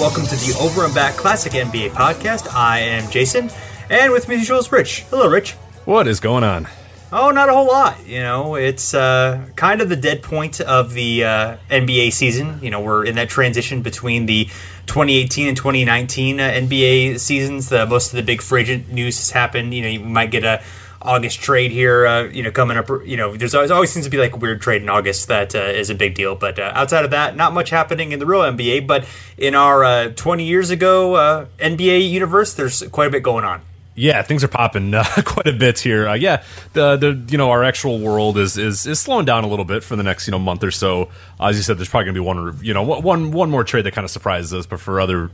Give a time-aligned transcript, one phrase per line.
[0.00, 2.50] Welcome to the Over and Back Classic NBA podcast.
[2.54, 3.50] I am Jason,
[3.90, 5.00] and with me as usual is Rich.
[5.10, 5.52] Hello, Rich.
[5.84, 6.68] What is going on?
[7.12, 8.06] Oh, not a whole lot.
[8.06, 12.60] You know, it's uh, kind of the dead point of the uh, NBA season.
[12.62, 14.46] You know, we're in that transition between the
[14.86, 17.68] 2018 and 2019 uh, NBA seasons.
[17.68, 19.74] The, most of the big free agent news has happened.
[19.74, 20.62] You know, you might get a
[21.02, 22.06] August trade here.
[22.06, 22.88] Uh, you know, coming up.
[23.04, 25.54] You know, there's always, always seems to be like a weird trade in August that
[25.54, 26.34] uh, is a big deal.
[26.34, 28.86] But uh, outside of that, not much happening in the real NBA.
[28.86, 29.06] But
[29.38, 33.62] in our uh, 20 years ago uh, NBA universe, there's quite a bit going on.
[33.96, 36.14] Yeah, things are popping uh, quite a bit here.
[36.14, 39.64] Yeah, the the you know our actual world is, is is slowing down a little
[39.64, 41.10] bit for the next you know month or so.
[41.38, 43.92] as you said, there's probably gonna be one you know one one more trade that
[43.92, 45.30] kind of surprises us, but for other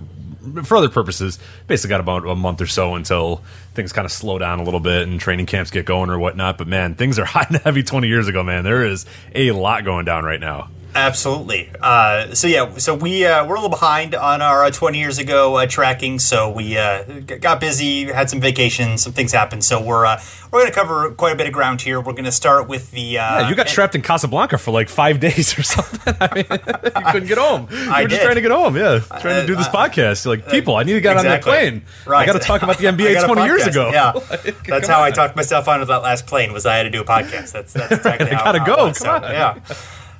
[0.64, 3.42] for other purposes, basically got about a month or so until
[3.74, 6.58] things kind of slow down a little bit and training camps get going or whatnot.
[6.58, 8.42] But man, things are hot and heavy 20 years ago.
[8.42, 10.70] Man, there is a lot going down right now.
[10.94, 11.70] Absolutely.
[11.80, 15.18] Uh, so yeah, so we uh, we're a little behind on our uh, 20 years
[15.18, 16.18] ago uh, tracking.
[16.18, 19.62] So we uh, g- got busy, had some vacations, some things happened.
[19.64, 20.20] So we're uh,
[20.50, 22.00] we're going to cover quite a bit of ground here.
[22.00, 23.18] We're going to start with the.
[23.18, 26.14] Uh, Yeah, you got trapped in Casablanca for like five days or something.
[26.18, 27.68] I mean, you couldn't get home.
[27.70, 28.24] You I were just did.
[28.24, 28.76] trying to get home.
[28.76, 30.24] Yeah, trying to do this podcast.
[30.24, 31.52] You're like, people, I need to get exactly.
[31.52, 31.82] on that plane.
[32.06, 32.22] Right.
[32.22, 33.90] I got to talk about the NBA got a 20 years ago.
[33.92, 36.52] Yeah, Like, that's how I talked myself onto that last plane.
[36.54, 37.52] Was I had to do a podcast.
[37.52, 38.86] That's that's exactly I gotta how go.
[38.86, 38.98] was.
[38.98, 39.32] Come So, on.
[39.32, 39.58] Yeah.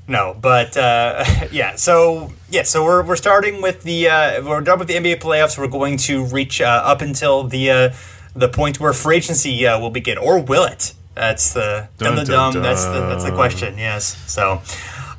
[0.09, 1.77] No, but uh, yeah.
[1.77, 5.59] So yeah, so we're, we're starting with the uh, we're done with the NBA playoffs.
[5.59, 7.95] We're going to reach uh, up until the uh,
[8.35, 10.95] the point where free agency uh, will begin, or will it?
[11.15, 12.63] That's the dum Dun, dum dun.
[12.63, 13.79] That's the that's the question.
[13.79, 14.17] Yes.
[14.31, 14.63] So,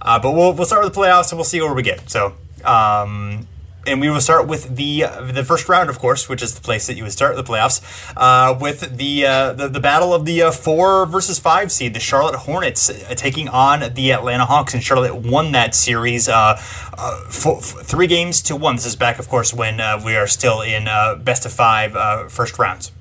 [0.01, 2.09] uh, but we'll we'll start with the playoffs and we'll see where we get.
[2.09, 2.33] So.
[2.63, 3.47] Um,
[3.87, 6.87] and we will start with the the first round, of course, which is the place
[6.87, 7.81] that you would start the playoffs,
[8.15, 11.99] uh, with the, uh, the the battle of the uh, four versus five seed, the
[11.99, 16.59] Charlotte Hornets uh, taking on the Atlanta Hawks, and Charlotte won that series uh,
[16.97, 18.75] uh, fo- f- three games to one.
[18.75, 20.85] This is back, of course, when we are still in
[21.23, 22.91] best of five first rounds.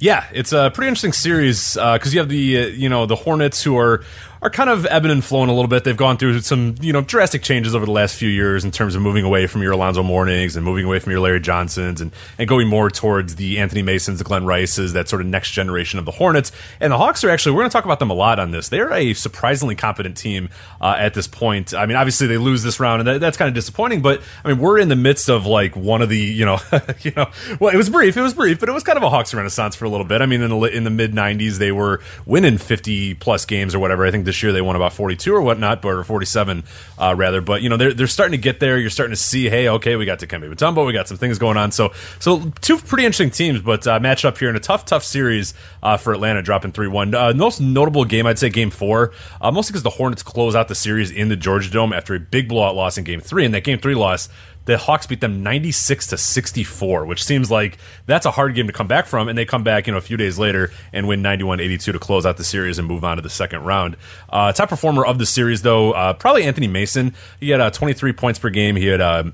[0.00, 3.78] Yeah, it's a pretty interesting series because you have the you know the Hornets who
[3.78, 4.04] are
[4.44, 5.84] are kind of ebbing and flowing a little bit.
[5.84, 8.94] They've gone through some you know drastic changes over the last few years in terms
[8.94, 12.12] of moving away from your Alonzo Mournings and moving away from your Larry Johnsons and
[12.38, 15.98] and going more towards the Anthony Masons, the Glenn Rices, that sort of next generation
[15.98, 16.52] of the Hornets.
[16.78, 18.68] And the Hawks are actually we're going to talk about them a lot on this.
[18.68, 21.72] They're a surprisingly competent team uh, at this point.
[21.72, 24.02] I mean, obviously they lose this round and that, that's kind of disappointing.
[24.02, 26.58] But I mean, we're in the midst of like one of the you know
[27.00, 27.30] you know
[27.60, 29.74] well it was brief, it was brief, but it was kind of a Hawks renaissance
[29.74, 30.20] for a little bit.
[30.20, 33.78] I mean, in the in the mid '90s they were winning 50 plus games or
[33.78, 34.04] whatever.
[34.04, 36.64] I think this year they won about 42 or whatnot, but or 47
[36.98, 37.40] uh, rather.
[37.40, 38.78] But you know they're they're starting to get there.
[38.78, 41.38] You're starting to see, hey, okay, we got to Dikembe Mutombo, we got some things
[41.38, 41.70] going on.
[41.70, 45.04] So so two pretty interesting teams, but uh, matched up here in a tough tough
[45.04, 47.14] series uh, for Atlanta, dropping three one.
[47.14, 50.68] Uh, most notable game, I'd say, Game Four, uh, mostly because the Hornets close out
[50.68, 53.54] the series in the Georgia Dome after a big blowout loss in Game Three, and
[53.54, 54.28] that Game Three loss
[54.64, 58.72] the Hawks beat them 96 to 64, which seems like that's a hard game to
[58.72, 59.28] come back from.
[59.28, 61.98] And they come back, you know, a few days later and win 91 82 to
[61.98, 63.96] close out the series and move on to the second round.
[64.30, 67.14] Uh, top performer of the series, though, uh, probably Anthony Mason.
[67.40, 68.76] He had uh, 23 points per game.
[68.76, 69.24] He had uh,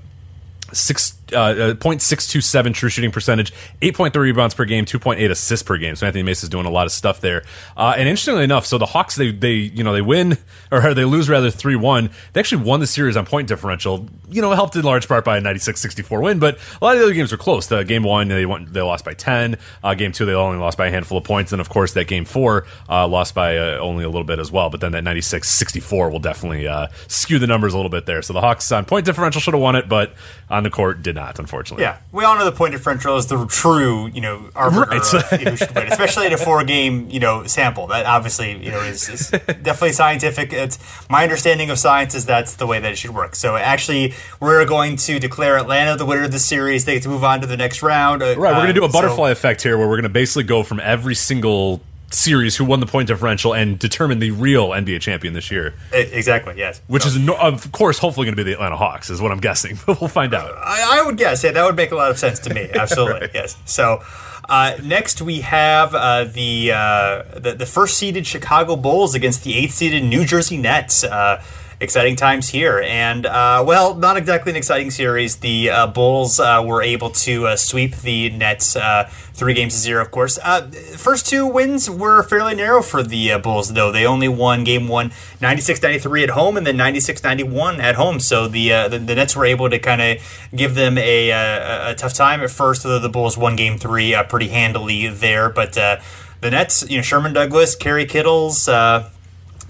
[0.73, 5.95] six uh, uh, 0.627 true shooting percentage, 8.3 rebounds per game, 2.8 assists per game.
[5.95, 7.43] So Anthony Mace is doing a lot of stuff there.
[7.77, 10.37] Uh, and interestingly enough, so the Hawks they they you know they win
[10.71, 12.11] or they lose rather 3-1.
[12.33, 14.07] They actually won the series on point differential.
[14.29, 17.05] You know, helped in large part by a 96-64 win, but a lot of the
[17.05, 17.67] other games were close.
[17.67, 19.57] The game 1 they went they lost by 10.
[19.83, 22.07] Uh, game 2 they only lost by a handful of points and of course that
[22.07, 24.69] game 4 uh, lost by uh, only a little bit as well.
[24.69, 26.67] But then that 96-64 will definitely
[27.07, 28.21] skew the numbers a little bit there.
[28.21, 30.13] So the Hawks on point differential should have won it, but
[30.49, 31.83] on the court did not unfortunately.
[31.83, 34.97] Yeah, we all know the point of differential is the true, you know, arbiter Right.
[35.13, 37.87] of who should win, especially in a four-game, you know, sample.
[37.87, 40.53] That obviously, you know, is, is definitely scientific.
[40.53, 40.79] It's
[41.09, 43.35] my understanding of science is that's the way that it should work.
[43.35, 46.85] So actually, we're going to declare Atlanta the winner of the series.
[46.85, 48.21] They get to move on to the next round.
[48.23, 50.09] Uh, Right, we're going to do a so- butterfly effect here where we're going to
[50.09, 51.81] basically go from every single
[52.13, 56.55] series who won the point differential and determine the real NBA champion this year, exactly.
[56.57, 56.81] Yes.
[56.87, 59.39] which So- is, of course, hopefully going to be the Atlanta Hawks, is what I'm
[59.39, 59.77] guessing.
[59.85, 60.51] But we'll find out.
[60.57, 62.69] I, I would guess, yeah, that would make a lot of sense to me.
[62.75, 63.57] Absolutely, yes.
[63.65, 64.01] So
[64.49, 69.55] uh, next we have uh, the, uh, the the first seeded Chicago Bulls against the
[69.57, 71.03] eighth seeded New Jersey Nets.
[71.81, 75.37] Exciting times here, and uh, well, not exactly an exciting series.
[75.37, 79.79] The uh, Bulls uh, were able to uh, sweep the Nets uh, three games to
[79.79, 79.99] zero.
[80.03, 83.91] Of course, uh, first two wins were fairly narrow for the Bulls, though.
[83.91, 85.09] They only won game one
[85.41, 88.19] 96-93 at home, and then 96-91 at home.
[88.19, 91.95] So the the, the Nets were able to kind of give them a, uh, a
[91.95, 92.83] tough time at first.
[92.83, 95.99] Though the Bulls won game three pretty handily there, but the
[96.43, 98.69] Nets, you know, Sherman Douglas, Kerry Kittles.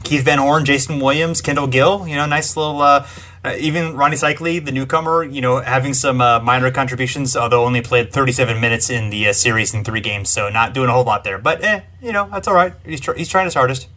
[0.04, 2.08] Keith Van Horn, Jayson Williams, Kendall Gill.
[2.08, 2.82] You know, nice little.
[2.82, 3.08] Uh,
[3.44, 7.82] uh, even Rony Seikaly, the newcomer, you know, having some uh, minor contributions, although only
[7.82, 11.04] played 37 minutes in the uh, series in three games, so not doing a whole
[11.04, 11.40] lot there.
[11.40, 12.74] But eh, you know, that's all right.
[12.86, 13.88] He's tr- he's trying his hardest.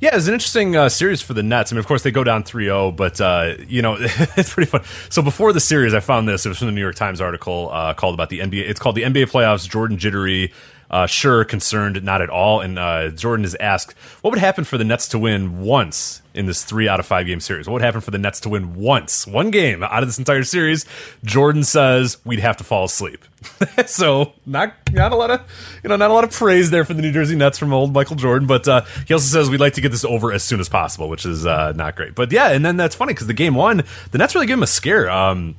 [0.00, 1.70] Yeah, it's an interesting uh, series for the Nets.
[1.70, 4.70] I mean, of course, they go down 3 0, but, uh, you know, it's pretty
[4.70, 4.82] fun.
[5.10, 6.46] So before the series, I found this.
[6.46, 8.66] It was from the New York Times article uh, called about the NBA.
[8.66, 10.52] It's called The NBA Playoffs Jordan Jittery.
[10.90, 12.60] Uh, sure, concerned, not at all.
[12.60, 13.92] And uh, Jordan is asked,
[14.22, 17.26] what would happen for the Nets to win once in this three out of five
[17.26, 17.68] game series?
[17.68, 20.42] What would happen for the Nets to win once, one game out of this entire
[20.42, 20.86] series?
[21.24, 23.24] Jordan says we'd have to fall asleep.
[23.86, 25.40] so not not a lot of
[25.82, 27.92] you know not a lot of praise there for the New Jersey Nets from old
[27.92, 30.58] Michael Jordan, but uh, he also says we'd like to get this over as soon
[30.58, 32.16] as possible, which is uh, not great.
[32.16, 34.64] But yeah, and then that's funny because the game one, the Nets really give him
[34.64, 35.08] a scare.
[35.08, 35.54] Um,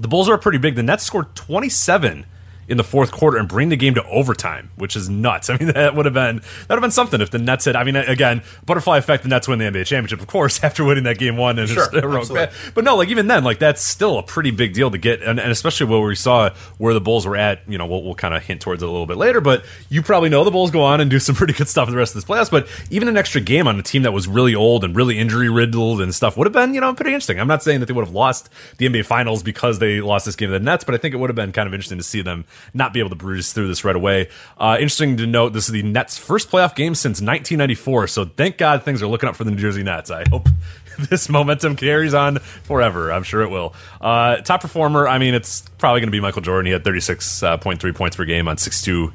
[0.00, 0.76] the Bulls are pretty big.
[0.76, 2.24] The Nets scored 27
[2.68, 5.50] in the fourth quarter and bring the game to overtime, which is nuts.
[5.50, 7.76] I mean, that would have been that would have been something if the Nets had.
[7.76, 9.22] I mean, again, butterfly effect.
[9.22, 11.84] The Nets win the NBA championship, of course, after winning that game one and Sure,
[11.84, 12.56] just heroic absolutely.
[12.74, 15.38] But no, like even then, like that's still a pretty big deal to get, and,
[15.40, 17.60] and especially where we saw where the Bulls were at.
[17.68, 19.40] You know, we'll, we'll kind of hint towards it a little bit later.
[19.40, 21.92] But you probably know the Bulls go on and do some pretty good stuff in
[21.92, 22.50] the rest of this playoffs.
[22.50, 25.48] But even an extra game on a team that was really old and really injury
[25.48, 27.40] riddled and stuff would have been, you know, pretty interesting.
[27.40, 28.48] I'm not saying that they would have lost
[28.78, 31.18] the NBA Finals because they lost this game to the Nets, but I think it
[31.18, 32.44] would have been kind of interesting to see them
[32.74, 34.28] not be able to breeze through this right away.
[34.58, 38.06] Uh, interesting to note, this is the Nets' first playoff game since 1994.
[38.08, 40.10] So thank God things are looking up for the New Jersey Nets.
[40.10, 40.48] I hope
[41.10, 43.12] this momentum carries on forever.
[43.12, 43.74] I'm sure it will.
[44.00, 46.66] Uh, top performer, I mean, it's probably going to be Michael Jordan.
[46.66, 49.12] He had 36.3 points per game on 62.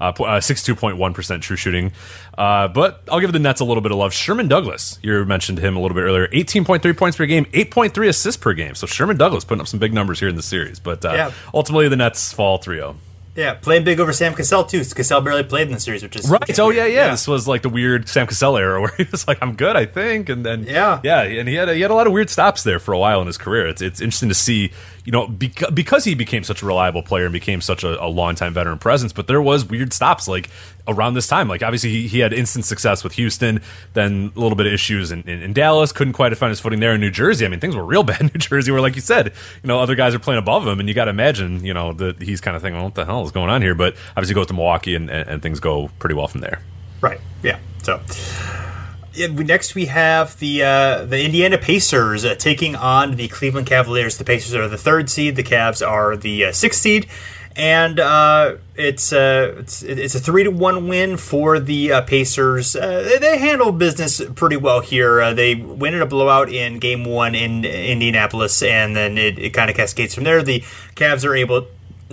[0.00, 1.92] Uh, uh, 62.1% true shooting.
[2.36, 4.12] Uh, but I'll give the Nets a little bit of love.
[4.12, 6.28] Sherman Douglas, you mentioned him a little bit earlier.
[6.28, 8.74] 18.3 points per game, 8.3 assists per game.
[8.76, 10.78] So Sherman Douglas putting up some big numbers here in the series.
[10.78, 11.30] But uh, Yeah.
[11.52, 12.96] ultimately, the Nets fall 3 0.
[13.34, 14.80] Yeah, playing big over Sam Cassell too.
[14.84, 16.50] Cassell barely played in the series, which is which Right.
[16.50, 16.76] is Oh weird.
[16.76, 19.54] yeah, yeah, This was like the weird Sam Cassell era where he was like, "I'm
[19.54, 20.98] good, I think," and then Yeah.
[21.04, 22.98] yeah, and he had a, he had a lot of weird stops there for a
[22.98, 23.68] while in his career.
[23.68, 24.72] It's it's interesting to see,
[25.08, 28.08] you know, because, because he became such a reliable player and became such a, a
[28.08, 29.10] longtime veteran presence.
[29.10, 30.50] But there was weird stops like
[30.86, 31.48] around this time.
[31.48, 33.62] Like obviously he, he had instant success with Houston,
[33.94, 35.92] then a little bit of issues in, in, in Dallas.
[35.92, 37.46] Couldn't quite find his footing there in New Jersey.
[37.46, 39.28] I mean, things were real bad in New Jersey, where like you said,
[39.62, 41.94] you know, other guys are playing above him, and you got to imagine, you know,
[41.94, 44.34] that he's kind of thinking, well, "What the hell is going on here?" But obviously
[44.34, 46.60] goes to Milwaukee, and, and, and things go pretty well from there.
[47.00, 47.20] Right.
[47.42, 47.58] Yeah.
[47.82, 47.98] So.
[49.26, 54.16] Next we have the uh, the Indiana Pacers uh, taking on the Cleveland Cavaliers.
[54.16, 55.34] The Pacers are the third seed.
[55.34, 57.08] The Cavs are the uh, sixth seed,
[57.56, 62.74] and uh, it's uh, it's it's a three to one win for the uh, Pacers.
[62.74, 65.34] They, they handle business pretty well here.
[65.34, 69.68] They win in a blowout in Game One in Indianapolis, and then it, it kind
[69.68, 70.44] of cascades from there.
[70.44, 70.60] The
[70.94, 71.66] Cavs are able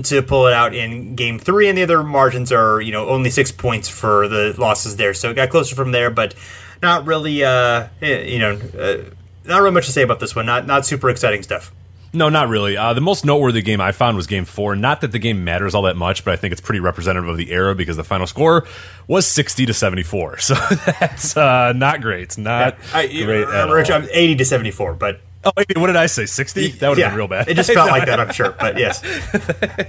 [0.04, 3.30] to pull it out in game three, and the other margins are you know only
[3.30, 5.14] six points for the losses there.
[5.14, 6.34] So it got closer from there, but
[6.82, 7.44] not really.
[7.44, 8.98] Uh, eh, you know, uh,
[9.46, 10.46] not really much to say about this one.
[10.46, 11.72] Not not super exciting stuff.
[12.14, 12.78] No, not really.
[12.78, 14.78] Uh, the most noteworthy game I found was Game Four.
[14.78, 17.36] Not that the game matters all that much, but I think it's pretty representative of
[17.36, 18.66] the era because the final score
[19.08, 20.38] was sixty to seventy four.
[20.46, 22.24] So that's uh, not great.
[22.24, 23.98] It's Not I, great at Rich, all.
[24.02, 26.26] I'm 80 to 74, but Oh, wait, what did I say?
[26.26, 26.70] Sixty?
[26.70, 27.48] That would have yeah, been real bad.
[27.48, 28.56] It just felt like that, I'm sure.
[28.60, 29.04] But yes,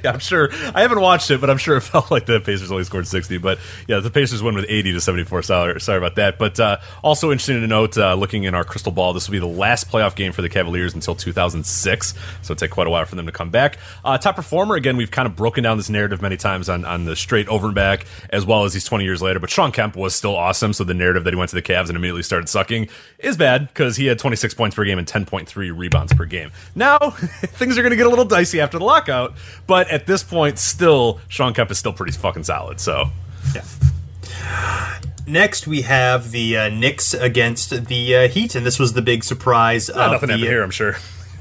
[0.05, 0.51] I'm sure.
[0.75, 3.39] I haven't watched it, but I'm sure it felt like the Pacers only scored 60.
[3.39, 3.59] But
[3.89, 5.43] yeah, the Pacers win with 80 to 74.
[5.43, 6.39] Sorry, sorry about that.
[6.39, 9.39] But uh, also interesting to note, uh, looking in our crystal ball, this will be
[9.39, 12.09] the last playoff game for the Cavaliers until 2006.
[12.09, 13.79] So it'll take quite a while for them to come back.
[14.05, 17.07] Uh, top performer, again, we've kind of broken down this narrative many times on, on
[17.07, 19.41] the straight over and back, as well as these 20 years later.
[19.41, 20.75] But Shawn Kemp was still awesome.
[20.75, 23.69] So the narrative that he went to the Cavs and immediately started sucking is bad
[23.69, 25.09] because he had 26 points per game and
[25.47, 26.50] 10.3 rebounds per game.
[26.75, 29.35] Now, things are going to get a little dicey after the lockout,
[29.67, 32.81] but at this point, still, Shawn Kemp is still pretty fucking solid.
[32.81, 33.07] So,
[33.55, 34.99] yeah.
[35.26, 39.25] next we have the uh, Knicks against the uh, Heat, and this was the big
[39.25, 39.88] surprise.
[39.88, 40.97] nothing the, happened here, I'm sure.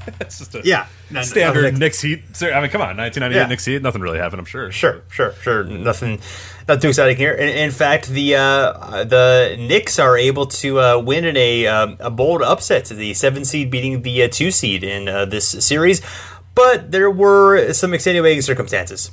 [0.20, 2.22] it's just a Yeah, no, no, standard nothing- Knicks Heat.
[2.32, 3.46] So, I mean, come on, 1998 Yeah.
[3.48, 4.70] Knicks Heat, nothing really happened, I'm sure.
[4.72, 5.64] Sure, sure, sure.
[5.64, 6.20] Nothing,
[6.68, 7.32] not too exciting here.
[7.32, 11.96] In, in fact, the uh, the Knicks are able to uh, win in a um,
[12.00, 15.48] a bold upset, to the seven seed beating the uh, two seed in uh, this
[15.64, 16.00] series.
[16.54, 19.10] But there were some extenuating circumstances.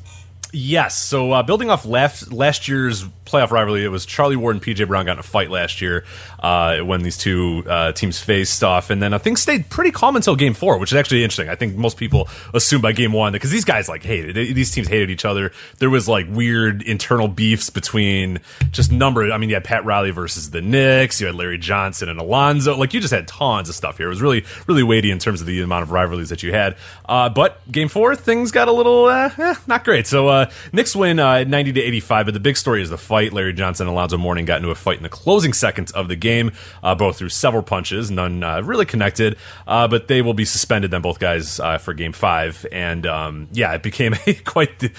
[0.55, 0.95] Yes.
[0.95, 4.87] So uh, building off last last year's playoff rivalry, it was Charlie Ward and PJ
[4.87, 6.05] Brown got in a fight last year
[6.41, 10.15] uh, when these two uh, teams faced off, and then uh, things stayed pretty calm
[10.15, 11.49] until Game Four, which is actually interesting.
[11.49, 14.69] I think most people assume by Game One because these guys like hated they, these
[14.69, 15.51] teams hated each other.
[15.79, 18.39] There was like weird internal beefs between
[18.71, 19.31] just number.
[19.31, 22.77] I mean, you had Pat Riley versus the Knicks, you had Larry Johnson and Alonzo.
[22.77, 24.05] Like you just had tons of stuff here.
[24.05, 26.75] It was really really weighty in terms of the amount of rivalries that you had.
[27.09, 30.05] Uh, but Game Four, things got a little uh, eh, not great.
[30.05, 32.25] So uh, Knicks win uh, 90 to 85.
[32.25, 33.33] But the big story is the fight.
[33.33, 36.15] Larry Johnson and Alonzo Mourning got into a fight in the closing seconds of the
[36.15, 39.37] game, uh, both through several punches, none uh, really connected.
[39.67, 42.65] Uh, but they will be suspended, then both guys for Game Five.
[42.71, 44.91] And um, yeah, it became a quite the,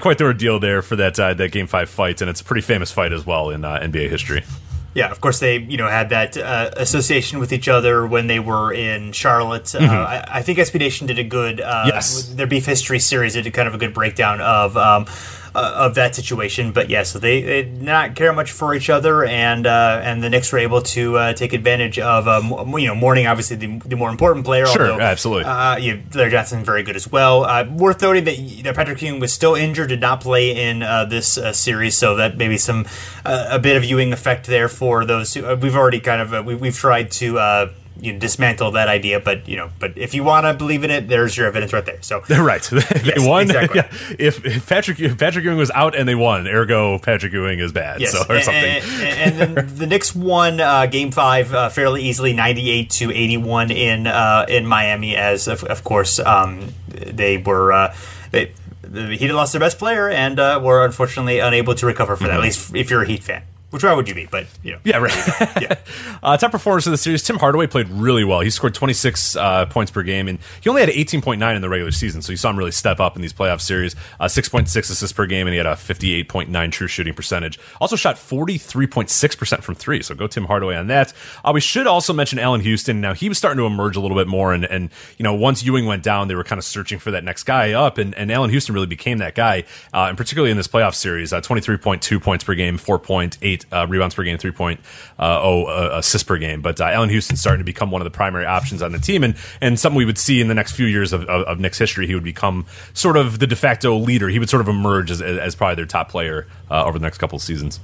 [0.00, 2.90] quite the ordeal there for that that Game Five fight, and it's a pretty famous
[2.90, 4.44] fight as well in NBA history.
[4.92, 8.40] Yeah, of course they you know had that uh, association with each other when they
[8.40, 9.72] were in Charlotte.
[9.74, 12.24] Uh, I, I think Nation did a good uh, Yes.
[12.34, 14.76] their Beef History series did kind of a good breakdown of.
[14.76, 15.06] Um,
[15.54, 18.90] uh, of that situation, but yeah, so they, they did not care much for each
[18.90, 22.86] other, and uh, and the Knicks were able to uh, take advantage of um, you
[22.86, 24.66] know Mourning, obviously the, the more important player.
[24.66, 25.44] Sure, although, absolutely.
[25.44, 27.44] Uh, yeah, Larry Johnson very good as well.
[27.44, 31.04] Uh, worth noting that know, Patrick Ewing was still injured, did not play in uh,
[31.04, 32.86] this uh, series, so that maybe some
[33.24, 35.34] uh, a bit of Ewing effect there for those.
[35.34, 37.70] Who, uh, we've already kind of uh, we, we've tried to.
[38.02, 40.90] You know, dismantle that idea, but you know, but if you want to believe in
[40.90, 42.00] it, there's your evidence right there.
[42.00, 43.42] So right, they Yes, won.
[43.50, 43.80] exactly.
[43.80, 44.16] Yeah.
[44.18, 47.72] If, if Patrick if Patrick Ewing was out and they won, ergo Patrick Ewing is
[47.72, 48.00] bad.
[48.00, 48.82] Yes, So, or and- something.
[49.06, 53.70] And, and then the Knicks won uh, Game Five uh, fairly easily, ninety-eight to eighty-one
[53.70, 55.14] in uh, in Miami.
[55.16, 57.94] As of, of course, um, they were uh,
[58.30, 58.52] they,
[58.82, 62.24] the Heat had lost their best player and uh, were unfortunately unable to recover for
[62.24, 62.34] that.
[62.36, 64.26] At least if you're a Heat fan, which why would you be?
[64.26, 64.78] But you know.
[64.84, 65.60] Yeah, right.
[65.60, 65.74] yeah.
[66.22, 68.40] uh, top performers of the series, Tim Hardaway played really well.
[68.40, 71.92] He scored 26 uh, points per game, and he only had 18.9 in the regular
[71.92, 73.94] season, so you saw him really step up in these playoff series.
[74.18, 77.60] Uh, 6.6 assists per game, and he had a 58.9 true shooting percentage.
[77.80, 81.12] Also shot 43.6% from three, so go Tim Hardaway on that.
[81.44, 83.00] Uh, we should also mention Allan Houston.
[83.00, 85.62] Now, he was starting to emerge a little bit more, and, and you know, once
[85.62, 88.32] Ewing went down, they were kind of searching for that next guy up, and, and
[88.32, 92.20] Allan Houston really became that guy, uh, and particularly in this playoff series, uh, 23.2
[92.20, 94.78] points per game, 4.8 uh, rebounds per game, 3.0
[95.18, 96.62] uh, assists per game.
[96.62, 99.24] But uh, Allan Houston's starting to become one of the primary options on the team,
[99.24, 101.78] and and something we would see in the next few years of, of, of Knicks
[101.78, 102.06] history.
[102.06, 104.28] He would become sort of the de facto leader.
[104.28, 107.18] He would sort of emerge as, as probably their top player uh, over the next
[107.18, 107.80] couple of seasons.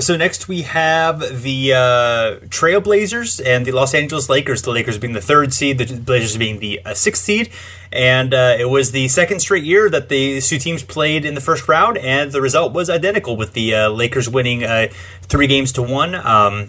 [0.00, 4.62] So next we have the uh, Trailblazers and the Los Angeles Lakers.
[4.62, 7.50] The Lakers being the third seed, the Blazers being the uh, sixth seed,
[7.90, 11.40] and uh, it was the second straight year that the two teams played in the
[11.40, 14.88] first round, and the result was identical with the uh, Lakers winning uh,
[15.22, 16.14] three games to one.
[16.14, 16.68] Um,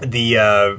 [0.00, 0.76] the uh,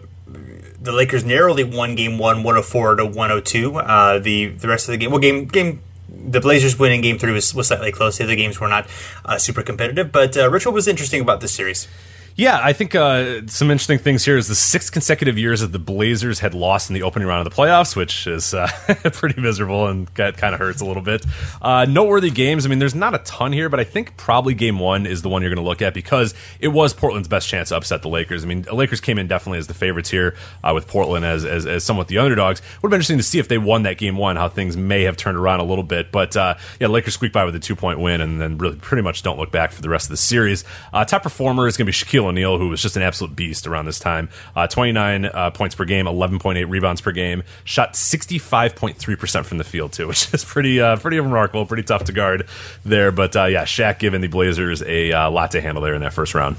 [0.82, 3.76] the Lakers narrowly won game one, 104 to 102.
[3.76, 5.82] Uh, the the rest of the game, well, game game.
[6.26, 8.18] The Blazers winning game three was, was slightly close.
[8.18, 8.88] The other games were not
[9.26, 10.12] uh, super competitive.
[10.12, 11.88] But uh, what was interesting about this series?
[12.38, 15.80] Yeah, I think uh, some interesting things here is the six consecutive years that the
[15.80, 18.68] Blazers had lost in the opening round of the playoffs, which is uh,
[19.14, 21.26] pretty miserable and kind of hurts a little bit.
[21.60, 22.64] Uh, noteworthy games.
[22.64, 25.30] I mean, there's not a ton here, but I think probably game one is the
[25.30, 28.08] one you're going to look at because it was Portland's best chance to upset the
[28.08, 28.44] Lakers.
[28.44, 31.44] I mean, the Lakers came in definitely as the favorites here, uh, with Portland as,
[31.44, 32.62] as as somewhat the underdogs.
[32.84, 35.06] Would have been interesting to see if they won that game one, how things may
[35.06, 36.12] have turned around a little bit.
[36.12, 39.02] But uh, yeah, Lakers squeak by with a two point win and then really pretty
[39.02, 40.64] much don't look back for the rest of the series.
[40.94, 43.68] Uh, top performer is going to be Shaquille O'Neal, who was just an absolute beast
[43.68, 44.30] around this time.
[44.56, 49.94] Uh, 29 uh, points per game, 11.8 rebounds per game, shot 65.3% from the field,
[49.94, 52.48] too, which is pretty uh, pretty remarkable, pretty tough to guard
[52.86, 53.12] there.
[53.12, 56.14] But uh, yeah, Shaq giving the Blazers a uh, lot to handle there in that
[56.14, 56.58] first round.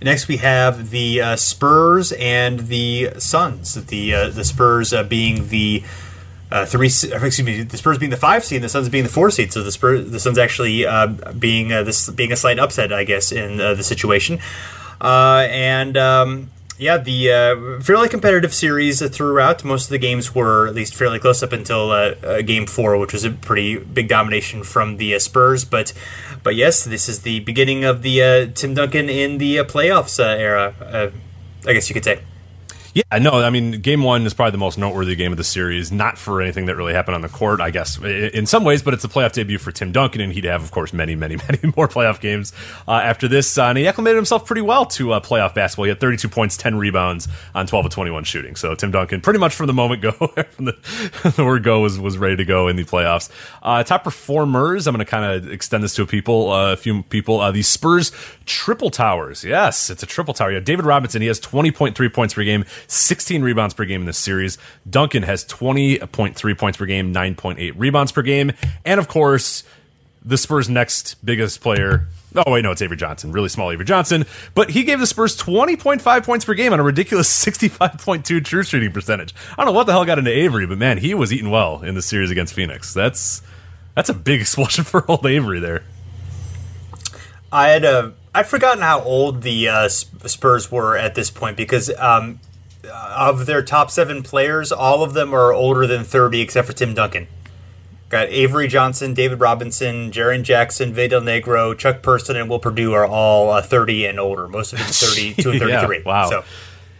[0.00, 3.74] Next, we have the uh, Spurs and the Suns.
[3.74, 5.82] The the Spurs being the
[6.50, 9.10] uh, three, excuse me, the Spurs being the five seed, and the Suns being the
[9.10, 9.52] four seed.
[9.52, 11.06] So the Spurs, the Suns actually uh,
[11.38, 14.38] being uh, this being a slight upset, I guess, in uh, the situation.
[15.00, 19.64] Uh, and um, yeah, the uh, fairly competitive series throughout.
[19.64, 22.96] Most of the games were at least fairly close up until uh, uh, Game Four,
[22.98, 25.64] which was a pretty big domination from the uh, Spurs.
[25.64, 25.92] But
[26.42, 30.20] but yes, this is the beginning of the uh, Tim Duncan in the uh, playoffs
[30.20, 30.74] uh, era.
[30.80, 31.10] Uh,
[31.68, 32.20] I guess you could say.
[32.94, 35.92] Yeah, no, I mean, game one is probably the most noteworthy game of the series,
[35.92, 38.94] not for anything that really happened on the court, I guess, in some ways, but
[38.94, 41.72] it's a playoff debut for Tim Duncan, and he'd have, of course, many, many, many
[41.76, 42.52] more playoff games
[42.86, 43.58] uh, after this.
[43.58, 45.84] Uh, and he acclimated himself pretty well to uh, playoff basketball.
[45.84, 48.56] He had 32 points, 10 rebounds on 12 of 21 shooting.
[48.56, 50.12] So Tim Duncan, pretty much from the moment go,
[50.50, 53.30] from the, the word go, was, was ready to go in the playoffs.
[53.62, 56.76] Uh, top performers, I'm going to kind of extend this to a people, uh, a
[56.76, 57.40] few people.
[57.40, 58.12] Uh, the Spurs
[58.46, 59.44] triple towers.
[59.44, 60.52] Yes, it's a triple tower.
[60.52, 64.18] Yeah, David Robinson, he has 20.3 points per game, 16 rebounds per game in this
[64.18, 64.58] series.
[64.88, 68.52] Duncan has 20.3 points per game, 9.8 rebounds per game.
[68.84, 69.62] And of course,
[70.24, 72.06] the Spurs' next biggest player.
[72.34, 73.32] Oh, wait, no, it's Avery Johnson.
[73.32, 74.26] Really small Avery Johnson.
[74.54, 78.92] But he gave the Spurs 20.5 points per game on a ridiculous 65.2 true shooting
[78.92, 79.34] percentage.
[79.52, 81.82] I don't know what the hell got into Avery, but man, he was eating well
[81.82, 82.92] in the series against Phoenix.
[82.92, 83.42] That's
[83.94, 85.82] that's a big explosion for old Avery there.
[87.50, 91.90] I had uh, I'd forgotten how old the uh, Spurs were at this point because
[91.98, 92.40] um,
[92.92, 96.94] of their top seven players, all of them are older than thirty except for Tim
[96.94, 97.26] Duncan.
[98.08, 102.94] Got Avery Johnson, David Robinson, Jaren Jackson, Vinny Del Negro, Chuck Person, and Will Perdue
[102.94, 104.48] are all uh, thirty and older.
[104.48, 106.02] Most of them thirty-two and Yeah, thirty-three.
[106.04, 106.30] wow.
[106.30, 106.44] So,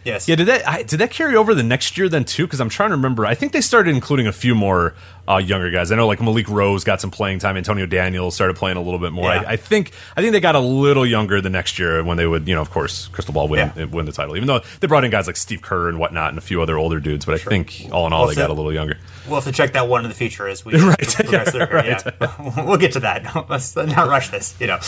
[0.03, 0.27] yes.
[0.27, 2.45] Yeah, did that I, did that carry over the next year then too?
[2.45, 3.25] Because I'm trying to remember.
[3.25, 4.95] I think they started including a few more
[5.27, 5.91] uh, younger guys.
[5.91, 7.55] I know like Malik Rose got some playing time.
[7.57, 9.25] Antonio Daniels started playing a little bit more.
[9.31, 9.41] Yeah.
[9.47, 12.25] I, I think I think they got a little younger the next year when they
[12.25, 13.85] would, you know, of course, Crystal Ball win Yeah.
[13.85, 14.35] win the title.
[14.35, 16.77] Even though they brought in guys like Steve Kerr and whatnot and a few other
[16.77, 18.97] older dudes, but I think all in all Well, they got a little younger.
[19.27, 21.19] We'll have to check that one in the future as we Right.
[21.31, 22.63] Yeah, Yeah.
[22.65, 23.49] we'll get to that.
[23.49, 24.55] Let's not rush this.
[24.59, 24.79] You know.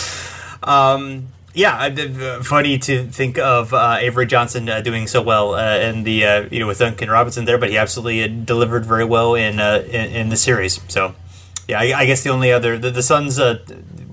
[0.64, 5.78] Um, yeah, uh, funny to think of uh, Avery Johnson uh, doing so well uh,
[5.78, 9.36] in the uh, you know with Duncan Robinson there, but he absolutely delivered very well
[9.36, 10.80] in uh, in, in the series.
[10.88, 11.14] So,
[11.68, 13.40] yeah, I, I guess the only other the, the Suns.
[13.40, 13.60] Uh,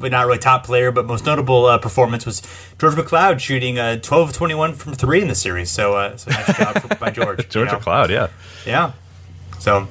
[0.01, 2.41] not really top player, but most notable uh, performance was
[2.79, 5.73] George McCloud shooting uh, 12 of 21 from three in the series.
[5.73, 7.39] So, uh, so nice job for, by George.
[7.43, 7.79] you Georgia know?
[7.81, 8.29] Cloud, yeah.
[8.65, 8.93] Yeah.
[9.59, 9.89] So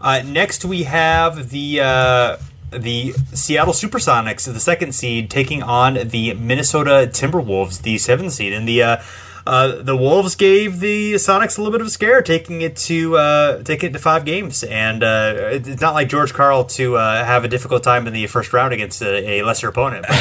[0.00, 2.36] uh, next we have the uh,
[2.70, 8.68] the Seattle SuperSonics, the second seed, taking on the Minnesota Timberwolves, the seventh seed, and
[8.68, 8.82] the.
[8.82, 8.96] Uh,
[9.48, 13.16] uh, the Wolves gave the Sonics a little bit of a scare, taking it to
[13.16, 17.24] uh, taking it to five games, and uh, it's not like George Karl to uh,
[17.24, 20.06] have a difficult time in the first round against a, a lesser opponent.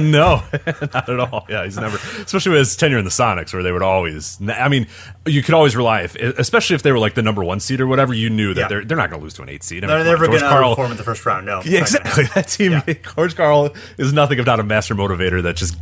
[0.00, 0.42] No,
[0.94, 1.46] not at all.
[1.48, 4.38] Yeah, he's never, especially with his tenure in the Sonics, where they would always.
[4.48, 4.86] I mean,
[5.26, 7.86] you could always rely, if, especially if they were like the number one seed or
[7.86, 8.14] whatever.
[8.14, 8.68] You knew that Yeah.
[8.68, 9.82] they're they're not going to lose to an eight seed.
[9.84, 11.44] I they're mean, never come going to George Karl- perform in the first round.
[11.46, 12.42] No, Yeah, It's not gonna exactly.
[12.42, 13.12] That team, Yeah.
[13.14, 15.76] George Karl is nothing if not a master motivator that just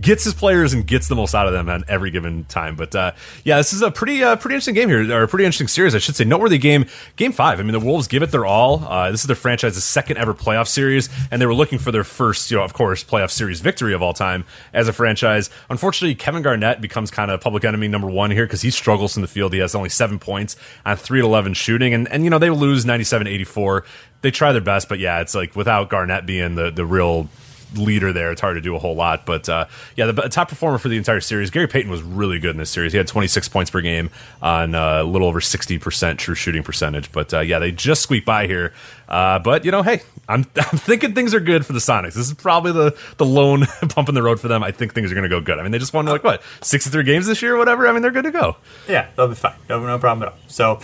[0.00, 2.76] gets his players and gets the most out of them on every given time.
[2.76, 3.12] But uh,
[3.44, 5.94] yeah, this is a pretty uh, pretty interesting game here, or a pretty interesting series,
[5.94, 6.24] I should say.
[6.24, 7.60] Noteworthy game, game five.
[7.60, 8.84] I mean, the Wolves give it their all.
[8.84, 12.04] Uh, this is their franchise's second ever playoff series, and they were looking for their
[12.04, 15.50] first, you know, of course, playoff series victory of all time as a franchise.
[15.70, 19.22] Unfortunately, Kevin Garnett becomes kind of public enemy number one here because he struggles in
[19.22, 19.52] the field.
[19.52, 22.50] He has only seven points on three to eleven shooting, and and you know they
[22.50, 23.84] lose 97-84.
[24.20, 27.28] They try their best, but yeah, it's like without Garnett being the the real
[27.74, 28.30] leader there.
[28.32, 30.88] It's hard to do a whole lot, but uh, yeah, the b- top performer for
[30.88, 32.92] the entire series, Gary Payton, was really good in this series.
[32.92, 34.10] He had 26 points per game
[34.42, 37.12] on uh, a little over 60 percent true shooting percentage.
[37.12, 38.72] But uh, yeah, they just squeak by here.
[39.08, 42.14] Uh, but you know, hey, I'm, I'm thinking things are good for the Sonics.
[42.14, 44.62] This is probably the the lone bump in the road for them.
[44.62, 45.58] I think things are going to go good.
[45.58, 47.86] I mean, they just won like what 63 games this year or whatever.
[47.86, 48.56] I mean, they're good to go.
[48.88, 49.54] Yeah, they'll be fine.
[49.68, 50.38] No, no problem at all.
[50.48, 50.80] So,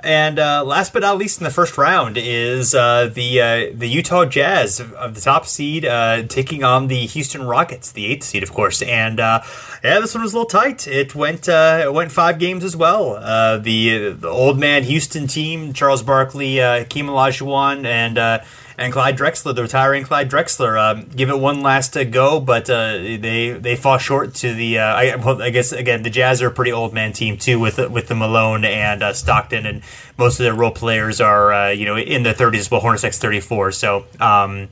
[0.00, 3.88] and uh, last but not least in the first round is uh, the uh, the
[3.88, 8.42] Utah Jazz of the top seed uh, taking on the Houston Rockets, the eighth seed,
[8.42, 8.82] of course.
[8.82, 9.42] And uh,
[9.82, 10.86] yeah, this one was a little tight.
[10.86, 13.14] It went uh, it went five games as well.
[13.60, 18.42] The the old man Houston team, Charles Barkley, Hakeem Olajuwon, and
[18.78, 22.68] and Clyde Drexler, the retiring Clyde Drexler, um, give it one last uh, go, but
[22.68, 24.78] uh, they they fall short to the.
[24.78, 27.58] Uh, I, well, I guess again the Jazz are a pretty old man team too,
[27.58, 29.82] with with the Malone and uh, Stockton, and
[30.18, 32.70] most of their role players are uh, you know in the 30s.
[32.70, 34.04] Well, Hornacek's 34, so.
[34.20, 34.68] Um,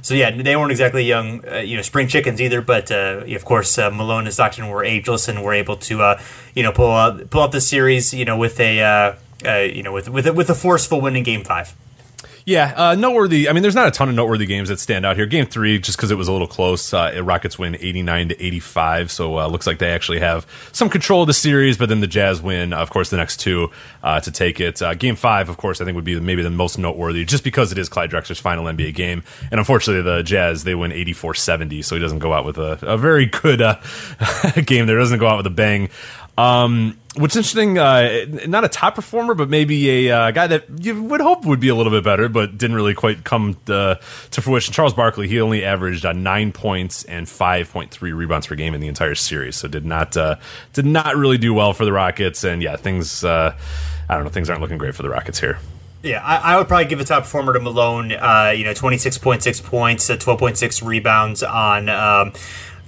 [0.00, 2.62] so yeah, they weren't exactly young, uh, you know, spring chickens either.
[2.62, 6.16] But of course, Malone and Stockton were ageless and were able to,
[6.54, 9.16] you know, pull out pull out the series, you know, with a,
[9.74, 11.74] you know, with with a, with a forceful win in Game Five.
[12.48, 13.46] Yeah, uh, noteworthy.
[13.46, 15.26] I mean, there's not a ton of noteworthy games that stand out here.
[15.26, 19.10] Game three, just because it was a little close, uh, Rockets win 89 to 85.
[19.12, 21.76] So uh, looks like they actually have some control of the series.
[21.76, 23.70] But then the Jazz win, of course, the next two
[24.02, 24.80] uh, to take it.
[24.80, 27.70] Uh, game five, of course, I think would be maybe the most noteworthy, just because
[27.70, 29.24] it is Clyde Drexler's final NBA game.
[29.50, 32.78] And unfortunately, the Jazz they win 84 70, so he doesn't go out with a,
[32.80, 33.78] a very good uh,
[34.64, 34.86] game.
[34.86, 35.90] There doesn't go out with a bang.
[36.38, 41.02] Um, what's interesting, uh, not a top performer, but maybe a uh, guy that you
[41.02, 43.96] would hope would be a little bit better, but didn't really quite come uh,
[44.30, 44.72] to fruition.
[44.72, 48.72] Charles Barkley, he only averaged uh, nine points and five point three rebounds per game
[48.72, 50.36] in the entire series, so did not uh,
[50.74, 52.44] did not really do well for the Rockets.
[52.44, 53.56] And yeah, things uh,
[54.08, 55.58] I don't know, things aren't looking great for the Rockets here.
[56.00, 58.12] Yeah, I, I would probably give a top performer to Malone.
[58.12, 61.88] Uh, you know, twenty six point six points, twelve point six rebounds on.
[61.88, 62.32] Um,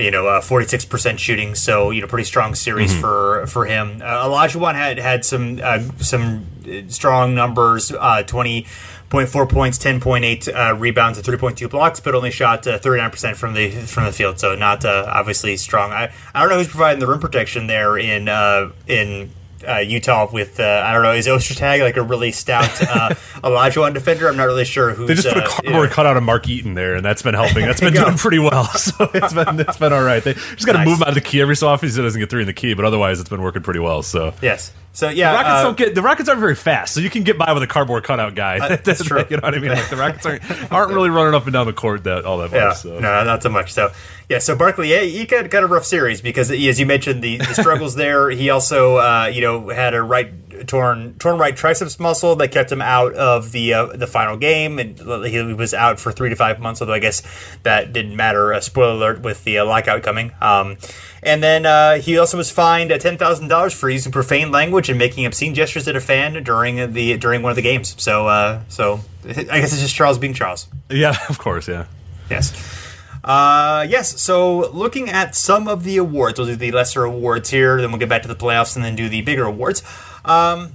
[0.01, 4.01] you know, forty six percent shooting, so you know, pretty strong series for for him.
[4.03, 6.47] Uh, Olajuwon had had some uh, some
[6.89, 8.67] strong numbers, uh, twenty
[9.11, 12.31] point four points, ten point eight uh, rebounds, and three point two blocks, but only
[12.31, 14.39] shot nine percent from the from the field.
[14.41, 15.93] So not uh, obviously strong.
[15.93, 19.31] I, I don't know who's providing the rim protection there in uh, in
[19.69, 23.11] uh, Utah with uh, I don't know is Ostertag like a really stout uh,
[23.45, 24.29] Olajuwon defender.
[24.29, 26.95] I'm not really sure who They just put a cardboard cutout of Mark Eaton there,
[26.97, 27.67] and that's been helping.
[27.67, 28.65] That's been doing pretty well.
[28.81, 30.23] So it's been it's been all right.
[30.23, 30.87] They just got to Nice.
[30.89, 31.89] move him out of the key every so often.
[31.91, 34.03] so He doesn't get three in the key, but otherwise it's been working pretty well.
[34.03, 34.73] So Yes.
[34.93, 37.23] So yeah, The Rockets uh, don't get the Rockets aren't very fast, so you can
[37.23, 38.59] get by with a cardboard cutout guy.
[38.59, 39.25] Uh, that's true.
[39.31, 39.71] you know what I mean?
[39.71, 42.51] Like the Rockets aren't, aren't really running up and down the court that all that
[42.51, 42.61] much.
[42.61, 42.99] Yeah, so.
[42.99, 43.73] no, not so much.
[43.73, 43.93] So,
[44.29, 47.37] yeah, so Barkley, yeah, he got, got a rough series because, as you mentioned, the,
[47.37, 48.31] the struggles there.
[48.31, 50.33] He also, uh, you know, had a right
[50.67, 54.79] torn torn right triceps muscle that kept him out of the uh, the final game,
[54.81, 56.81] and he was out for three to five months.
[56.81, 57.23] Although I guess
[57.63, 58.53] that didn't matter.
[58.53, 60.33] Uh, spoiler alert with the uh, lockout coming.
[60.41, 60.79] Um,
[61.23, 64.99] and then uh, he also was fined ten thousand dollars for using profane language and
[64.99, 67.95] making obscene gestures at a fan during the during one of the games.
[67.99, 70.67] So, uh, so I guess it's just Charles being Charles.
[70.89, 71.87] yeah, of course, yeah.
[72.31, 72.53] Yes.
[73.23, 74.21] Uh, yes.
[74.21, 77.81] So, looking at some of the awards, we'll do the lesser awards here.
[77.81, 79.83] Then we'll get back to the playoffs and then do the bigger awards.
[80.25, 80.73] Um,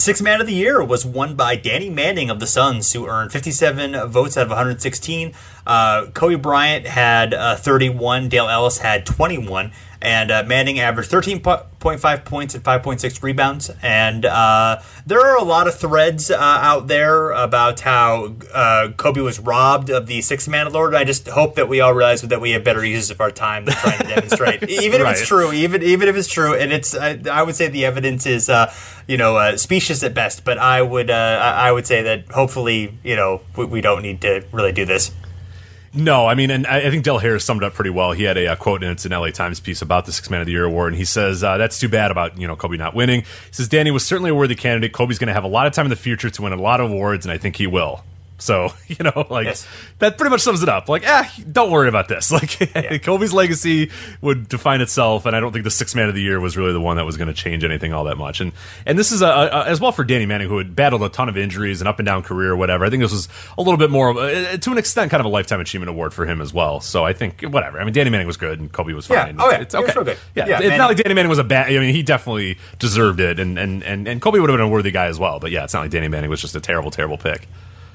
[0.00, 3.32] Sixth Man of the Year was won by Danny Manning of the Suns, who earned
[3.32, 5.34] 57 votes out of 116.
[5.66, 8.30] Uh, Kobe Bryant had uh, 31.
[8.30, 9.72] Dale Ellis had 21.
[10.02, 13.70] And uh, Manning averaged 13.5 points and 5.6 rebounds.
[13.82, 19.20] And uh, there are a lot of threads uh, out there about how uh, Kobe
[19.20, 20.94] was robbed of the Sixth Man Award.
[20.94, 23.66] I just hope that we all realize that we have better uses of our time
[23.66, 24.62] than trying to demonstrate.
[24.70, 27.68] even if it's true, even even if it's true, and it's I, I would say
[27.68, 28.72] the evidence is uh,
[29.06, 30.44] you know uh, specious at best.
[30.44, 34.02] But I would uh, I I would say that hopefully you know we, we don't
[34.02, 35.12] need to really do this.
[35.92, 38.12] No, I mean, and I think Del Harris summed it up pretty well.
[38.12, 40.40] He had a, uh quote, and it's an LA Times piece about the Six Man
[40.40, 42.76] of the Year award, and he says uh, that's too bad about you know Kobe
[42.76, 43.22] not winning.
[43.22, 44.92] He says Danny was certainly a worthy candidate.
[44.92, 46.80] Kobe's going to have a lot of time in the future to win a lot
[46.80, 48.04] of awards, and I think he will.
[48.40, 49.66] So you know, like Yes.
[50.00, 50.88] that pretty much sums it up.
[50.88, 52.30] Like, ah, don't worry about this.
[52.40, 56.22] Like Kobe's legacy would define itself, and I don't think the Six Man of the
[56.22, 58.40] Year was really the one that was going to change anything all that much.
[58.40, 58.52] And
[58.86, 61.28] and this is a, a, as well for Danny Manning, who had battled a ton
[61.28, 62.84] of injuries and up and down career, or whatever.
[62.84, 65.26] I think this was a little bit more, of a, to an extent, kind of
[65.26, 66.80] a lifetime achievement award for him as well.
[66.80, 67.80] So I think whatever.
[67.80, 69.24] I mean, Danny Manning was good, and Kobe was Yeah.
[69.26, 69.36] fine.
[69.38, 69.60] Oh, yeah.
[69.60, 69.92] it's okay.
[70.34, 71.66] Yeah, Yeah, it's Manning- not like Danny Manning was a bad.
[71.68, 74.68] I mean, he definitely deserved it, and and and and Kobe would have been a
[74.68, 75.40] worthy guy as well.
[75.40, 77.48] But yeah, it's not like Danny Manning was just a terrible, terrible pick.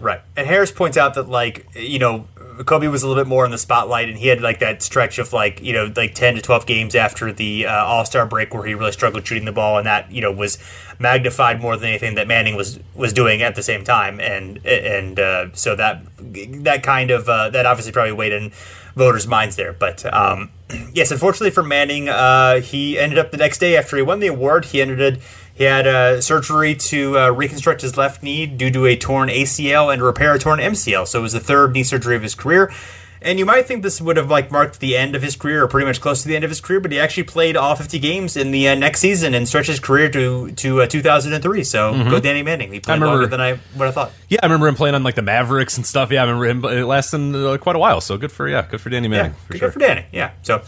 [0.05, 0.21] Right.
[0.37, 2.27] And Harris points out that like you know
[2.67, 5.17] Kobe was a little bit more in the spotlight, and he had like that stretch
[5.17, 8.53] of like you know like ten to twelve games after the uh, All Star break
[8.53, 10.59] where he really struggled shooting the ball, and that you know was
[10.99, 15.19] magnified more than anything that Manning was was doing at the same time, and and
[15.19, 18.51] uh, so that that kind of uh, that obviously probably weighed in
[18.95, 20.05] voters' minds there, but.
[20.13, 20.51] Um,
[20.93, 24.27] Yes, unfortunately for Manning, uh, he ended up the next day after he won the
[24.27, 24.65] award.
[24.65, 25.21] He ended
[25.55, 29.91] he had uh, surgery to uh, reconstruct his left knee due to a torn ACL
[29.91, 31.07] and repair a torn MCL.
[31.07, 32.71] So it was the third knee surgery of his career.
[33.21, 35.67] And you might think this would have like marked the end of his career, or
[35.67, 36.79] pretty much close to the end of his career.
[36.79, 39.79] But he actually played all 50 games in the uh, next season and stretched his
[39.79, 41.63] career to to uh, 2003.
[41.63, 42.71] So go Danny Manning.
[42.71, 44.11] He played remember- longer than I would have thought.
[44.29, 46.11] Yeah, I remember him playing on like the Mavericks and stuff.
[46.11, 47.99] Yeah, I remember him it lasting uh, quite a while.
[47.99, 49.31] So good for yeah, good for Danny Manning.
[49.31, 49.71] Yeah, for good sure.
[49.71, 50.05] for Danny.
[50.11, 50.31] Yeah.
[50.43, 50.61] So,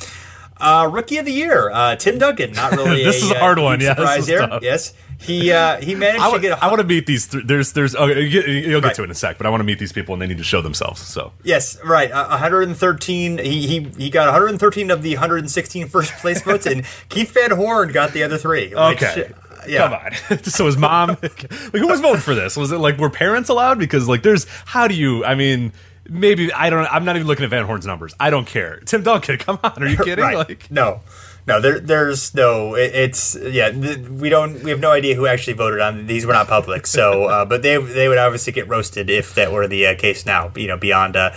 [0.59, 2.51] uh, rookie of the year, uh, Tim Duncan.
[2.53, 3.03] Not really.
[3.07, 4.39] This is a uh, hard one, huge yeah, Surprise is here.
[4.39, 4.63] tough.
[4.63, 4.93] Yes.
[5.19, 6.51] He uh, he managed I to get.
[6.59, 7.27] A, I want to meet these.
[7.27, 7.95] Th- there's, there's.
[7.95, 8.95] Okay, you'll get Right.
[8.95, 10.37] to it in a sec, but I want to meet these people, and they need
[10.37, 11.01] to show themselves.
[11.01, 12.11] So Yes, right.
[12.11, 13.39] Uh, 113.
[13.39, 17.91] He, he he got 113 of the 116 first place votes, and Keith Van Horn
[17.91, 18.75] got the other three.
[18.75, 19.89] okay, uh, yeah.
[19.89, 19.93] come
[20.33, 20.43] on.
[20.43, 22.55] so his mom, like, who was voting for this?
[22.55, 23.79] Was it like were parents allowed?
[23.79, 25.25] Because like, there's how do you?
[25.25, 25.73] I mean.
[26.09, 26.85] Maybe I don't.
[26.85, 28.13] I'm not even looking at Van Horn's numbers.
[28.19, 28.79] I don't care.
[28.85, 30.23] Tim Duncan, come on, are you kidding?
[30.23, 30.37] right.
[30.37, 31.01] Like, no,
[31.47, 32.75] no, there, there's no.
[32.75, 33.69] It, it's yeah.
[33.71, 34.63] Th- we don't.
[34.63, 36.25] We have no idea who actually voted on these.
[36.25, 36.87] Were not public.
[36.87, 40.25] So, uh, but they they would obviously get roasted if that were the uh, case
[40.25, 40.51] now.
[40.55, 41.15] You know, beyond.
[41.15, 41.31] Uh,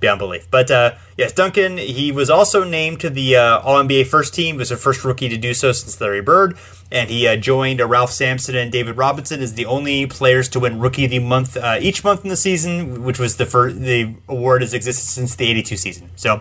[0.00, 1.76] Beyond belief, but uh, yes, Duncan.
[1.76, 4.56] He was also named to the uh, All NBA first team.
[4.56, 6.56] Was the first rookie to do so since Larry Bird,
[6.90, 10.80] and he uh, joined Ralph Sampson and David Robinson as the only players to win
[10.80, 13.78] Rookie of the Month uh, each month in the season, which was the first.
[13.78, 16.10] The award has existed since the '82 season.
[16.16, 16.40] So,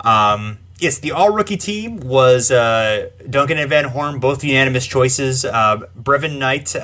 [0.00, 5.44] um, yes, the All Rookie team was uh, Duncan and Van Horn, both unanimous choices.
[5.44, 6.74] Uh, Brevin Knight.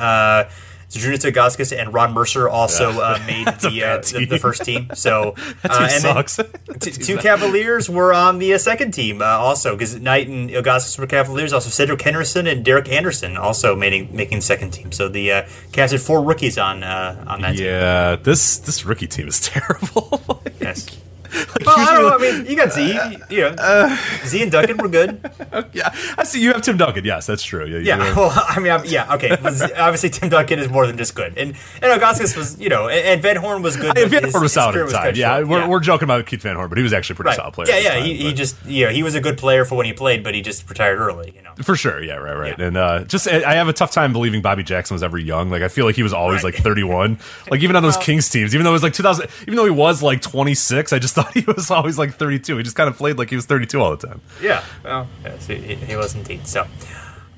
[0.90, 4.90] Zydrunas Gauskas and Ron Mercer also uh, made the, uh, the the first team.
[4.94, 6.36] So uh, and sucks.
[6.80, 10.98] t- two Cavaliers were on the uh, second team uh, also because Knight and Ilgauskas
[10.98, 11.52] were Cavaliers.
[11.52, 14.90] Also, Cedric Henderson and Derek Anderson also making making second team.
[14.90, 17.66] So the uh, Cavs had four rookies on uh, on that team.
[17.66, 20.20] yeah, this this rookie team is terrible.
[20.28, 20.86] Like, Yes.
[21.34, 22.16] Like, Well, I don't know.
[22.16, 22.98] I mean, you got Z.
[23.30, 25.20] You know, Uh, Z and Duncan were good.
[25.72, 26.40] yeah, I see.
[26.42, 27.04] You have Tim Duncan.
[27.04, 27.66] Yes, that's true.
[27.66, 28.14] Yeah, Yeah.
[28.16, 29.14] Well, I mean, I'm, yeah.
[29.14, 29.36] Okay.
[29.50, 32.88] Z- obviously, Tim Duncan is more than just good, and and Ilgauskas was, you know,
[32.88, 33.96] and, and Van Horn was good.
[33.96, 35.14] Hey, but Van his- Horn was solid at the time.
[35.14, 37.36] Yeah, we're, we're joking about Keith Van Horn, but he was actually a pretty Right.
[37.36, 37.68] solid player.
[37.68, 37.90] Yeah, yeah.
[37.94, 40.22] time, He, he just, you know, he was a good player for when he played,
[40.24, 41.32] but he just retired early.
[41.36, 41.50] You know.
[41.62, 42.58] For sure, yeah, right, right.
[42.58, 42.64] Yeah.
[42.66, 45.50] And uh, just, I I have a tough time believing Bobby Jackson was ever young.
[45.50, 46.54] Like, I feel like he was always Right.
[46.54, 47.18] like 31.
[47.50, 49.70] Like, even on those Kings teams, even though it was like 2000, even though he
[49.70, 52.56] was like 26, I just thought he was always like 32.
[52.56, 54.20] He just kind of played like he was 32 all the time.
[54.42, 56.46] Yeah, well, yes, he, he was indeed.
[56.46, 56.66] So,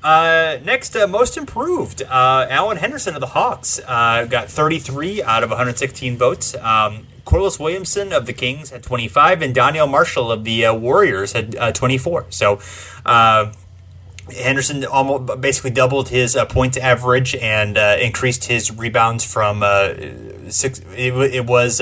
[0.03, 5.43] uh, next, uh, most improved, uh, Alan Henderson of the Hawks uh, got 33 out
[5.43, 6.55] of 116 votes.
[6.55, 11.31] Um, Corliss Williamson of the Kings had 25, and Donyell Marshall of the uh, Warriors
[11.31, 12.25] had uh, 24.
[12.29, 12.59] So,
[14.31, 19.93] Henderson almost basically doubled his uh, point average and uh, increased his rebounds from uh,
[20.49, 20.79] six.
[20.95, 21.81] It, it was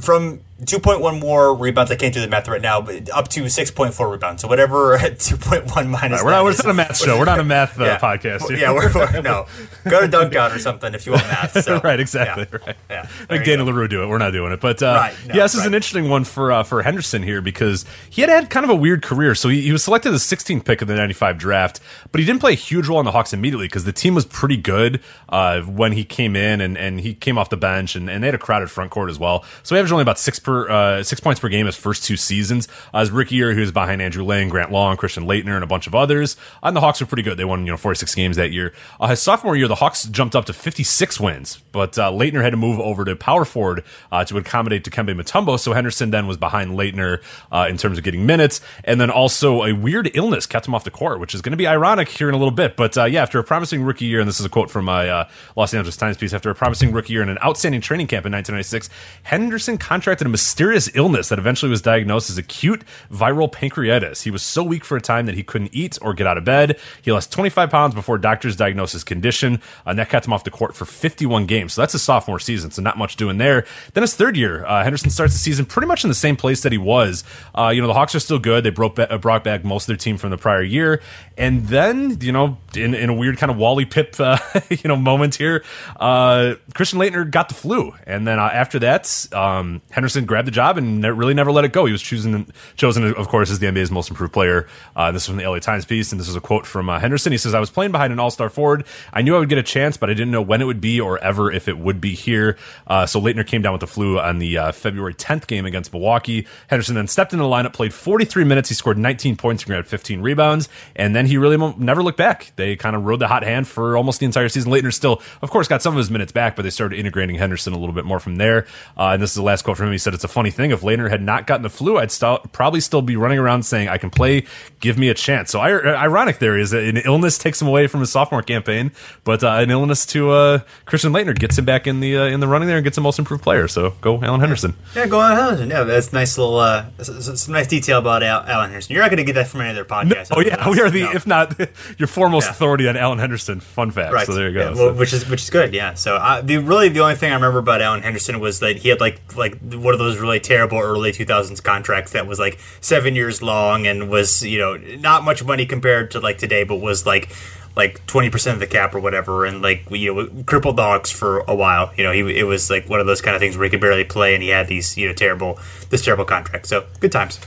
[0.00, 1.90] from 2.1 more rebounds.
[1.90, 4.42] I can't do the math right now, but up to 6.4 rebounds.
[4.42, 6.22] So whatever 2.1 minus.
[6.22, 7.18] We're not, we're not a math show.
[7.18, 8.48] We're not a math uh, podcast.
[8.48, 8.58] here.
[8.58, 9.46] Yeah, we're, we're no.
[9.88, 11.62] Go to Dunc'd On or something if you want math.
[11.64, 12.46] So, right, exactly.
[12.52, 12.58] yeah.
[12.66, 12.76] Right.
[12.88, 13.72] Yeah, Like Daniel go.
[13.72, 14.06] LaRue do it.
[14.06, 14.60] We're not doing it.
[14.60, 17.40] But uh, Right, no, yeah, this is an interesting one for uh, for Henderson here
[17.40, 19.34] because he had had kind of a weird career.
[19.34, 21.80] So he, he was selected as the 16th pick of the 95 draft,
[22.12, 24.26] but he didn't play a huge role in the Hawks immediately because the team was
[24.26, 28.08] pretty good uh, when he came in and, and he came off the bench and,
[28.08, 29.44] and they had a crowded front court as well.
[29.62, 32.16] So he averaged only about six per uh, six points per game his first two
[32.16, 32.68] seasons.
[32.92, 35.66] Uh, his rookie year, he was behind Andrew Lang, Grant Long, Christian Laettner, and a
[35.66, 36.36] bunch of others.
[36.62, 37.36] Uh, and the Hawks were pretty good.
[37.36, 38.72] They won you know 46 games that year.
[39.00, 42.50] Uh, his sophomore year, the Hawks jumped up to 56 wins, but uh, Laettner had
[42.50, 45.58] to move over to power forward uh, to accommodate Dikembe Mutombo.
[45.58, 47.20] So Henderson then was behind Laettner
[47.68, 50.90] in terms of getting minutes, and then also a weird illness kept him off the
[50.90, 52.76] court, which is going to be ironic here in a little bit.
[52.76, 55.74] But yeah, after a promising rookie year, and this is a quote from my Los
[55.74, 58.88] Angeles Times piece, after a promising rookie year and an outstanding training camp in 1996,
[59.24, 64.22] Henderson contracted a mysterious illness that eventually was diagnosed as acute viral pancreatitis.
[64.24, 66.44] He was so weak for a time that he couldn't eat or get out of
[66.44, 66.80] bed.
[67.00, 70.50] He lost 25 pounds before doctors diagnosed his condition, and that kept him off the
[70.50, 71.74] court for 51 games.
[71.74, 73.64] So that's his sophomore season, so not much doing there.
[73.94, 76.62] Then his third year, uh, Henderson starts the season pretty much in the same place
[76.64, 77.22] that he was.
[77.56, 78.64] Uh, you know, the Hawks are still good.
[78.64, 81.00] They broke ba- uh, brought back most of their team from the prior year,
[81.38, 84.38] and then you know, in, in a weird kind of Wally Pipp, uh,
[84.70, 85.62] you know, moment here,
[86.00, 90.52] uh, Christian Laettner got the flu, and then uh, after that, um, Henderson grabbed the
[90.52, 91.84] job and ne- really never let it go.
[91.84, 94.66] He was chosen chosen, of course, as the NBA's most improved player.
[94.96, 96.98] Uh, this is from the LA Times piece, and this is a quote from uh,
[96.98, 97.32] Henderson.
[97.32, 98.86] He says, "I was playing behind an All Star forward.
[99.12, 100.98] I knew I would get a chance, but I didn't know when it would be
[100.98, 104.18] or ever if it would be here." Uh, so Laettner came down with the flu
[104.18, 106.46] on the uh, February 10th game against Milwaukee.
[106.68, 108.70] Henderson then stepped into the lineup, played 43 minutes.
[108.70, 112.52] He scored 19 points and grabbed 15 rebounds, and then he really never looked back.
[112.56, 114.72] They kind of rode the hot hand for almost the entire season.
[114.72, 117.74] Laettner still, of course, got some of his minutes back, but they started integrating Henderson
[117.74, 118.66] a little bit more from there.
[118.96, 119.92] Uh, and this is the last quote from him.
[119.92, 120.70] He said, "It's a funny thing.
[120.70, 123.88] If Laettner had not gotten the flu, I'd st- probably still be running around saying
[123.88, 124.44] I can play.
[124.80, 127.86] Give me a chance." So ir- ironic there is that an illness takes him away
[127.86, 128.92] from his sophomore campaign,
[129.24, 132.40] but uh, an illness to uh, Christian Laettner gets him back in the uh, in
[132.40, 133.68] the running there and gets him most improved player.
[133.68, 134.74] So go Alan Henderson.
[134.94, 135.70] Yeah, go Alan Henderson.
[135.70, 138.92] Yeah, that's nice little, uh, some nice detail about Al- Alan Henderson.
[138.94, 140.28] You're not going to get that from any other podcast.
[140.30, 141.12] Oh yeah, we are the No.
[141.12, 141.58] if not
[141.98, 142.50] your foremost Yeah.
[142.52, 143.60] authority on Alan Henderson.
[143.60, 144.12] Fun fact.
[144.12, 144.26] Right.
[144.26, 144.68] So there you go.
[144.70, 145.74] Yeah, So- which is which is good.
[145.74, 145.94] Yeah.
[145.94, 148.88] So uh, the really the only thing I remember about Alan Henderson was that he
[148.88, 153.14] had like like one of those really terrible early 2000s contracts that was like seven
[153.14, 157.06] years long and was you know not much money compared to like today, but was
[157.06, 157.34] like
[157.74, 161.54] like 20% of the cap or whatever and like you know crippled dogs for a
[161.54, 161.92] while.
[161.96, 163.80] You know he it was like one of those kind of things where he could
[163.80, 165.58] barely play and he had these you know terrible
[165.90, 166.66] this terrible contract.
[166.66, 167.40] So good times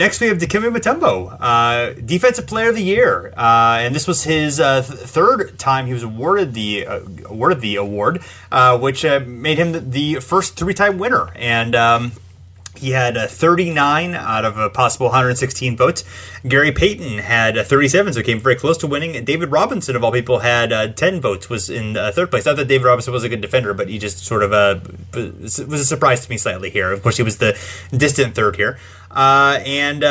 [0.00, 4.24] Next, we have Dikembe Mutombo, uh, Defensive Player of the Year, uh, and this was
[4.24, 9.04] his uh, th- third time he was awarded the uh, awarded the award, uh, which
[9.04, 11.30] uh, made him the, the first three-time winner.
[11.36, 12.12] And um,
[12.80, 16.04] he had uh, 39 out of a possible 116 votes.
[16.46, 19.24] Gary Payton had uh, 37, so came very close to winning.
[19.24, 22.46] David Robinson, of all people, had uh, 10 votes, was in uh, third place.
[22.46, 24.80] Not that David Robinson was a good defender, but he just sort of uh,
[25.14, 26.90] was a surprise to me slightly here.
[26.90, 27.58] Of course, he was the
[27.92, 28.78] distant third here.
[29.10, 30.02] And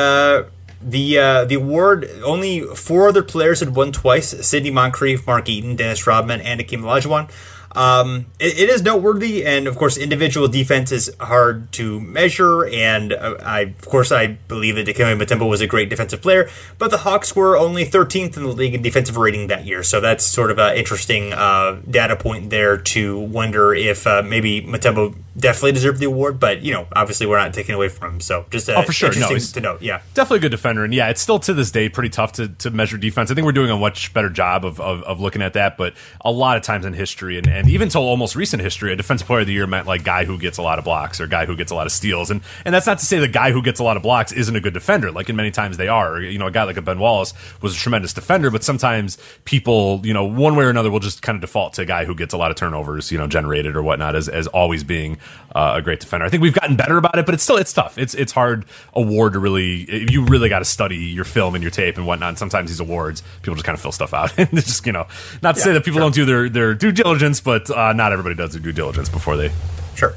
[0.82, 5.76] the uh, the award only four other players had won twice: Sidney Moncrief, Mark Eaton,
[5.76, 7.30] Dennis Rodman, and Akeem Olajuwon.
[7.76, 12.66] Um, it, it is noteworthy, and of course, individual defense is hard to measure.
[12.66, 16.50] And uh, I, of course, I believe that Dikembe Mutombo was a great defensive player,
[16.78, 19.84] but the Hawks were only 13th in the league in defensive rating that year.
[19.84, 24.62] So that's sort of an interesting uh, data point there to wonder if uh, maybe
[24.62, 26.40] Mutombo definitely deserved the award.
[26.40, 28.20] But you know, obviously, we're not taking away from him.
[28.22, 29.10] So just Oh, for sure.
[29.20, 29.82] No, to note.
[29.82, 30.02] Yeah.
[30.14, 32.70] definitely a good defender and yeah it's still to this day pretty tough to, to
[32.70, 35.54] measure defense i think we're doing a much better job of, of, of looking at
[35.54, 38.94] that but a lot of times in history and, and even till almost recent history
[38.94, 41.20] a defensive player of the year meant like guy who gets a lot of blocks
[41.20, 42.30] or guy who gets a lot of steals.
[42.30, 44.56] And and that's not to say the guy who gets a lot of blocks isn't
[44.56, 45.12] a good defender.
[45.12, 46.22] Like in many times they are.
[46.22, 50.02] You know a guy like a ben wallace was a tremendous defender but sometimes people
[50.04, 52.14] you know one way or another will just kind of default to a guy who
[52.14, 55.18] gets a lot of turnovers you know generated or whatnot as, as always being
[55.56, 56.26] uh, a great defender.
[56.26, 57.98] I think we've gotten better about it but it's still it's tough.
[57.98, 61.72] It's it's hard award to really you really got to study your film and your
[61.72, 62.30] tape and whatnot.
[62.30, 65.08] And sometimes these awards, people just kind of fill stuff out, and just you know,
[65.42, 68.36] not to say that people don't do their their due diligence, but uh, not everybody
[68.36, 69.52] does their due diligence before they.
[69.96, 70.16] Sure.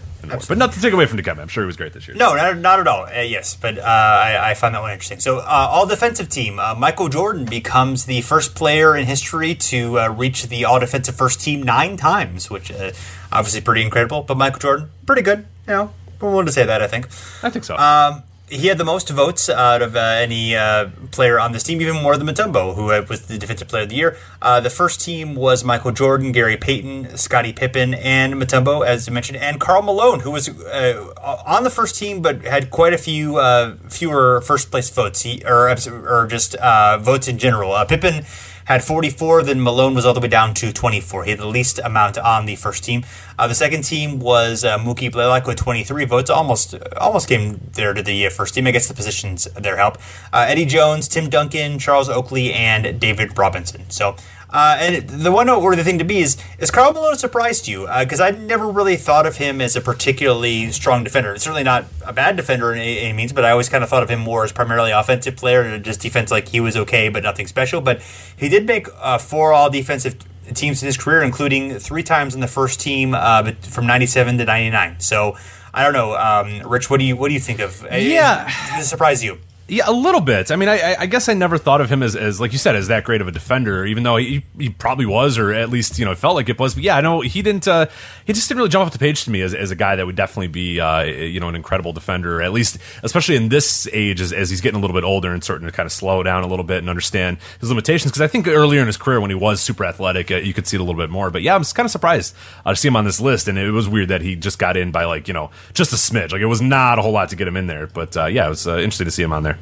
[0.49, 2.17] But not to take away from Dikembe, I'm sure he was great this year.
[2.17, 3.07] No, not, not at all.
[3.07, 5.19] Uh, yes, but uh, I, I found that one interesting.
[5.19, 9.99] So, uh, all defensive team, uh, Michael Jordan becomes the first player in history to
[9.99, 12.93] uh, reach the all defensive first team nine times, which uh,
[13.33, 14.23] obviously pretty incredible.
[14.23, 15.41] But Michael Jordan, pretty good.
[15.67, 16.83] You know, we're willing to say that.
[16.83, 17.07] I think.
[17.43, 17.77] I think so.
[17.77, 21.81] Um, he had the most votes out of uh, any uh, player on this team,
[21.81, 24.19] even more than Mutombo, who uh, was the defensive player of the year.
[24.43, 29.13] Uh, the first team was Michael Jordan, Gary Payton, Scottie Pippen, and Mutombo, as you
[29.15, 32.99] mentioned, and Karl Malone, who was uh, on the first team but had quite a
[32.99, 36.55] few uh, fewer first place votes, he, or or just
[37.01, 37.73] votes in general.
[37.87, 38.25] Pippen
[38.65, 41.25] had 44, then Malone was all the way down to 24.
[41.25, 43.05] He had the least amount on the first team.
[43.39, 47.93] Uh, the second team was uh, Mookie Blaylock with 23 votes, almost almost came there
[47.93, 48.67] to the uh, first team.
[48.67, 49.99] I guess the positions there help.
[50.33, 53.89] Uh, Eddie Jones, Tim Duncan, Charles Oakley, and David Robinson.
[53.91, 54.17] So.
[54.53, 57.89] Uh, and the one noteworthy thing to be is is Karl Malone surprised you?
[57.99, 61.37] Because I never really thought of him as a particularly strong defender.
[61.39, 64.03] Certainly not a bad defender in any, any means, but I always kind of thought
[64.03, 66.31] of him more as primarily offensive player and just defense.
[66.31, 67.81] Like he was okay, but nothing special.
[67.81, 68.03] But
[68.37, 70.17] he did make uh, four all defensive
[70.55, 74.37] teams in his career, including three times in the first team uh, but from '97
[74.37, 75.01] to '99.
[75.01, 75.37] So
[75.73, 76.91] I don't know, um, Rich.
[76.91, 77.87] What do you what do you think of?
[77.91, 78.51] Yeah.
[78.77, 79.39] Does it surprise you?
[79.73, 80.51] Yeah, a little bit.
[80.51, 82.77] I mean, I, I- guess I never thought of him as, as, like you said,
[82.77, 85.99] as that great of a defender, even though he, he probably was, or at least
[85.99, 86.75] you know, it felt like it was.
[86.75, 87.67] But yeah, I know he didn't.
[87.67, 87.87] Uh,
[88.27, 90.05] he just didn't really jump off the page to me as, as a guy that
[90.05, 92.43] would definitely be, uh, you know, an incredible defender.
[92.43, 95.43] At least, especially in this age, as, as he's getting a little bit older and
[95.43, 98.13] starting to kind of slow down a little bit and understand his limitations.
[98.13, 100.67] Because I think earlier in his career, when he was super athletic, uh, you could
[100.67, 101.31] see it a little bit more.
[101.31, 102.35] But yeah, I was kind of surprised
[102.67, 104.77] uh, to see him on this list, and it was weird that he just got
[104.77, 106.33] in by like you know just a smidge.
[106.33, 107.87] Like it was not a whole lot to get him in there.
[107.87, 109.59] But uh, yeah, it was uh, interesting to see him on there.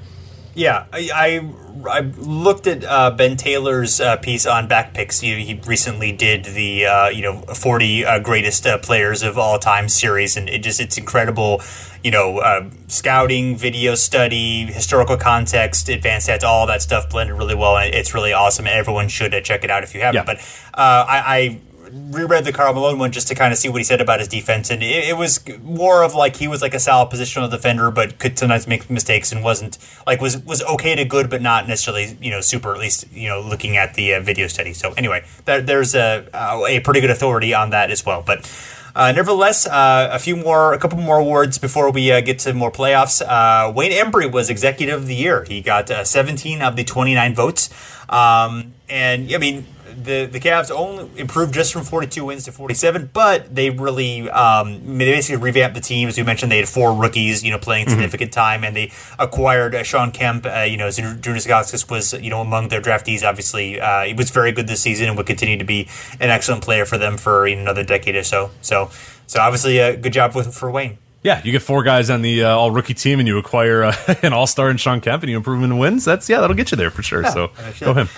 [0.60, 5.22] Yeah, I, I, I looked at uh, Ben Taylor's uh, piece on Backpicks.
[5.22, 9.58] He, he recently did the uh, you know 40 uh, greatest uh, players of all
[9.58, 11.62] time series, and it just it's incredible.
[12.04, 17.54] You know, uh, scouting, video study, historical context, advanced stats, all that stuff blended really
[17.54, 18.66] well, and it's really awesome.
[18.66, 20.26] And everyone should uh, check it out if you haven't.
[20.28, 20.34] Yeah.
[20.34, 20.36] But
[20.74, 21.22] uh, I.
[21.36, 21.60] I
[21.92, 24.28] reread the Karl Malone one just to kind of see what he said about his
[24.28, 27.90] defense, and it, it was more of like he was like a solid positional defender,
[27.90, 31.68] but could sometimes make mistakes and wasn't like was was okay to good, but not
[31.68, 32.72] necessarily you know super.
[32.72, 34.72] At least you know looking at the uh, video study.
[34.72, 38.50] So anyway, there, there's a a pretty good authority on that as well, but.
[38.92, 42.52] Uh, nevertheless, uh, a few more, a couple more awards before we uh, get to
[42.52, 43.22] more playoffs.
[43.22, 45.44] Uh, Wayne Embry was Executive of the Year.
[45.44, 47.70] He got uh, 17 of the 29 votes,
[48.08, 53.10] um, and I mean the the Cavs only improved just from 42 wins to 47,
[53.12, 56.08] but they really um, they basically revamped the team.
[56.08, 59.74] As we mentioned, they had four rookies, you know, playing significant time, and they acquired
[59.74, 60.46] uh, Shawn Kemp.
[60.46, 63.22] Uh, you know, Zydrunas Ilgauskas was you know among their draftees.
[63.22, 65.88] Obviously, uh, he was very good this season and would continue to be
[66.20, 68.50] an excellent player for them for you know, another decade or so.
[68.60, 68.90] So,
[69.26, 70.98] so obviously, a good job with for Wayne.
[71.22, 73.94] Yeah, you get four guys on the uh, all rookie team, and you acquire uh,
[74.22, 76.04] an all star in Shawn Kemp, and you improve in wins.
[76.04, 77.24] That's yeah, that'll get you there for sure.
[77.26, 78.08] so go him.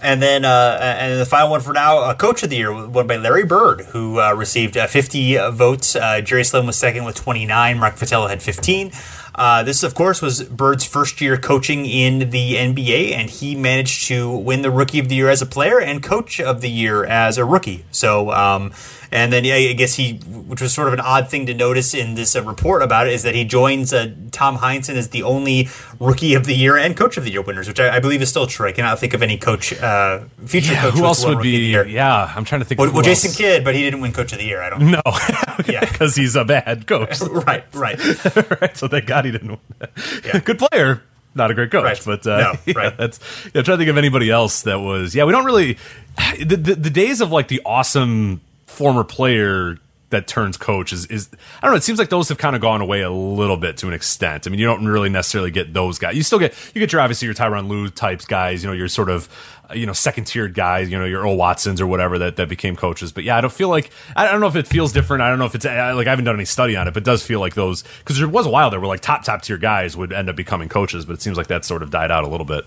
[0.00, 3.06] And then, uh, and the final one for now, uh, Coach of the Year, won
[3.06, 5.96] by Larry Bird, who uh, received uh, 50 votes.
[5.96, 7.78] Uh, Jerry Sloan was second with 29.
[7.78, 8.92] Mike Fratello had 15.
[9.38, 14.06] Uh, this, of course, was Bird's first year coaching in the NBA, and he managed
[14.08, 17.04] to win the Rookie of the Year as a player and Coach of the Year
[17.04, 17.84] as a rookie.
[17.92, 18.72] So, um,
[19.10, 21.94] and then yeah, I guess he, which was sort of an odd thing to notice
[21.94, 25.22] in this uh, report about it, is that he joins uh, Tom Heinsohn as the
[25.22, 25.68] only
[26.00, 28.28] Rookie of the Year and Coach of the Year winners, which I, I believe is
[28.28, 28.68] still true.
[28.68, 30.94] I cannot think of any coach, uh, future Yeah, coach.
[30.94, 31.94] who else would Rookie of the be?
[31.94, 32.80] Yeah, I'm trying to think.
[32.80, 33.32] Well, well Jason.
[33.32, 34.60] Kidd, but he didn't win Coach of the Year.
[34.60, 34.90] I don't.
[34.90, 35.00] Know.
[35.06, 35.18] No,
[35.68, 35.80] Yeah.
[35.80, 37.20] because he's a bad coach.
[37.30, 37.98] right, right.
[38.60, 38.76] right.
[38.76, 39.88] So thank God he didn't win.
[40.24, 40.38] Yeah.
[40.44, 41.02] Good player,
[41.34, 41.84] not a great coach.
[41.84, 42.02] Right.
[42.04, 43.20] But uh, No, yeah, that's.
[43.46, 45.14] Yeah, I'm trying to think of anybody else that was.
[45.14, 45.78] Yeah, we don't really.
[46.38, 49.78] The, the, the days of like the awesome former player
[50.10, 51.28] that turns coach is, is
[51.60, 51.76] I don't know.
[51.76, 54.46] It seems like those have kind of gone away a little bit to an extent.
[54.46, 56.16] I mean, you don't really necessarily get those guys.
[56.16, 58.62] You still get you get your obviously your Tyronn Lue types guys.
[58.62, 59.28] You know, your sort of
[59.74, 60.90] you know second tiered guys.
[60.90, 63.12] You know, your Earl Watsons or whatever that that became coaches.
[63.12, 65.22] But yeah, I don't feel like I don't know if it feels different.
[65.22, 67.06] I don't know if it's like I haven't done any study on it, but it
[67.06, 69.58] does feel like those because there was a while there where like top top tier
[69.58, 72.24] guys would end up becoming coaches, but it seems like that sort of died out
[72.24, 72.64] a little bit.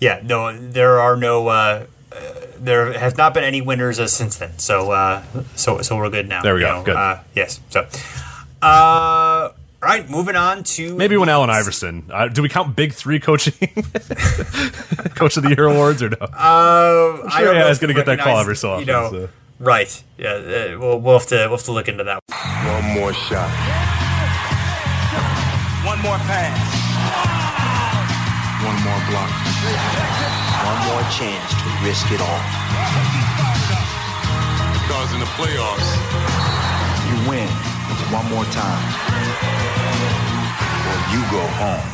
[0.00, 1.48] Yeah, no, there are no.
[1.48, 4.58] Uh, uh, there has not been any winners uh, since then.
[4.58, 5.22] So, uh,
[5.54, 6.42] so, so we're good now.
[6.42, 6.96] There we you go, good.
[6.96, 7.60] Uh, yes.
[7.70, 7.86] So,
[8.62, 9.50] uh,
[9.80, 10.08] right.
[10.08, 12.04] Moving on to Maybe when Allen Iverson.
[12.10, 13.54] Uh, do we count Big Three coaching,
[15.14, 16.16] Coach of the Year awards or no?
[16.20, 19.10] Uh, I sure don't yeah, he's gonna get that call recognize, every so You know,
[19.10, 19.28] so.
[19.58, 20.02] right?
[20.18, 22.20] Yeah, uh, we'll, we'll have to we'll have to look into that.
[22.28, 23.50] One more shot.
[25.86, 26.74] One more pass.
[28.64, 30.35] One more block.
[31.06, 32.42] One more chance to risk it all.
[34.74, 35.86] Because in the playoffs,
[37.06, 37.48] You win
[38.10, 38.82] one more time.
[40.82, 41.86] Or you go home.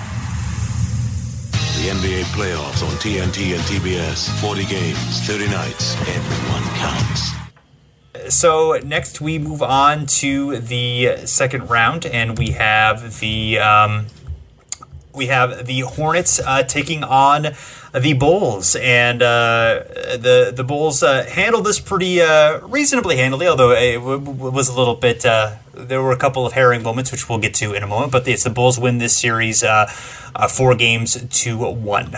[1.76, 4.30] The NBA playoffs on TNT and TBS.
[4.40, 5.94] 40 games, 30 nights.
[6.08, 8.34] Everyone counts.
[8.34, 14.06] So next we move on to the second round, and we have the um,
[15.14, 17.48] we have the Hornets uh, taking on
[17.94, 19.82] the Bulls, and uh,
[20.16, 24.68] the the Bulls uh, handled this pretty uh, reasonably handily, although it w- w- was
[24.68, 25.24] a little bit.
[25.26, 28.12] Uh, there were a couple of herring moments, which we'll get to in a moment.
[28.12, 29.86] But it's the Bulls win this series uh,
[30.48, 32.14] four games to one.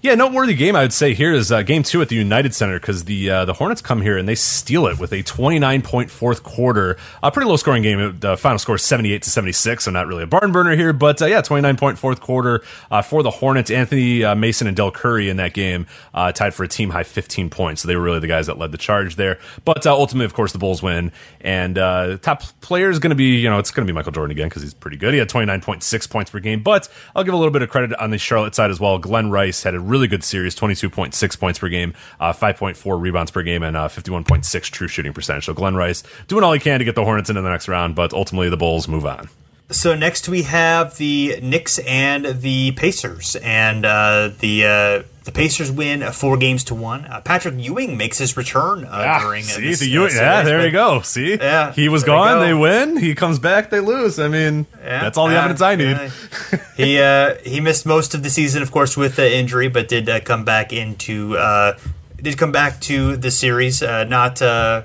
[0.00, 2.78] Yeah, noteworthy game I would say here is uh, game two at the United Center
[2.78, 6.08] because the uh, the Hornets come here and they steal it with a 29 point
[6.08, 6.96] fourth quarter.
[7.20, 8.16] A pretty low scoring game.
[8.20, 11.20] The final score is 78 to 76, so not really a barn burner here, but
[11.20, 13.72] uh, yeah, 29 point fourth quarter uh, for the Hornets.
[13.72, 17.02] Anthony uh, Mason and Dell Curry in that game uh, tied for a team high
[17.02, 19.40] 15 points, so they were really the guys that led the charge there.
[19.64, 23.16] But uh, ultimately, of course, the Bulls win, and uh, top player is going to
[23.16, 25.12] be you know it's going to be Michael Jordan again because he's pretty good.
[25.12, 28.10] He had 29.6 points per game, but I'll give a little bit of credit on
[28.10, 28.96] the Charlotte side as well.
[28.98, 33.42] Glen Rice had a really good series 22.6 points per game, uh, 5.4 rebounds per
[33.42, 35.46] game, and uh, 51.6 true shooting percentage.
[35.46, 37.96] So Glen Rice doing all he can to get the Hornets into the next round,
[37.96, 39.28] but ultimately the Bulls move on.
[39.70, 45.70] So next we have the Knicks and the Pacers, and uh, the uh, the Pacers
[45.70, 47.04] win four games to one.
[47.04, 50.14] Uh, Patrick Ewing makes his return uh, Ah, during uh, see, this, the uh, Ewing-
[50.16, 51.02] yeah, there you go.
[51.02, 52.40] See, Yeah, he was gone.
[52.40, 52.96] They win.
[52.96, 53.68] He comes back.
[53.68, 54.18] They lose.
[54.18, 55.96] I mean, Yeah, that's all the uh, evidence I need.
[55.98, 56.58] yeah.
[56.78, 60.08] he uh, he missed most of the season, of course, with the injury, but did
[60.08, 61.76] uh, come back into uh,
[62.16, 63.82] did come back to the series.
[63.82, 64.82] Uh, not uh,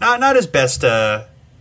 [0.00, 0.84] not not his best.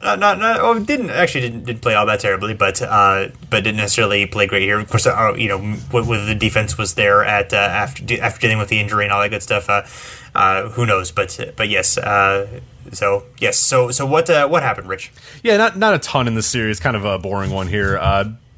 [0.01, 3.27] Uh, not, not, not oh, didn't actually didn't, didn't play all that terribly, but uh,
[3.49, 4.79] but didn't necessarily play great here.
[4.79, 8.57] Of course, uh, you know, with the defense was there at uh, after after dealing
[8.57, 9.69] with the injury and all that good stuff.
[9.69, 9.83] Uh,
[10.33, 11.11] uh, who knows?
[11.11, 11.97] But but yes.
[11.97, 13.57] Uh, so yes.
[13.57, 15.11] So so what what happened, Rich?
[15.43, 16.79] Yeah, not not a ton in this series.
[16.79, 17.97] Kind of a boring one here.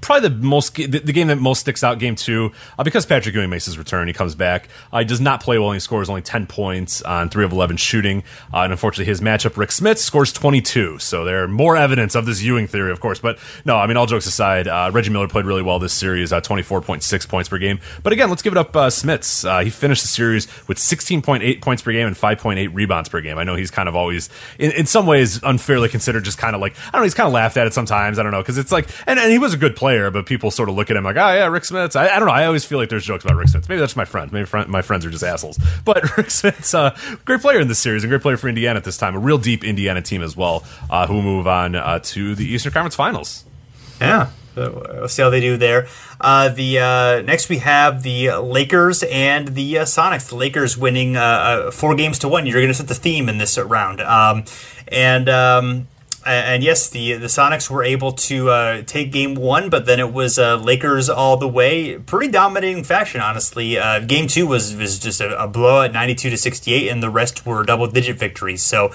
[0.03, 1.97] Probably the most the, the game that most sticks out.
[1.97, 4.67] Game two, uh, because Patrick Ewing makes his return, he comes back.
[4.91, 5.71] Uh, he does not play well.
[5.71, 8.23] He scores only ten points on three of eleven shooting,
[8.53, 10.99] uh, and unfortunately, his matchup Rik Smits scores twenty two.
[10.99, 13.19] So there are more evidence of this Ewing theory, of course.
[13.19, 16.33] But no, I mean all jokes aside, uh, Reggie Miller played really well this series,
[16.33, 17.79] uh, twenty four point six points per game.
[18.01, 19.47] But again, let's give it up uh, Smits.
[19.47, 22.59] Uh, he finished the series with sixteen point eight points per game and five point
[22.59, 23.37] eight rebounds per game.
[23.37, 24.29] I know he's kind of always
[24.59, 27.05] in, in some ways unfairly considered just kind of like I don't know.
[27.05, 28.19] He's kind of laughed at it sometimes.
[28.19, 30.51] I don't know because it's like and, and he was a good player, but people
[30.51, 31.95] sort of look at him like, oh yeah, Rik Smits.
[31.95, 32.33] I, I don't know.
[32.33, 33.69] I always feel like there's jokes about Rik Smits.
[33.69, 34.31] Maybe that's my friend.
[34.31, 35.59] Maybe friend, my friends are just assholes.
[35.85, 38.83] But Rik Smits, uh, great player in this series and great player for Indiana at
[38.83, 39.15] this time.
[39.15, 42.71] A real deep Indiana team as well, uh, who move on uh, to the Eastern
[42.71, 43.43] Conference Finals.
[43.99, 44.29] Yeah.
[44.55, 45.87] So we'll see how they do there.
[46.21, 50.29] Uh, the uh, next we have the Lakers and the uh, Sonics.
[50.29, 52.45] The Lakers winning uh, uh, four games to one.
[52.45, 53.99] You're going to set the theme in this round.
[54.01, 54.45] Um,
[54.87, 55.87] and um,
[56.25, 60.13] and yes, the the Sonics were able to uh, take game one, but then it
[60.13, 61.97] was uh, Lakers all the way.
[61.97, 63.77] Pretty dominating fashion, honestly.
[63.77, 67.45] Uh, game two was was just a, a blowout, 92 to 68, and the rest
[67.45, 68.63] were double digit victories.
[68.63, 68.91] So.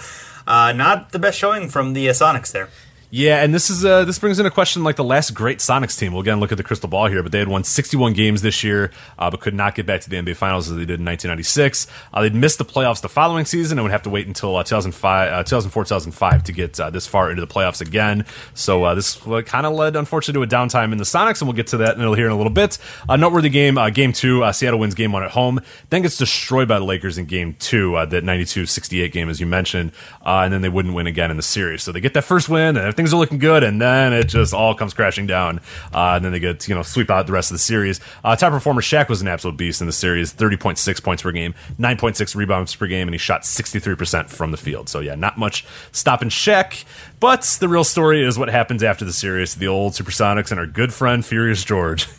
[0.46, 2.70] Uh, not the best showing from the uh, Sonics there.
[3.10, 6.12] Yeah, and this is uh, this brings into question like the last great Sonics team.
[6.12, 8.62] We'll again look at the crystal ball here, but they had won 61 games this
[8.62, 11.06] year, uh, but could not get back to the NBA Finals as they did in
[11.06, 11.86] 1996.
[12.12, 14.62] Uh, they'd missed the playoffs the following season and would have to wait until uh,
[14.62, 18.26] 2005, uh, 2004, 2005 to get uh, this far into the playoffs again.
[18.52, 21.56] So uh, this kind of led, unfortunately, to a downtime in the Sonics, and we'll
[21.56, 22.76] get to that in a- here in a little bit.
[23.08, 26.18] A noteworthy game, uh, game two, uh, Seattle wins game one at home, then gets
[26.18, 29.92] destroyed by the Lakers in game two, uh, that 92-68 game, as you mentioned,
[30.26, 31.82] uh, and then they wouldn't win again in the series.
[31.82, 34.52] So they get that first win, and things are looking good, and then it just
[34.52, 35.60] all comes crashing down,
[35.94, 38.00] uh, and then they get you know sweep out the rest of the series.
[38.24, 41.54] Uh, top performer Shaq was an absolute beast in the series, 30.6 points per game,
[41.78, 44.88] 9.6 rebounds per game, and he shot 63% from the field.
[44.88, 46.84] So yeah, not much stopping Shaq.
[47.20, 50.60] But the real story is what happens after the series to the old Supersonics and
[50.60, 52.08] our good friend Furious George.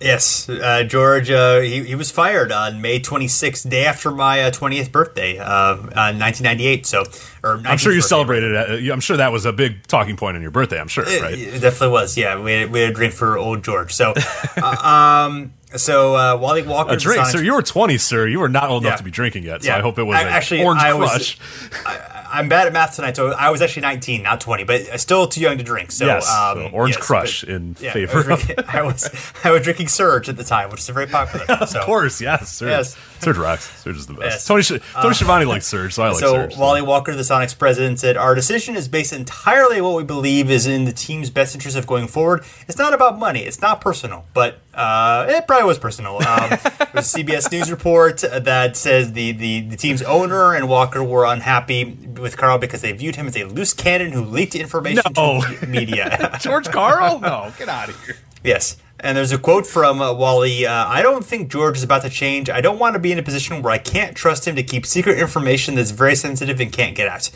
[0.00, 1.30] Yes, uh, George.
[1.30, 5.44] Uh, he, he was fired on May 26th, day after my uh, 20th birthday, uh,
[5.46, 6.84] uh, 1998.
[6.84, 7.04] So,
[7.44, 8.08] or I'm sure you birthday.
[8.08, 8.52] celebrated
[8.84, 8.90] it.
[8.90, 10.80] I'm sure that was a big talking point on your birthday.
[10.80, 11.38] I'm sure, right?
[11.38, 12.16] It definitely was.
[12.16, 13.94] Yeah, we had, we had a drink for old George.
[13.94, 14.14] So,
[14.56, 16.94] uh, um, so uh, Wally Walker.
[16.94, 17.42] A drink, Sonics- sir.
[17.44, 18.26] You were 20, sir.
[18.26, 18.88] You were not old Yeah.
[18.88, 19.62] enough to be drinking yet.
[19.62, 19.76] So Yeah.
[19.76, 21.38] I hope it was I- a actually, orange I was- crush.
[22.32, 25.42] I'm bad at math tonight, so I was actually 19, not 20, but still too
[25.42, 25.92] young to drink.
[25.92, 28.12] So, yes, um, so orange yes, crush in yeah, favor.
[28.12, 30.92] I was, drinking, I was I was drinking Surge at the time, which is a
[30.92, 31.46] very popular.
[31.72, 31.80] So.
[31.80, 32.68] of course, yes, Surge.
[32.68, 32.96] Yes.
[33.20, 33.82] Surge rocks.
[33.82, 34.24] Surge is the best.
[34.24, 34.50] Yes.
[34.50, 36.56] Uh, Tony, Sh- Tony Schiavone likes Surge, so I like so Surge.
[36.56, 40.50] Wally Walker, the Sonics president, said, "Our decision is based entirely on what we believe
[40.50, 42.44] is in the team's best interest of going forward.
[42.66, 43.40] It's not about money.
[43.40, 46.50] It's not personal, but uh, it probably was personal." Um,
[46.94, 51.24] was a CBS News report that says the, the the team's owner and Walker were
[51.24, 55.40] unhappy with Karl because they viewed him as a loose cannon who leaked information No.
[55.42, 56.36] to the media.
[56.40, 57.20] George Karl?
[57.20, 58.16] No, get out of here.
[58.44, 58.76] Yes.
[59.00, 62.10] And there's a quote from uh, Wally uh, I don't think George is about to
[62.10, 62.48] change.
[62.48, 64.86] I don't want to be in a position where I can't trust him to keep
[64.86, 67.30] secret information that's very sensitive and can't get out.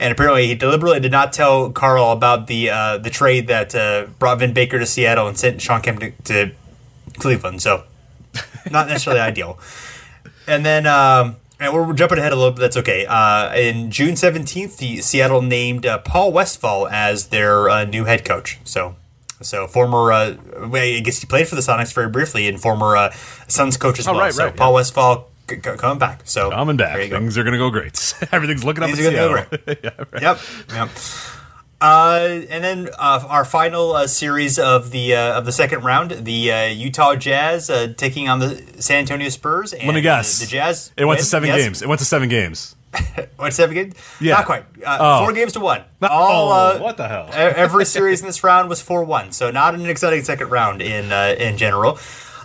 [0.00, 4.06] And apparently, he deliberately did not tell Karl about the uh, the trade that uh,
[4.18, 6.50] brought Vin Baker to Seattle and sent Shawn Kemp to, to
[7.18, 7.62] Cleveland.
[7.62, 7.84] So,
[8.70, 9.58] not necessarily ideal.
[10.46, 12.60] And then, um, and we're jumping ahead a little bit.
[12.60, 13.06] That's okay.
[13.06, 18.24] Uh, in June seventeenth, the Seattle named uh, Paul Westphal as their uh, new head
[18.24, 18.58] coach.
[18.64, 18.96] So,
[19.40, 20.34] so former, uh,
[20.72, 23.12] I guess he played for the Sonics very briefly, and former uh,
[23.46, 24.22] Suns coach as Oh, well.
[24.22, 24.74] right, so right, Paul yeah.
[24.74, 26.22] Westphal c- c- coming back.
[26.24, 27.00] So Coming back.
[27.00, 27.18] You go.
[27.18, 28.14] Things are going to go great.
[28.32, 29.58] Everything's looking up Things in are gonna Seattle.
[29.66, 30.22] go yeah, right.
[30.22, 30.38] Yep.
[30.72, 30.88] Yep.
[31.82, 36.12] Uh, and then uh, our final uh, series of the uh, of the second round,
[36.12, 39.72] the uh, Utah Jazz uh, taking on the San Antonio Spurs.
[39.72, 40.38] And Let me guess.
[40.38, 40.92] The, the Jazz.
[40.96, 41.58] It went to seven Yes.
[41.60, 41.82] games.
[41.82, 42.76] It went to seven games.
[43.36, 43.94] What seven games?
[44.20, 44.34] Yeah.
[44.34, 44.64] Not quite.
[44.86, 45.24] Uh, Oh.
[45.24, 45.82] Four games to one.
[46.00, 46.52] Not- All.
[46.52, 47.28] oh, what the hell?
[47.32, 49.32] Every series in this round was four one.
[49.32, 51.98] So not an exciting second round in uh, in general.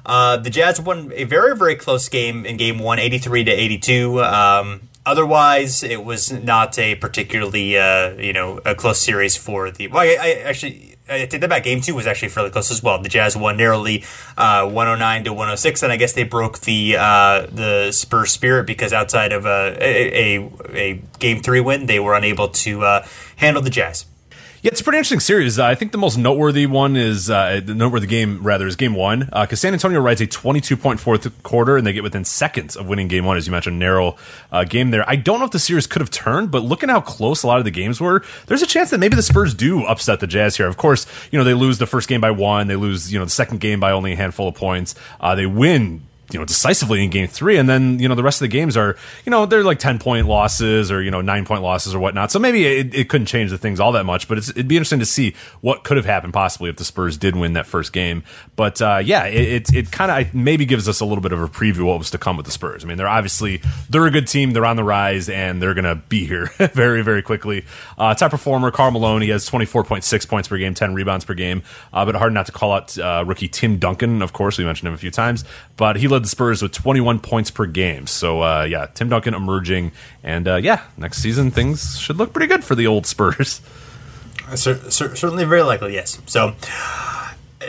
[0.04, 3.78] Uh, the Jazz won a very very close game in game one, 83 to eighty
[3.78, 4.24] two.
[4.24, 9.88] Um, otherwise, it was not a particularly uh, you know a close series for the.
[9.88, 10.93] Well, I, I actually.
[11.10, 11.64] I take that back.
[11.64, 13.01] Game two was actually fairly close as well.
[13.01, 14.03] The Jazz won narrowly,
[14.38, 18.91] uh, 109 to 106, and I guess they broke the uh, the Spurs spirit because
[18.91, 23.62] outside of a, a, a, a game three win, they were unable to uh, handle
[23.62, 24.05] the Jazz.
[24.64, 25.60] Yeah, it's a pretty interesting series.
[25.60, 28.95] Uh, I think the most noteworthy one is uh, the noteworthy game rather is game
[28.95, 32.76] one because San Antonio rides a 22 point fourth quarter and they get within seconds
[32.76, 34.16] of winning game one, as you mentioned, narrow
[34.51, 35.08] uh, game there.
[35.08, 37.60] I don't know if the series could have turned, but looking how close a lot
[37.60, 40.58] of the games were, there's a chance that maybe the Spurs do upset the Jazz
[40.58, 40.66] here.
[40.66, 43.26] Of course, you know they lose the first game by one, they lose you know
[43.26, 44.95] the second game by only a handful of points.
[45.22, 48.42] Uh, they win you know decisively in game three and then you know the rest
[48.42, 51.46] of the games are you know they're like 10 point losses or you know 9
[51.46, 52.32] point losses or whatnot.
[52.32, 55.00] So maybe it, it couldn't change the things all that much but it'd be interesting
[55.00, 58.24] to see what could have happened possibly if the spurs did win that first game.
[58.56, 61.42] But uh, yeah it, it, it kind of maybe gives us a little bit of
[61.42, 62.84] a preview what was to come with the spurs.
[62.84, 65.96] I mean they're obviously they're a good team they're on the rise and they're gonna
[65.96, 67.66] be here very very quickly.
[67.98, 71.64] Uh, top performer karl malone he has 24.6 points per game 10 rebounds per game.
[71.94, 74.90] Uh, but hard not to call out uh, rookie tim duncan of course we mentioned
[74.90, 75.46] him a few times.
[75.78, 79.34] But he led the spurs with 21 points per game so uh, yeah tim duncan
[79.34, 79.91] emerging
[80.24, 83.61] and uh, yeah next season things should look pretty good for the old spurs
[84.55, 86.22] cer- certainly, very likely, yes.
[86.26, 86.55] So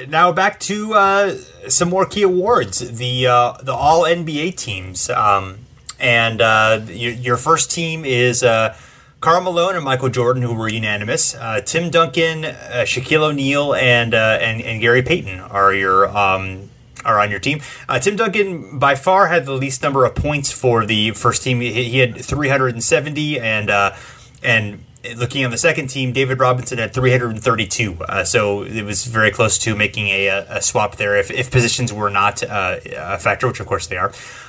[0.09, 1.35] now back to uh,
[1.69, 2.79] some more key awards.
[2.79, 5.59] The uh, the All NBA teams, um,
[5.99, 8.43] and uh, your, your first team is.
[8.43, 8.77] Uh,
[9.21, 11.35] Karl Malone and Michael Jordan, who were unanimous.
[11.35, 16.71] Uh, Tim Duncan, uh, Shaquille O'Neal, and, uh, and and Gary Payton are your um,
[17.05, 17.61] are on your team.
[17.89, 21.61] Uh, Tim Duncan by far had the least number of points for the first team.
[21.61, 23.95] He, he had 370, and uh,
[24.43, 24.85] and
[25.17, 27.97] looking on the second team, David Robinson had 332.
[28.01, 31.93] Uh, so it was very close to making a, a swap there if, if positions
[31.93, 34.09] were not uh, a factor, which of course they are.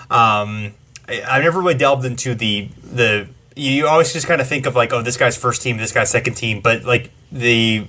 [0.09, 0.73] Um,
[1.07, 3.27] I, I've never really delved into the the.
[3.55, 6.09] You always just kind of think of like, oh, this guy's first team, this guy's
[6.09, 7.85] second team, but like the,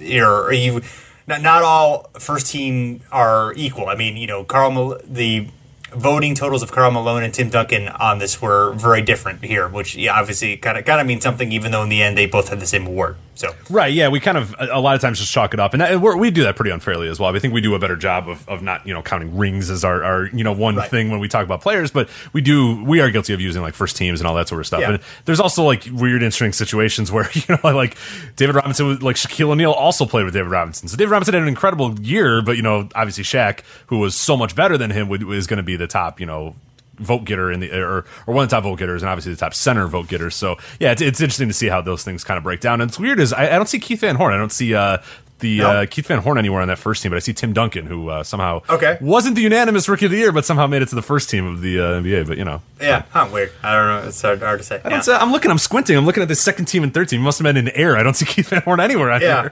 [0.00, 0.80] you know, you
[1.26, 3.88] not, not all first team are equal.
[3.88, 5.48] I mean, you know, Karl the
[5.96, 9.96] voting totals of Karl Malone and Tim Duncan on this were very different here, which
[9.96, 12.48] yeah, obviously kind of kind of means something, even though in the end they both
[12.48, 13.16] had the same award.
[13.36, 15.80] So Right, yeah, we kind of a lot of times just chalk it up, and
[15.80, 17.34] that, we're, we do that pretty unfairly as well.
[17.34, 19.84] I think we do a better job of, of not you know counting rings as
[19.84, 20.88] our, our you know one Right.
[20.88, 23.74] thing when we talk about players, but we do we are guilty of using like
[23.74, 24.80] first teams and all that sort of stuff.
[24.80, 24.90] Yeah.
[24.92, 27.96] And there's also like weird, interesting situations where you know like
[28.36, 30.86] David Robinson, was, like Shaquille O'Neal, also played with David Robinson.
[30.86, 34.36] So David Robinson had an incredible year, but you know obviously Shaq, who was so
[34.36, 36.54] much better than him, would, is going to be the top you know
[36.96, 39.38] vote getter in the or or one of the top vote getters and obviously the
[39.38, 40.34] top center vote getters.
[40.36, 42.80] So yeah, it's, it's interesting to see how those things kind of break down.
[42.80, 44.32] And it's weird is I, I don't see Keith Van Horn.
[44.32, 44.98] I don't see uh,
[45.40, 45.70] the No?
[45.70, 48.08] uh, Keith Van Horn anywhere on that first team, but I see Tim Duncan who
[48.08, 48.96] uh, somehow Okay.
[49.00, 51.44] wasn't the unanimous rookie of the year, but somehow made it to the first team
[51.46, 52.28] of the uh, NBA.
[52.28, 52.62] But you know.
[52.80, 53.50] yeah, huh, weird.
[53.64, 54.08] I don't know.
[54.08, 54.80] It's hard, hard to say.
[54.84, 55.50] I I'm looking.
[55.50, 55.96] I'm squinting.
[55.96, 57.20] I'm looking at the second team and third team.
[57.20, 57.96] It must have been in the air.
[57.96, 59.48] I don't see Keith Van Horn anywhere yeah.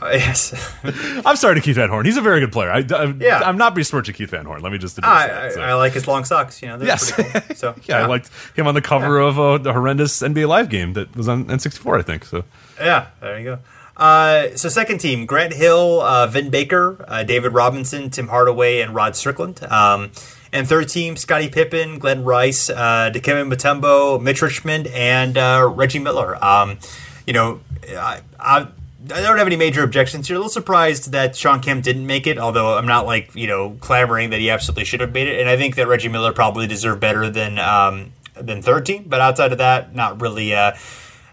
[0.00, 0.54] Uh, yes.
[1.26, 2.06] I'm sorry to Keith Van Horn.
[2.06, 2.70] He's a very good player.
[2.70, 3.40] I, I, Yeah.
[3.44, 4.62] I'm not besmirching Keith Van Horn.
[4.62, 5.36] Let me just I, that.
[5.36, 5.60] I, so.
[5.60, 6.62] I like his long socks.
[6.62, 7.10] You know, Yes.
[7.10, 7.24] cool.
[7.56, 10.92] So Yeah, I liked him on the cover of uh, the horrendous NBA Live game
[10.92, 12.24] that was on N64, I think.
[12.24, 12.44] So
[12.78, 13.58] Yeah, there you go.
[13.96, 18.94] Uh, so second team: Grant Hill, uh, Vin Baker, uh, David Robinson, Tim Hardaway, and
[18.94, 19.60] Rod Strickland.
[19.64, 20.12] Um,
[20.52, 25.98] and third team: Scottie Pippen, Glen Rice, uh, Dikembe Mutombo, Mitch Richmond, and uh, Reggie
[25.98, 26.42] Miller.
[26.44, 26.78] Um,
[27.26, 28.68] you know, I, I
[29.12, 30.36] I don't have any major objections here.
[30.36, 33.76] A little surprised that Shawn Kemp didn't make it, although I'm not like you know
[33.80, 35.40] clamoring that he absolutely should have made it.
[35.40, 39.04] And I think that Reggie Miller probably deserved better than um, than third team.
[39.06, 40.54] But outside of that, not really.
[40.54, 40.72] Uh,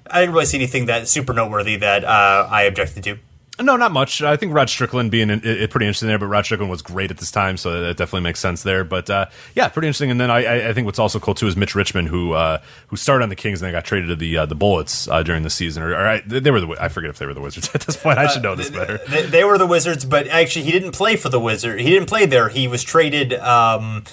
[0.09, 3.17] I didn't really see anything that super noteworthy that uh, I objected to.
[3.59, 4.21] No, not much.
[4.21, 7.09] I think Rod Strickland being in, it, pretty interesting there, but Rod Strickland was great
[7.11, 8.83] at this time, so that definitely makes sense there.
[8.83, 10.11] But uh, yeah, pretty interesting.
[10.11, 12.97] And then I, I- think what's also cool too is Mitch Richmond, who uh, who
[12.97, 15.43] started on the Kings and then got traded to the uh, the Bullets uh, during
[15.43, 17.69] the season, or, or I, they were the I forget if they were the Wizards
[17.73, 18.17] at this point.
[18.17, 18.99] I should know this better.
[19.07, 21.79] They, they were the Wizards, but actually he didn't play for the Wizard.
[21.79, 22.49] He didn't play there.
[22.49, 23.33] He was traded.
[23.35, 24.03] Um,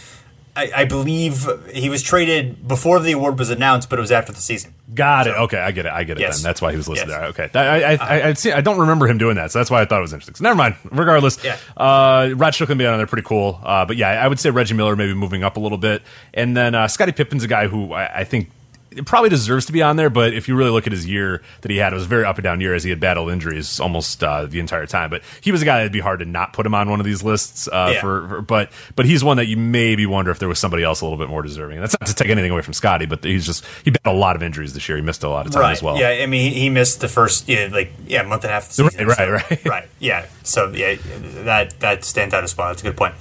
[0.54, 4.32] I, I believe he was traded before the award was announced, but it was after
[4.32, 4.74] the season.
[4.94, 5.30] Got it.
[5.34, 5.92] Okay, I get it.
[5.92, 6.20] I get it.
[6.20, 6.36] Yes.
[6.42, 7.18] Then that's why he was listed Yes.
[7.18, 7.28] there.
[7.28, 9.80] Okay, I I, I, I, see, I don't remember him doing that, so that's why
[9.80, 10.34] I thought it was interesting.
[10.34, 10.74] So never mind.
[10.90, 11.56] Regardless, Yeah.
[11.76, 13.58] uh, Rod Strickland being on there pretty cool.
[13.62, 16.02] Uh, but yeah, I would say Reggie Miller maybe moving up a little bit,
[16.34, 18.50] and then uh, Scottie Pippen's a guy who I, I think
[19.06, 20.10] probably deserves to be on there.
[20.10, 22.24] But if you really look at his year that he had, it was a very
[22.24, 25.10] up and down year as he had battled injuries almost uh, the entire time.
[25.10, 27.06] But he was a guy that'd be hard to not put him on one of
[27.06, 27.68] these lists.
[27.68, 28.00] Uh, Yeah.
[28.00, 31.00] for, for but but he's one that you maybe wonder if there was somebody else
[31.00, 31.80] a little bit more deserving.
[31.80, 34.36] That's not to take anything away from Scottie, but he's just he had a lot
[34.36, 34.96] of injuries this year.
[34.96, 35.72] He missed a lot of time right.
[35.72, 35.96] as well.
[35.98, 36.08] Yeah.
[36.10, 39.06] I mean, he, he missed the first yeah, like yeah month and a half season.
[39.06, 39.64] Right, so- right, right.
[39.66, 39.88] right.
[39.98, 40.26] Yeah.
[40.42, 40.96] So yeah,
[41.44, 42.68] that that stands out as well.
[42.68, 43.14] That's a good point.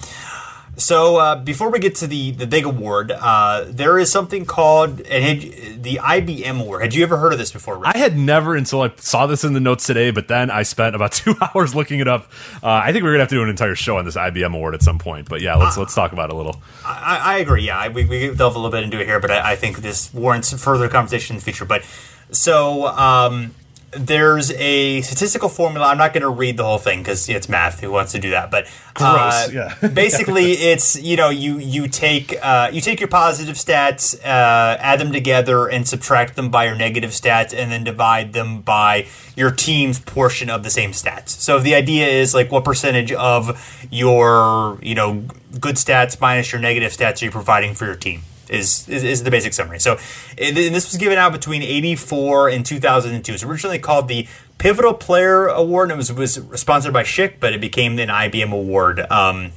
[0.82, 5.00] So uh, before we get to the the big award, uh, there is something called
[5.02, 6.82] and had, the IBM award.
[6.82, 7.78] Had you ever heard of this before?
[7.78, 7.92] Rick?
[7.96, 10.96] I had never until I saw this in the notes today, but then I spent
[10.96, 12.32] about two hours looking it up.
[12.64, 14.74] Uh, I think we're gonna have to do an entire show on this IBM award
[14.74, 15.30] at some point.
[15.30, 16.60] But yeah, let's let's talk about it a little.
[16.84, 17.64] I, I agree.
[17.68, 19.78] Yeah, I- we, we delve a little bit into it here, but I, I think
[19.78, 21.66] this warrants further conversation in the future.
[21.66, 21.84] But
[22.32, 23.54] so um,
[23.92, 25.88] there's a statistical formula.
[25.88, 27.82] I'm not going to read the whole thing because it's math.
[27.82, 28.50] Who wants to do that?
[28.50, 29.76] But uh, yeah.
[29.94, 35.00] basically, it's you know you you take uh, you take your positive stats, uh, add
[35.00, 39.52] them together, and subtract them by your negative stats, and then divide them by your
[39.52, 41.30] team's portion of the same stats.
[41.30, 45.26] So the idea is like what percentage of your you know
[45.60, 48.22] good stats minus your negative stats are you providing for your team
[48.52, 49.80] is is, is the basic summary.
[49.80, 49.98] So
[50.38, 53.34] and this was given out between 84 and 2002.
[53.34, 54.28] It's originally called the
[54.58, 58.52] Pivotal Player Award and it was, was sponsored by Schick, but it became an IBM
[58.52, 59.00] award.
[59.12, 59.52] Um,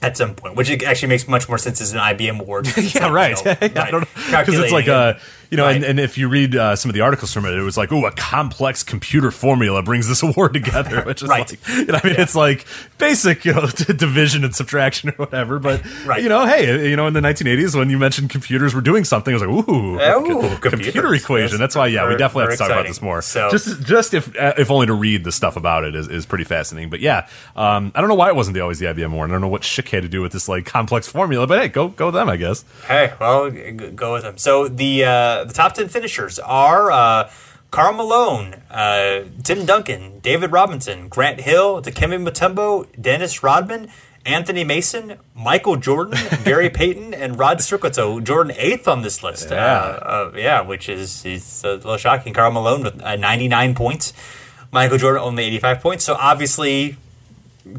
[0.00, 2.68] at some point, which actually makes much more sense as an IBM award.
[2.76, 3.36] Yeah, right.
[3.44, 4.90] You know, don't because it's like it.
[4.90, 5.14] uh,
[5.50, 5.90] you know, and, Right.
[5.90, 8.04] and if you read uh, some of the articles from it, it was like, oh,
[8.06, 11.50] a complex computer formula brings this award together, which is Right.
[11.50, 12.66] like, you know, I mean, it's like
[12.98, 15.58] basic, you know, division and subtraction or whatever.
[15.58, 16.22] But Right.
[16.22, 19.32] you know, hey, you know, in the 1980s when you mentioned computers were doing something,
[19.34, 21.58] I was like, ooh, Oh, computer equation.
[21.58, 23.22] That's why, yeah, we definitely have to talk about this more.
[23.22, 26.26] So- just just if uh, if only to read the stuff about it is, is
[26.26, 26.90] pretty fascinating.
[26.90, 27.26] But yeah,
[27.56, 29.30] um, I don't know why it wasn't the, always the IBM award.
[29.30, 31.68] I don't know what Schick had to do with this like complex formula, but hey,
[31.68, 32.64] go go with them, I guess.
[32.86, 34.36] Hey, well, go with them.
[34.38, 37.30] So the uh, the top ten finishers are uh,
[37.70, 43.88] Karl Malone, uh, Tim Duncan, David Robinson, Grant Hill, Dikembe Mutombo, Dennis Rodman,
[44.24, 47.94] Anthony Mason, Michael Jordan, Gary Payton, and Rod Strickland.
[47.94, 49.50] So Jordan eighth on this list.
[49.50, 49.56] Yeah.
[49.56, 52.32] uh, uh, yeah, which is is a little shocking.
[52.34, 54.12] Karl Malone with uh, ninety nine points,
[54.72, 56.04] Michael Jordan only eighty five points.
[56.04, 56.96] So obviously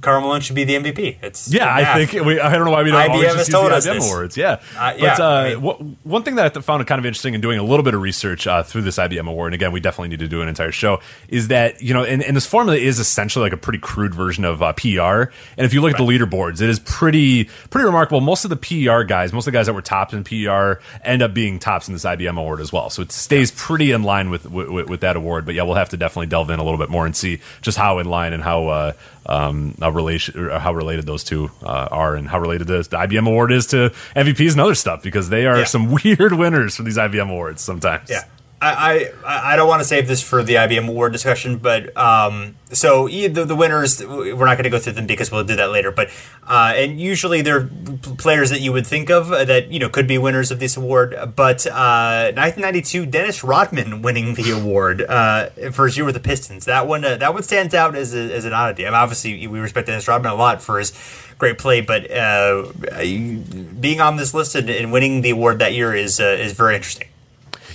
[0.01, 1.17] Karl Malone should be the MVP.
[1.21, 3.49] It's Yeah, I think we, I don't know why we don't IBM always just use
[3.49, 4.05] told the us IBM this.
[4.11, 4.37] awards.
[4.37, 5.73] Yeah, Uh, yeah, but uh, I mean- wha-
[6.03, 8.47] one thing that I found kind of interesting in doing a little bit of research
[8.47, 10.99] uh, through this IBM award, and again, we definitely need to do an entire show,
[11.27, 14.45] is that you know, and, and this formula is essentially like a pretty crude version
[14.45, 15.31] of uh, PR.
[15.57, 18.21] And if you look at the leaderboards, it is pretty pretty remarkable.
[18.21, 21.21] Most of the PR guys, most of the guys that were tops in PR, end
[21.21, 22.89] up being tops in this IBM award as well.
[22.89, 25.45] So it stays pretty in line with with, with that award.
[25.45, 27.77] But yeah, we'll have to definitely delve in a little bit more and see just
[27.77, 28.93] how in line and how.
[29.29, 33.27] Um, how relation how related those two uh, are, and how related the, the IBM
[33.27, 35.65] award is to MVPs and other stuff, because they are Yeah.
[35.65, 38.09] some weird winners for these IBM awards sometimes.
[38.09, 38.23] Yeah.
[38.61, 42.55] I, I, I don't want to save this for the IBM award discussion, but um,
[42.71, 45.71] so the, the winners, we're not going to go through them because we'll do that
[45.71, 45.91] later.
[45.91, 46.09] But
[46.45, 47.69] uh, and usually they're
[48.17, 50.75] players that you would think of uh, that you know could be winners of this
[50.75, 51.11] award.
[51.35, 56.65] But uh, 1992, Dennis Rodman winning the award uh, for his year with the Pistons.
[56.65, 58.85] That one uh, that one stands out as, a, as an oddity.
[58.85, 60.91] I mean, obviously we respect Dennis Rodman a lot for his
[61.37, 62.71] great play, but uh,
[63.79, 66.75] being on this list and, and winning the award that year is uh, is very
[66.75, 67.08] interesting.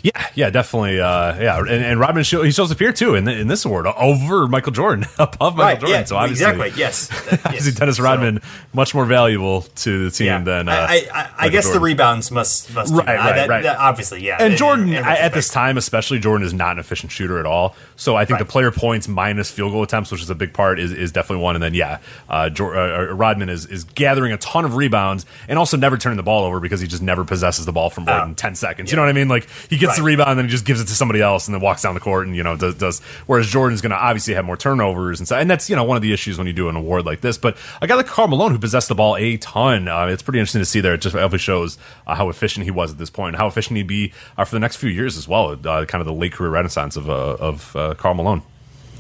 [0.05, 1.01] Yeah, yeah, definitely.
[1.01, 3.65] Uh, yeah, and, and Rodman show, he shows up here too in, the, in this
[3.65, 6.01] award over Michael Jordan, above Michael Right, Jordan.
[6.01, 7.11] yeah, so obviously, exactly, yes.
[7.47, 7.79] obviously Yes.
[7.79, 8.43] Dennis So- Rodman
[8.75, 10.43] much more valuable to the team Yeah.
[10.43, 13.63] than uh, I, I, I, guess the rebounds must must Right, uh, right, that- right.
[13.63, 14.37] that- obviously, yeah.
[14.39, 17.75] And Jordan, at this time, especially, Jordan is not an efficient shooter at all.
[17.97, 20.79] So I think the player points minus field goal attempts, which is a big part,
[20.79, 21.57] is, is definitely one.
[21.57, 25.59] And then yeah, uh, uh, uh, Rodman is is gathering a ton of rebounds and
[25.59, 28.15] also never turning the ball over because he just never possesses the ball for more
[28.15, 28.21] Oh.
[28.27, 28.91] than ten seconds.
[28.91, 29.29] You know what I mean?
[29.29, 30.13] Like he gets the Right.
[30.13, 32.01] rebound and then he just gives it to somebody else and then walks down the
[32.01, 32.75] court and you know does.
[32.75, 35.85] does whereas Jordan's going to obviously have more turnovers and so and that's you know
[35.85, 37.39] one of the issues when you do an award like this.
[37.39, 40.39] But a guy like Karl Malone who possessed the ball a ton, uh, it's pretty
[40.39, 40.95] interesting to see there.
[40.95, 43.77] It just obviously shows uh, how efficient he was at this point, and how efficient
[43.77, 45.53] he'd be uh, for the next few years as well.
[45.53, 48.43] Uh, kind of the late career renaissance of uh, of uh, Carl Malone.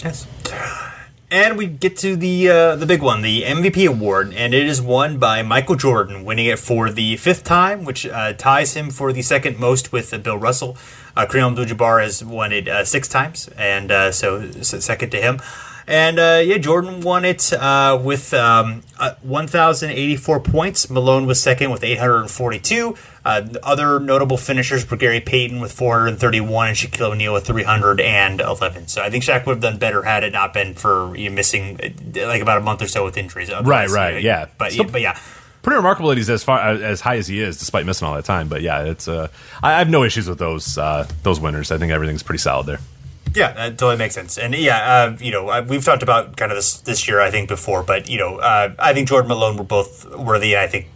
[0.03, 0.26] Yes.
[1.35, 4.80] And we get to the uh, the big one, the MVP award, and it is
[4.80, 9.12] won by Michael Jordan, winning it for the fifth time, which uh, ties him for
[9.12, 10.76] the second most with uh, Bill Russell.
[11.16, 15.41] Uh, Kareem Abdul-Jabbar has won it uh, six times, and uh, so second to him.
[15.87, 20.89] And uh, yeah, Jordan won it uh, with um, uh, 1,084 points.
[20.89, 22.97] Malone was second with 842.
[23.24, 28.89] Uh, other notable finishers were Gary Payton with 431 and Shaquille O'Neal with 311.
[28.89, 31.37] So I think Shaq would have done better had it not been for you know,
[31.37, 33.51] missing uh, like about a month or so with injuries.
[33.93, 34.47] Right, uh, yeah.
[34.59, 35.18] But Still- but yeah.
[35.62, 38.26] Pretty remarkable that he's as far as high as he is, despite missing all that
[38.26, 38.49] time.
[38.49, 39.28] But yeah, it's uh,
[39.62, 41.72] I I have no issues with those uh, those winners.
[41.72, 42.80] I think everything's pretty solid there.
[43.35, 44.39] Yeah, that totally makes sense.
[44.39, 47.30] And yeah, uh, you know, uh, we've talked about kind of this this year, I
[47.32, 50.57] think, before, but you know, uh, I think Jordan Malone were both worthy.
[50.57, 50.87] I think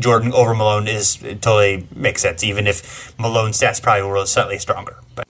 [0.00, 4.96] Jordan over Malone is totally makes sense, even if Malone's stats probably were slightly stronger.
[5.14, 5.28] But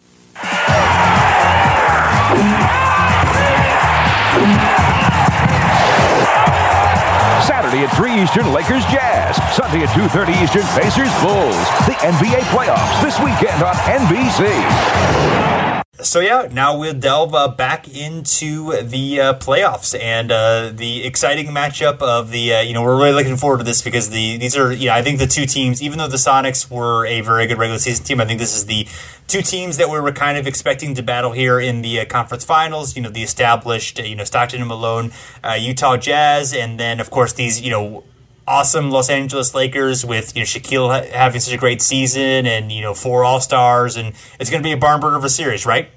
[7.43, 9.35] Saturday at 3 Eastern, Lakers Jazz.
[9.57, 11.59] Sunday at 2.30 Eastern, Pacers Bulls.
[11.91, 15.72] The NBA playoffs this weekend on NBC.
[16.01, 21.49] So yeah, now we'll delve uh, back into the uh, playoffs and uh, the exciting
[21.49, 22.55] matchup of the.
[22.55, 24.73] Uh, you know, we're really looking forward to this because the these are.
[24.73, 27.59] You know, I think the two teams, even though the Sonics were a very good
[27.59, 28.89] regular season team, I think this is the
[29.29, 32.47] two teams that we were kind of expecting to battle here in the uh, conference
[32.47, 32.97] finals.
[32.97, 35.13] You know, the established, uh, you know, Stockton and Malone,
[35.59, 38.03] Utah Jazz, and then of course these, you know
[38.47, 42.71] awesome Los Angeles Lakers with you know Shaquille ha- having such a great season and
[42.73, 45.31] you know four All Stars and it's going to be a barn burner of a
[45.31, 45.91] series, right?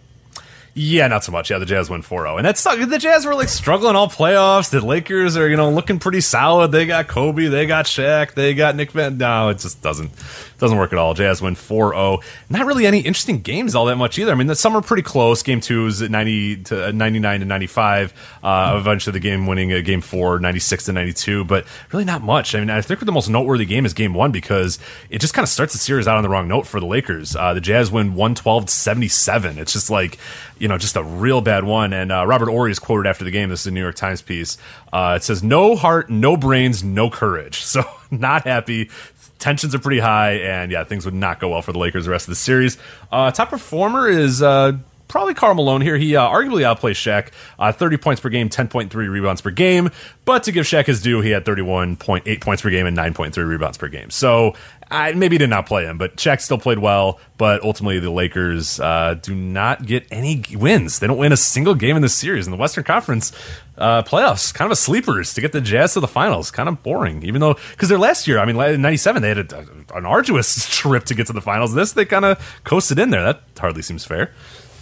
[0.77, 1.49] Yeah, not so much.
[1.49, 2.35] Yeah, the Jazz win 4-0.
[2.35, 4.69] And that's the Jazz were like struggling all playoffs.
[4.69, 6.73] The Lakers are, you know, looking pretty solid.
[6.73, 9.17] They got Kobe, they got Shaq, they got Nick Van.
[9.17, 10.11] No, it just doesn't
[10.57, 11.13] doesn't work at all.
[11.13, 12.21] Jazz win 4-0.
[12.49, 14.33] Not really any interesting games all that much either.
[14.33, 15.43] I mean, some are pretty close.
[15.43, 18.37] Game 2 is 90 to uh, 99 to 95.
[18.43, 22.53] Uh, eventually the game winning uh, game 4 96 to 92, but really not much.
[22.53, 24.77] I mean, I think the most noteworthy game is game 1 because
[25.09, 27.33] it just kind of starts the series out on the wrong note for the Lakers.
[27.33, 29.57] Uh, the Jazz win 112 to 77.
[29.57, 30.17] It's just like
[30.59, 31.93] you know, just a real bad one.
[31.93, 33.49] And uh, Robert Horry is quoted after the game.
[33.49, 34.57] This is a New York Times piece.
[34.93, 38.89] Uh, it says, "No heart, no brains, no courage." So not happy.
[39.37, 42.11] Tensions are pretty high, and yeah, things would not go well for the Lakers the
[42.11, 42.77] rest of the series.
[43.11, 44.41] Uh, top performer is.
[44.41, 44.77] Uh,
[45.07, 45.97] Probably Karl Malone here.
[45.97, 47.29] He uh, arguably outplays Shaq.
[47.59, 49.91] Uh, 30 points per game, 10.3 rebounds per game.
[50.25, 53.77] But to give Shaq his due, he had 31.8 points per game and 9.3 rebounds
[53.77, 54.09] per game.
[54.09, 54.55] So
[54.89, 57.19] I maybe did not play him, but Shaq still played well.
[57.37, 60.99] But ultimately, the Lakers uh, do not get any wins.
[60.99, 63.31] They don't win a single game in this series in the Western Conference
[63.77, 64.53] uh, playoffs.
[64.53, 66.51] Kind of a sleepers to get the Jazz to the finals.
[66.51, 69.51] Kind of boring, even though because their last year, I mean, in '97 they had
[69.51, 71.73] a, an arduous trip to get to the finals.
[71.73, 73.23] This they kind of coasted in there.
[73.23, 74.31] That hardly seems fair.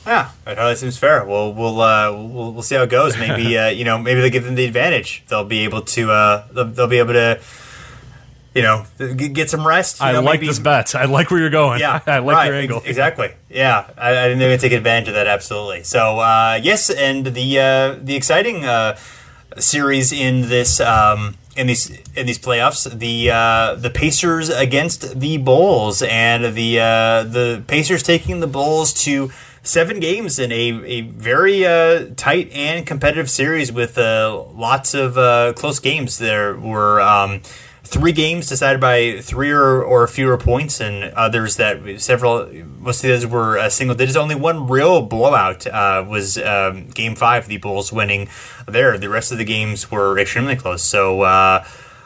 [0.06, 1.24] Yeah, that totally seems fair.
[1.26, 3.18] We'll we'll uh, we'll, we'll see how it goes.
[3.18, 5.24] Maybe uh, you know maybe they give them the advantage.
[5.28, 7.40] They'll be able to uh, they'll, they'll be able to
[8.54, 10.00] you know get some rest.
[10.00, 10.96] You I know, like maybe- this bet.
[10.96, 11.80] I like where you're going.
[11.80, 12.82] Yeah, I like right, your ex- angle.
[12.86, 13.34] exactly.
[13.50, 15.28] Yeah, I, I didn't even take advantage of that.
[15.28, 15.84] Absolutely.
[15.84, 18.98] So uh, yes, and the uh, the exciting uh,
[19.58, 25.38] series in this um, in these in these playoffs, the uh, the Pacers against the
[25.38, 29.32] Bulls, and the uh, the Pacers taking the Bulls to.
[29.66, 35.18] Seven games in a, a very uh, tight and competitive series with uh, lots of
[35.18, 36.18] uh, close games.
[36.18, 37.42] There were um,
[37.84, 43.10] three games decided by three or, or fewer points, and others that several most of
[43.10, 44.18] those were uh, single digits.
[44.18, 48.30] Only one real blowout uh, was um, Game Five, the Bulls winning
[48.68, 48.98] there.
[48.98, 50.82] The rest of the games were extremely close.
[50.82, 51.22] So.
[51.22, 51.66] Uh,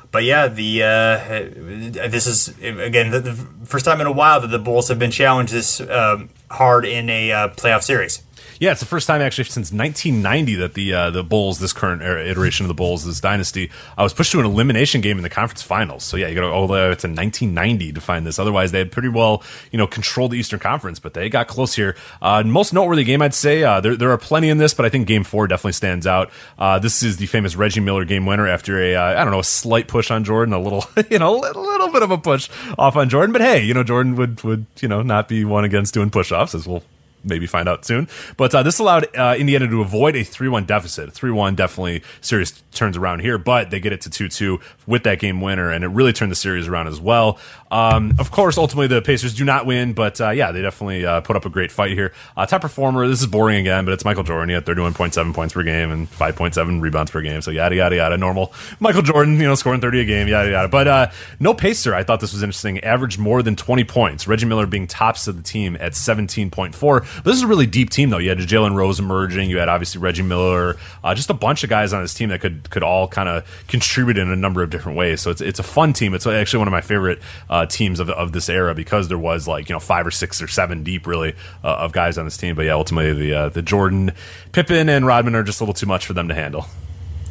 [0.10, 3.34] but yeah, the uh, this is again the, the
[3.66, 7.10] first time in a while that the Bulls have been challenged this um, hard in
[7.10, 8.24] a uh, playoff series.
[8.60, 12.02] Yeah, it's the first time actually since 1990 that the uh, the Bulls, this current
[12.02, 15.30] iteration of the Bulls, this dynasty, I was pushed to an elimination game in the
[15.30, 16.04] conference finals.
[16.04, 18.40] So yeah, you got to go all the way to 1990 to find this.
[18.40, 21.76] Otherwise, they had pretty well you know controlled the Eastern Conference, but they got close
[21.76, 21.96] here.
[22.22, 24.90] Uh, most noteworthy game, I'd say, uh, there there are plenty in this, but I
[24.90, 26.32] think Game Four definitely stands out.
[26.58, 29.40] Uh, this is the famous Reggie Miller game winner after a uh, I don't know
[29.40, 32.50] a slight push on Jordan, a little you know a little bit of a push
[32.78, 35.64] off on Jordan, but hey, you know Jordan would would you know not be one
[35.64, 36.82] against doing push offs as we'll
[37.28, 38.08] maybe find out soon.
[38.36, 41.14] But uh, this allowed uh, Indiana to avoid a 3 1 deficit.
[41.14, 45.04] 3 1 definitely series turns around here, but they get it to 2 2 with
[45.04, 47.40] that game winner, and it really turned the series around as well.
[47.70, 51.22] Um, of course, ultimately, the Pacers do not win, but uh, yeah, they definitely uh,
[51.22, 52.14] put up a great fight here.
[52.36, 54.50] Uh, top performer, this is boring again, but it's Michael Jordan.
[54.50, 58.18] He had 31.7 points per game and 5.7 rebounds per game, so yada, yada, yada.
[58.18, 60.68] Normal Michael Jordan, you know, scoring 30 a game, yada, yada.
[60.68, 64.28] But uh, no Pacer, I thought this was interesting, averaged more than 20 points.
[64.28, 67.00] Reggie Miller being tops of the team at 17.4.
[67.18, 68.18] But this is a really deep team, though.
[68.18, 69.50] You had Jalen Rose emerging.
[69.50, 72.42] You had obviously Reggie Miller, uh, just a bunch of guys on this team that
[72.42, 75.22] could could all kind of contribute in a number of different ways.
[75.22, 76.14] So it's it's a fun team.
[76.14, 79.48] It's actually one of my favorite uh, teams of, of this era because there was
[79.48, 81.34] like you know five or six or seven deep really
[81.64, 82.56] uh, of guys on this team.
[82.56, 84.12] But yeah, ultimately the uh, the Jordan,
[84.52, 86.68] Pippen, and Rodman are just a little too much for them to handle.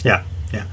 [0.04, 0.66] Yeah, yeah.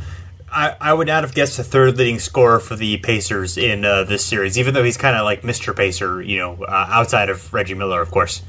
[0.52, 4.04] I, I would not have guessed the third leading scorer for the Pacers in uh,
[4.04, 5.76] this series, even though he's kind of like Mr.
[5.76, 8.44] Pacer, you know, uh, outside of Reggie Miller, of course.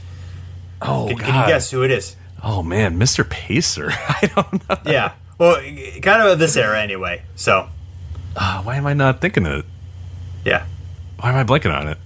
[0.82, 2.16] Oh, Can, can you guess who it is?
[2.42, 3.26] Oh man, Mr.
[3.28, 3.90] Pacer.
[3.92, 4.76] I don't know.
[4.84, 5.12] Yeah.
[5.38, 5.56] Well,
[6.02, 7.22] kind of this era anyway.
[7.36, 7.70] So,
[8.36, 9.64] Uh, why am I not thinking of it?
[10.44, 10.66] yeah.
[11.24, 11.96] Why am I blanking on it?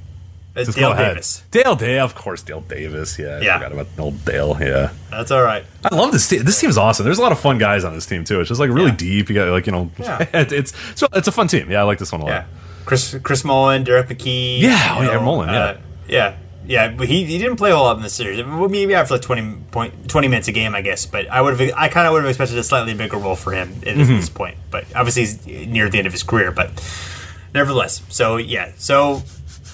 [0.54, 0.94] It's Just Dale.
[0.94, 1.42] Davis.
[1.50, 3.18] Dale, Dale, of course, Dale Davis.
[3.18, 3.58] Yeah, I Yeah.
[3.58, 4.56] forgot about old Dale.
[4.60, 5.64] Yeah, That's all right.
[5.84, 6.44] I love this team.
[6.44, 7.02] This team is awesome.
[7.04, 8.38] There's a lot of fun guys on this team too.
[8.38, 8.96] It's just like really Yeah.
[8.96, 9.28] deep.
[9.28, 10.24] You got like you know, Yeah.
[10.32, 11.68] it's so it's a fun team.
[11.68, 12.30] Yeah, I like this one a lot.
[12.30, 12.44] Yeah.
[12.84, 14.60] Chris Chris Mullin, Derrick McKey.
[14.60, 15.58] Yeah, oh, yeah, Mullin, yeah.
[15.58, 16.34] uh, yeah.
[16.64, 18.44] Yeah, but he, he didn't play a whole lot in the series.
[18.46, 21.06] Maybe after like 20, point, 20 minutes a game, I guess.
[21.06, 23.52] But I would have, I kind of would have expected a slightly bigger role for
[23.52, 24.16] him at this, Mm-hmm.
[24.16, 24.58] this point.
[24.70, 26.50] But obviously, he's near the end of his career.
[26.52, 26.68] But
[27.54, 29.22] nevertheless, so yeah, so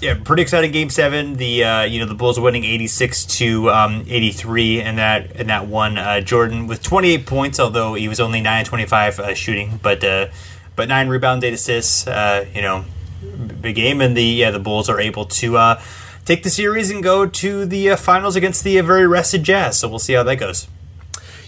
[0.01, 1.35] yeah, pretty exciting game seven.
[1.35, 4.99] The uh, you know the Bulls are winning eighty six to um, eighty three, and
[4.99, 8.65] that and that one uh, Jordan with twenty eight points, although he was only nine
[8.65, 10.29] twenty five uh, shooting, but uh,
[10.77, 12.07] but nine rebounds, eight assists.
[12.07, 12.85] Uh, you know,
[13.61, 15.57] big game, and the yeah the Bulls are able to.
[15.57, 15.83] Uh,
[16.25, 19.79] Take the series and go to the uh, finals against the uh, very rested Jazz.
[19.79, 20.67] So we'll see how that goes.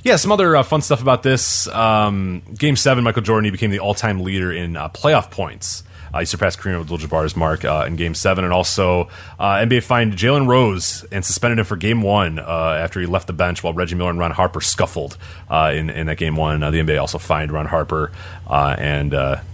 [0.03, 1.67] Yeah, some other uh, fun stuff about this.
[1.69, 5.83] Um, game seven, Michael Jordan he became the all-time leader in uh, playoff points.
[6.17, 10.15] Uh, he surpassed Kareem Abdul-Jabbar's mark uh, in Game Seven, and also uh, NBA fined
[10.15, 13.97] Jalen Rose and suspended him for Game One after he left the bench while Reggie
[13.97, 15.19] Miller and Ron Harper scuffled
[15.51, 16.61] in in that Game One.
[16.61, 18.13] The NBA also fined Ron Harper
[18.49, 19.13] and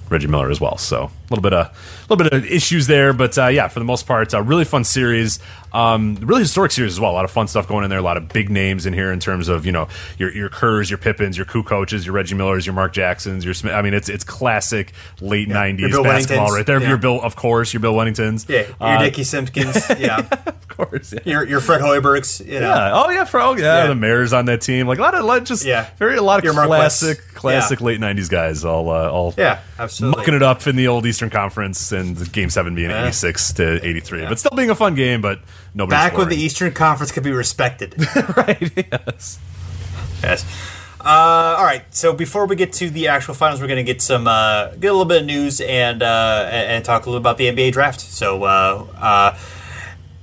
[0.08, 0.78] Reggie Miller as well.
[0.78, 3.84] So little bit of a little bit of issues there, but uh, yeah, for the
[3.84, 5.38] most part, a really fun series.
[5.74, 7.12] Um, really historic series as well.
[7.12, 7.98] A lot of fun stuff going in there.
[7.98, 10.90] A lot of big names in here in terms of you know your your Kerrs,
[10.90, 13.72] your Pippens, your Coup coaches, your Reggie Millers, your Mark Jacksons, your Smith.
[13.72, 16.80] I mean, it's it's classic late Your '90s Bill basketball right there.
[16.80, 16.88] Yeah.
[16.88, 18.46] Your Bill, of course, your Bill Wenningtons.
[18.50, 19.82] Yeah, your Uh, Dickie Simpkins.
[19.98, 21.12] Yeah, of course.
[21.14, 21.20] Yeah.
[21.24, 22.44] your your Fred Hoibergs.
[22.44, 22.90] You know, Yeah.
[22.92, 23.58] Oh yeah, Frog.
[23.58, 23.86] Yeah, Yeah.
[23.86, 24.86] the mayor's on that team.
[24.86, 25.86] Like a lot of like, just Yeah.
[25.98, 27.86] very a lot of Your classic, classic Yeah.
[27.86, 28.62] late '90s guys.
[28.62, 30.18] All uh, all Yeah, absolutely.
[30.20, 33.02] mucking it up in the old Eastern Conference and Game Seven being Yeah.
[33.02, 35.20] 86 to 83, but still being a fun game.
[35.20, 35.40] But
[35.74, 37.94] nobody back when the Eastern Conference could be respected.
[38.36, 38.72] right.
[38.76, 39.38] Yes.
[40.22, 40.44] yes.
[41.00, 41.82] Uh, all right.
[41.90, 44.88] So before we get to the actual finals, we're going to get some uh, get
[44.88, 47.72] a little bit of news and uh, and and talk a little about the NBA
[47.72, 48.00] draft.
[48.00, 49.38] So uh, uh,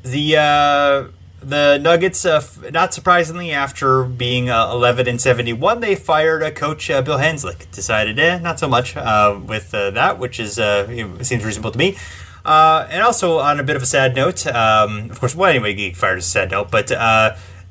[0.04, 1.04] the uh,
[1.50, 6.90] the Nuggets, uh, not surprisingly, after being uh, 11 and 71, they fired uh, coach
[6.90, 7.70] uh, Bill Hanzlik.
[7.72, 11.98] Decided, eh, not so much uh, with that, which is seems reasonable to me.
[12.46, 15.36] And also on a bit of a sad note, um, of course.
[15.36, 16.88] Well, anyway, getting fired a sad note, but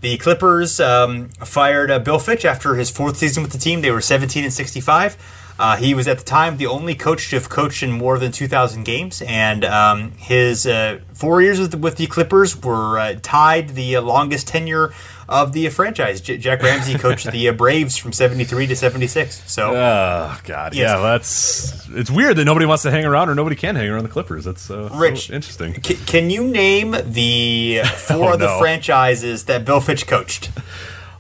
[0.01, 3.81] the Clippers um, fired Bill Fitch after his fourth season with the team.
[3.81, 5.17] They were 17 and 65.
[5.59, 8.31] Uh, he was at the time the only coach to have coached in more than
[8.31, 13.15] 2,000 games, and um, his uh, four years with the, with the Clippers were uh,
[13.23, 14.93] tied the uh, longest tenure
[15.29, 16.21] of the franchise.
[16.21, 19.51] J- Jack Ramsay coached the uh, Braves from 73 to 76.
[19.51, 20.91] So Oh God, Yes.
[20.91, 24.05] yeah, that's it's weird that nobody wants to hang around or nobody can hang around
[24.05, 24.45] the Clippers.
[24.45, 25.29] That's uh, so Rich.
[25.31, 25.83] interesting.
[25.83, 28.59] C- can you name the four Oh, of the no.
[28.61, 30.51] franchises that Bill Fitch coached?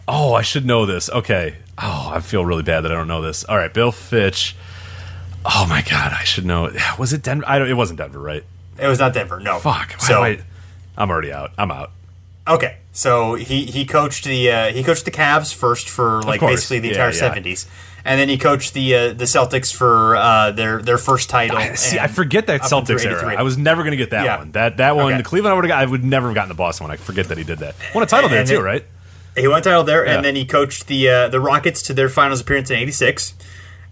[0.08, 1.10] Oh, I should know this.
[1.10, 1.56] Okay.
[1.76, 3.44] Oh, I feel really bad that I don't know this.
[3.44, 4.56] All right, Bill Fitch.
[5.44, 6.70] Oh my God, I should know.
[6.98, 7.44] Was it Denver?
[7.46, 7.68] I don't.
[7.68, 8.42] It wasn't Denver, right?
[8.80, 9.38] It was not Denver.
[9.38, 9.58] No.
[9.58, 10.00] Fuck.
[10.00, 10.40] So I,
[10.96, 11.52] I'm already out.
[11.58, 11.90] I'm out.
[12.48, 16.78] okay, so he he coached the uh, he coached the Cavs first for like basically
[16.80, 17.12] the Yeah, entire yeah.
[17.18, 17.66] seventies,
[18.04, 21.56] and then he coached the uh, the Celtics for uh, their their first title.
[21.58, 23.34] I, see, I forget that Celtics era.
[23.38, 24.38] I was never going to get that Yeah.
[24.38, 24.52] one.
[24.52, 25.18] That that one, Okay.
[25.18, 25.78] the Cleveland, I would have.
[25.78, 26.92] I would never have gotten the Boston one.
[26.92, 27.74] I forget that he did that.
[27.94, 28.84] Won a title there And too, then- right?
[29.38, 30.16] He won a title there, Yeah.
[30.16, 33.34] and then he coached the uh, the Rockets to their finals appearance in '86.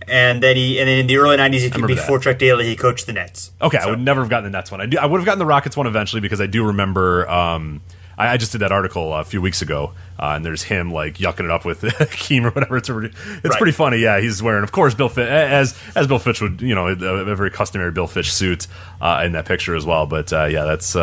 [0.08, 1.86] And then he, and then in the early '90s, he that.
[1.86, 3.50] before Chuck Daly, he coached the Nets.
[3.60, 4.80] Okay, I So- would never have gotten the Nets one.
[4.80, 4.98] I do.
[4.98, 7.28] I would have gotten the Rockets one eventually because I do remember.
[7.28, 7.80] Um,
[8.16, 11.18] I, I just did that article a few weeks ago, uh, and there's him like
[11.18, 12.76] yucking it up with Keem or whatever.
[12.76, 13.58] It's, pretty, it's Right.
[13.58, 13.98] pretty funny.
[13.98, 16.92] Yeah, he's wearing, of course, Bill Fitch as as Bill Fitch would, you know, a,
[16.92, 18.68] a very customary Bill Fitch suit
[19.00, 20.06] uh, in that picture as well.
[20.06, 20.94] But uh, yeah, that's.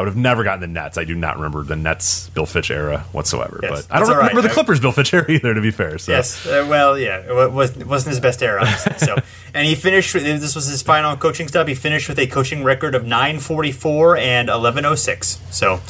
[0.00, 0.96] I would have never gotten the Nets.
[0.96, 3.60] I do not remember the Nets Bill Fitch era whatsoever.
[3.62, 4.28] Yes, but I don't right.
[4.28, 5.52] remember the Clippers Bill Fitch era either.
[5.52, 6.46] To be fair, so Yes.
[6.46, 8.66] Uh, well, yeah, it was, wasn't his best era.
[8.96, 9.18] so,
[9.54, 10.14] and he finished.
[10.14, 11.68] With, this was his final coaching stop.
[11.68, 15.38] He finished with a coaching record of 944 and 1106.
[15.50, 15.80] So, uh,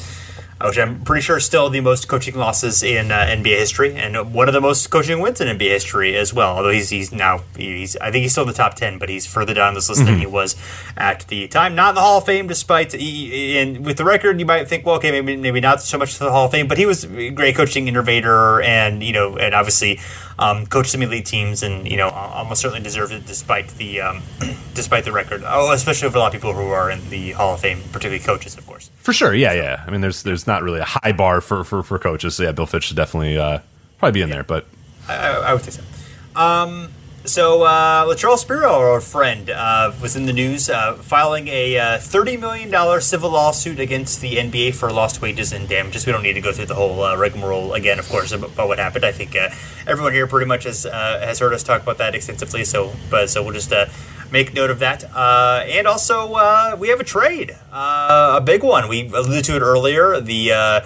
[0.63, 4.35] which I'm pretty sure is still the most coaching losses in uh, NBA history, and
[4.35, 6.57] one of the most coaching wins in NBA history as well.
[6.57, 9.27] Although he's he's now he's I think he's still in the top 10, but he's
[9.27, 10.57] further down this list than he was
[10.97, 11.75] at the time.
[11.75, 14.85] Not in the Hall of Fame, despite he, and with the record, you might think,
[14.85, 17.05] well, okay, maybe maybe not so much to the Hall of Fame, but he was
[17.05, 19.99] a great coaching innovator, and you know, and obviously
[20.41, 24.23] um, coached some elite teams, and you know, almost certainly deserved it despite the um,
[24.75, 25.45] despite the record.
[25.47, 28.25] Oh, especially for a lot of people who are in the Hall of Fame, particularly
[28.25, 28.91] coaches, of course.
[28.97, 29.35] for sure.
[29.35, 29.85] Yeah, yeah.
[29.87, 32.35] I mean, there's there's not really a high bar for for, for coaches.
[32.37, 33.61] So yeah, Bill Fitch should definitely uh,
[33.99, 34.43] probably be in there.
[34.43, 34.67] But
[35.09, 36.41] I, I would think so.
[36.41, 36.91] Um,
[37.25, 41.99] so uh, Latrell Sprewell, our friend, uh, was in the news uh, filing a uh,
[41.99, 46.07] thirty million dollar civil lawsuit against the NBA for lost wages and damages.
[46.07, 48.79] We don't need to go through the whole uh, rigmarole again, of course, about, what
[48.79, 49.05] happened.
[49.05, 49.51] I think uh,
[49.87, 52.65] everyone here pretty much has uh, has heard us talk about that extensively.
[52.65, 53.73] So, but so we'll just.
[53.73, 53.87] Uh,
[54.33, 58.63] Make note of that, uh, and also uh, we have a trade, uh, a big
[58.63, 58.89] one.
[58.89, 60.21] We alluded to it earlier.
[60.21, 60.81] The uh,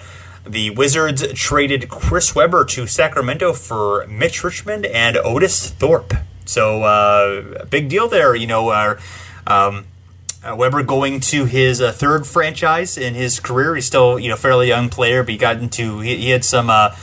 [0.46, 6.14] the Wizards traded Chris Webber to Sacramento for Mitch Richmond and Otis Thorpe.
[6.44, 8.34] So uh, big deal there.
[8.34, 9.00] You know, uh,
[9.46, 9.86] um,
[10.42, 13.74] uh, Webber going to his uh, third franchise in his career.
[13.74, 16.70] He's still you know fairly young player, but he got into he, he had some.
[16.70, 16.94] Uh,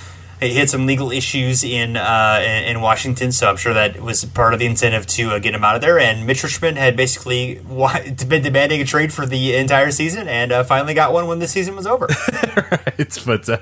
[0.41, 4.25] he had some legal issues in, uh, in in Washington, so I'm sure that was
[4.25, 5.99] part of the incentive to uh, get him out of there.
[5.99, 7.55] And Mitch Richmond had basically
[8.27, 11.47] been demanding a trade for the entire season, and uh, finally got one when the
[11.47, 12.07] season was over.
[12.55, 13.19] right.
[13.25, 13.57] But uh,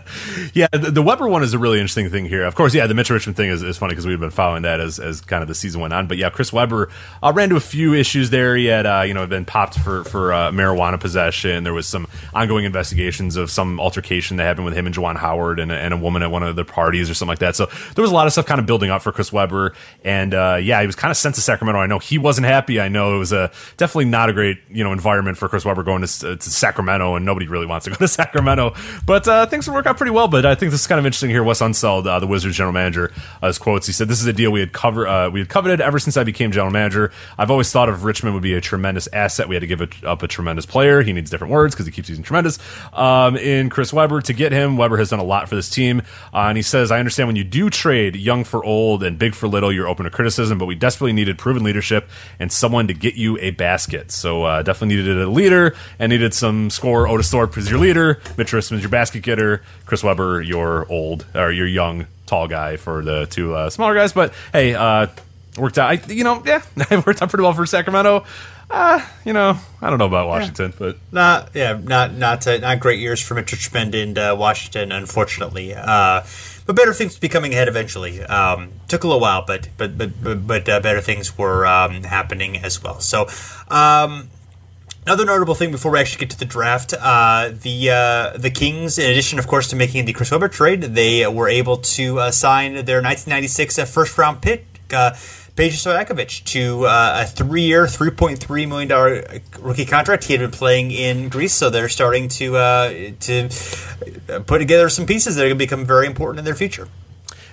[0.53, 2.43] yeah, the, the Webber one is a really interesting thing here.
[2.43, 4.79] Of course, yeah, the Mitch Richmond thing is, is funny because we've been following that
[4.79, 6.07] as, as kind of the season went on.
[6.07, 6.89] But yeah, Chris Webber
[7.21, 8.55] uh, ran into a few issues there.
[8.55, 11.63] He had uh, you know been popped for for marijuana possession.
[11.63, 15.59] There was some ongoing investigations of some altercation that happened with him and Juwan Howard
[15.59, 17.55] and, a- and a woman at one of their parties or something like that.
[17.55, 20.33] So there was a lot of stuff kind of building up for Chris Webber, And
[20.33, 21.79] uh, yeah, he was kind of sent to Sacramento.
[21.79, 22.79] I know he wasn't happy.
[22.79, 25.83] I know it was a definitely not a great you know environment for Chris Webber
[25.83, 28.73] going to, to Sacramento, and nobody really wants to go to Sacramento.
[29.05, 30.27] But uh, things work out pretty well.
[30.27, 31.43] But I think this is kind of interesting here.
[31.43, 33.11] Wes Unseld, uh, the Wizards general manager,
[33.41, 33.87] uh, his quotes.
[33.87, 36.17] He said, "This is a deal we had cover uh, we had coveted ever since
[36.17, 37.11] I became general manager.
[37.37, 39.47] I've always thought of Richmond would be a tremendous asset.
[39.47, 41.01] We had to give it up a tremendous player.
[41.01, 42.59] He needs different words because he keeps using tremendous.
[42.93, 46.01] Um, in Chris Webber to get him, Webber has done a lot for this team.
[46.33, 49.33] Uh, and he says, I understand when you do trade young for old and big
[49.33, 52.93] for little, you're open to criticism, but we desperately needed proven leadership and someone to
[52.93, 54.11] get you a basket.
[54.11, 57.07] So uh, definitely needed a leader and needed some score.
[57.07, 58.19] Otis Thorpe is your leader.
[58.37, 59.63] Mitch Richmond's your basket getter.
[59.85, 64.13] Chris Webber, your old or your young tall guy for the two uh, smaller guys.
[64.13, 65.07] But hey, uh,
[65.57, 65.89] worked out.
[65.89, 68.25] I, you know, yeah, it worked out pretty well for Sacramento.
[68.69, 72.79] Uh, you know, I don't know about Washington, but Not yeah, not not uh, not
[72.79, 75.73] great years for Mitch Richmond and uh, Washington, unfortunately.
[75.73, 76.23] Uh,
[76.67, 78.21] but better things will be coming ahead eventually.
[78.21, 82.03] Um, took a little while, but but but but, but uh, better things were um,
[82.03, 82.99] happening as well.
[82.99, 83.27] So.
[83.69, 84.29] Um,
[85.05, 88.99] Another notable thing before we actually get to the draft, uh, the uh, the Kings,
[88.99, 92.31] in addition, of course, to making the Chris Webber trade, they were able to uh,
[92.31, 95.11] sign their 1996 uh, first round pick, uh,
[95.59, 100.23] Peja Stojakovic to uh, a three-year, three point three million dollar rookie contract.
[100.23, 102.89] He had been playing in Greece, so they're starting to uh,
[103.19, 103.49] to
[104.45, 106.87] put together some pieces that are going to become very important in their future.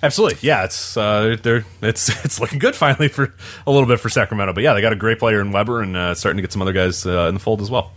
[0.04, 0.62] Absolutely, yeah.
[0.62, 3.34] It's uh, they're it's it's looking good finally for
[3.66, 4.52] a little bit for Sacramento.
[4.52, 6.62] But yeah, they got a great player in Webber and uh, starting to get some
[6.62, 7.90] other guys uh, in the fold as well.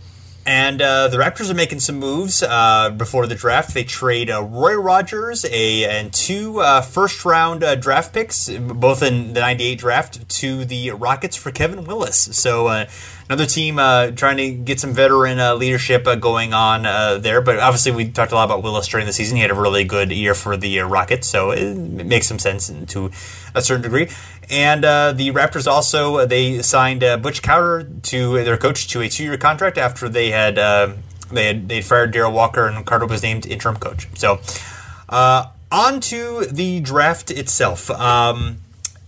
[0.45, 3.73] And uh, the Raptors are making some moves uh, before the draft.
[3.73, 9.03] They trade uh, Roy Rogers a and two uh, first round uh, draft picks, both
[9.03, 12.35] in the '98 draft, to the Rockets for Kevin Willis.
[12.35, 12.85] So uh,
[13.29, 17.41] another team trying to get some veteran leadership going on there.
[17.41, 19.35] But obviously, we talked a lot about Willis during the season.
[19.35, 23.11] He had a really good year for the Rockets, so it makes some sense to
[23.53, 24.09] a certain degree.
[24.49, 29.01] And uh, the Raptors also uh, they signed uh, Butch Carter to their coach to
[29.01, 30.93] a two-year contract after they had uh,
[31.31, 34.07] they had they fired Darrell Walker and Carter was named interim coach.
[34.15, 34.39] So
[35.07, 37.91] uh, on to the draft itself.
[37.91, 38.61] Um,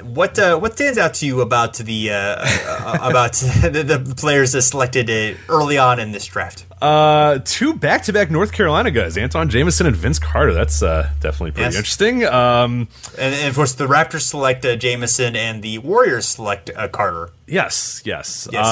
[0.04, 4.52] what uh, what stands out to you about the uh, uh, about the, the players
[4.54, 6.66] that selected uh, early on in this draft?
[6.82, 10.54] Uh, two back-to-back North Carolina guys, Antawn Jamison and Vince Carter.
[10.54, 11.76] That's uh, definitely pretty Yes.
[11.76, 12.26] interesting.
[12.26, 12.88] Um,
[13.20, 17.30] And, and of course, the Raptors select uh, Jamison, and the Warriors select uh, Carter.
[17.46, 18.48] yes, yes.
[18.52, 18.66] Yes.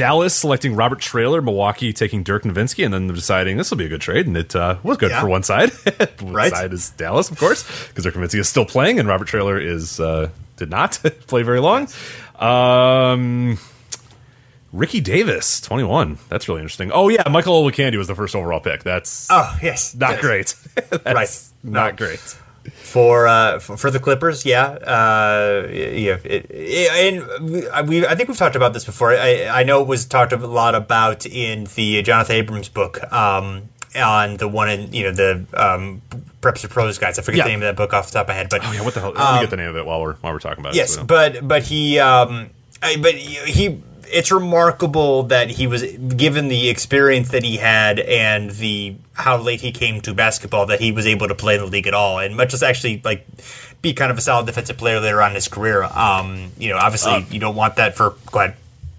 [0.00, 3.88] Dallas selecting Robert Traylor, Milwaukee taking Dirk Nowitzki, and then deciding this will be a
[3.88, 5.20] good trade, and it uh, was good Yeah.
[5.20, 5.70] for one side.
[6.20, 6.50] one Right.
[6.52, 10.00] side is Dallas, of course, because Dirk Nowitzki is still playing, and Robert Traylor is
[10.00, 10.92] uh, did not
[11.26, 11.86] play very long.
[12.38, 13.58] Um,
[14.72, 16.18] Ricky Davis, twenty one.
[16.28, 16.90] That's really interesting.
[16.92, 18.82] Oh yeah, Michael Olowokandi was the first overall pick.
[18.82, 20.20] That's Oh yes, not Yes.
[20.20, 20.54] great.
[21.04, 21.28] Right.
[21.62, 21.96] Not No.
[22.06, 22.36] great.
[22.74, 24.44] For uh, for, for the Clippers.
[24.44, 26.18] Yeah, uh, yeah.
[26.24, 29.12] It, it, and we, I- think we've talked about this before.
[29.12, 33.00] I, I know it was talked a lot about in the Jonathan Abrams book.
[33.12, 36.00] Um, on the one in you know the um,
[36.40, 37.18] Preps for Pros guys.
[37.18, 37.44] I forget Yeah.
[37.44, 38.94] the name of that book off the top of my head, but Oh yeah, what
[38.94, 39.12] the hell?
[39.12, 40.94] Let me get the name of it while we're while we're talking about Yes, it.
[40.94, 42.50] so- but but he um
[42.82, 43.82] I, but he
[44.12, 49.60] it's remarkable that he was given the experience that he had and the how late
[49.60, 52.18] he came to basketball that he was able to play in the league at all
[52.18, 53.26] and much as actually like
[53.82, 55.82] be kind of a solid defensive player later on in his career.
[55.84, 58.56] Um, you know, obviously Uh, you don't want that for go ahead.